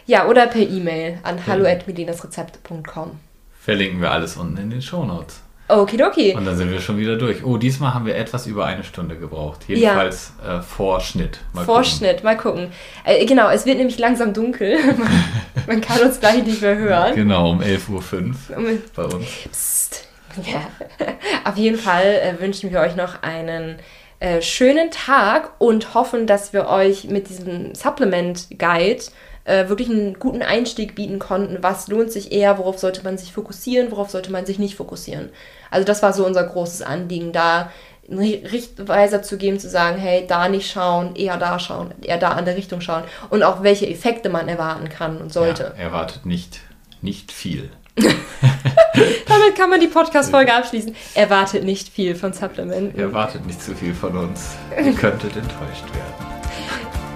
Ja, 0.06 0.28
oder 0.28 0.48
per 0.48 0.62
E-Mail 0.62 1.20
an 1.24 1.38
ja. 1.38 1.44
hallo 1.48 1.66
at 1.66 1.88
milenasrezept.com. 1.88 3.20
Verlinken 3.60 4.02
wir 4.02 4.12
alles 4.12 4.38
unten 4.38 4.58
in 4.58 4.70
den 4.70 4.82
Shownotes. 4.82 5.42
Okidoki. 5.72 6.34
Und 6.36 6.46
dann 6.46 6.58
sind 6.58 6.72
wir 6.72 6.82
schon 6.82 6.98
wieder 6.98 7.16
durch. 7.16 7.46
Oh, 7.46 7.58
diesmal 7.58 7.94
haben 7.94 8.06
wir 8.06 8.16
etwas 8.16 8.46
über 8.48 8.66
eine 8.66 8.84
Stunde 8.84 9.18
gebraucht. 9.18 9.62
Jedenfalls 9.68 10.34
ja. 10.44 10.60
äh, 10.60 10.62
Vorschnitt. 10.62 11.40
Mal 11.54 11.66
Vorschnitt, 11.66 12.18
gucken. 12.18 12.24
mal 12.26 12.38
gucken. 12.38 12.68
Äh, 13.06 13.26
genau, 13.26 13.50
es 13.50 13.66
wird 13.66 13.78
nämlich 13.78 13.98
langsam 13.98 14.34
dunkel. 14.34 14.78
Man 15.68 15.82
kann 15.82 16.02
uns 16.02 16.20
gleich 16.20 16.44
nicht 16.44 16.62
mehr 16.62 16.76
hören. 16.76 17.16
Genau, 17.16 17.52
um 17.52 17.62
11.05 17.62 17.90
Uhr 17.90 18.78
bei 18.96 19.04
uns. 19.04 19.26
Psst. 19.52 20.08
Ja. 20.46 20.62
Auf 21.50 21.58
jeden 21.58 21.78
Fall 21.78 22.04
äh, 22.04 22.42
wünschen 22.42 22.72
wir 22.72 22.80
euch 22.80 22.96
noch 22.96 23.22
einen 23.24 23.78
äh, 24.20 24.42
schönen 24.42 24.92
Tag 24.92 25.52
und 25.60 25.94
hoffen, 25.94 26.28
dass 26.28 26.54
wir 26.54 26.68
euch 26.68 27.06
mit 27.06 27.30
diesem 27.30 27.76
Supplement 27.76 28.48
Guide 28.58 29.04
äh, 29.52 29.68
wirklich 29.68 29.90
einen 29.90 30.18
guten 30.18 30.42
Einstieg 30.42 30.96
bieten 30.96 31.20
konnten. 31.20 31.58
Was 31.62 31.88
lohnt 31.88 32.12
sich 32.12 32.32
eher, 32.32 32.58
worauf 32.58 32.80
sollte 32.80 33.04
man 33.04 33.18
sich 33.18 33.34
fokussieren, 33.34 33.92
worauf 33.92 34.10
sollte 34.10 34.32
man 34.32 34.46
sich 34.46 34.60
nicht 34.60 34.76
fokussieren. 34.76 35.30
Also 35.70 35.86
das 35.86 36.02
war 36.02 36.14
so 36.14 36.26
unser 36.26 36.44
großes 36.44 36.82
Anliegen, 36.82 37.34
da 37.34 37.70
einen 38.10 38.20
Richtweiser 38.20 39.24
zu 39.24 39.38
geben, 39.38 39.60
zu 39.60 39.70
sagen, 39.70 39.98
hey, 39.98 40.26
da 40.28 40.50
nicht 40.50 40.72
schauen, 40.72 41.16
eher 41.16 41.38
da 41.38 41.60
schauen, 41.60 41.94
eher 42.02 42.18
da 42.18 42.30
an 42.30 42.46
der 42.46 42.58
Richtung 42.58 42.82
schauen 42.82 43.04
und 43.30 43.44
auch 43.44 43.62
welche 43.64 43.88
Effekte 43.88 44.30
man 44.30 44.48
erwarten 44.48 44.90
kann 44.90 45.18
und 45.18 45.32
sollte. 45.32 45.74
Ja, 45.78 45.84
erwartet 45.84 46.26
nicht, 46.26 46.60
nicht 47.02 47.32
viel. 47.32 47.70
Damit 47.96 49.56
kann 49.58 49.70
man 49.70 49.80
die 49.80 49.88
Podcast-Folge 49.88 50.54
abschließen. 50.54 50.96
Erwartet 51.14 51.64
nicht 51.64 51.90
viel 51.90 52.16
von 52.16 52.34
Supplementen. 52.34 53.00
Erwartet 53.00 53.46
nicht 53.46 53.62
zu 53.62 53.76
viel 53.76 53.94
von 53.94 54.16
uns. 54.16 54.56
Ihr 54.78 54.94
könntet 54.94 55.36
enttäuscht 55.36 55.86
werden. 55.94 56.32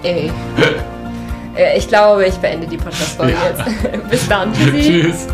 Ey. 0.02 0.32
Äh, 1.56 1.78
ich 1.78 1.88
glaube, 1.88 2.26
ich 2.26 2.34
beende 2.34 2.66
die 2.66 2.76
Podcast-Folge 2.76 3.32
ja. 3.32 3.48
jetzt. 3.48 4.10
Bis 4.10 4.28
dann. 4.28 4.52
Tschüssi. 4.72 5.02
Tschüss. 5.02 5.26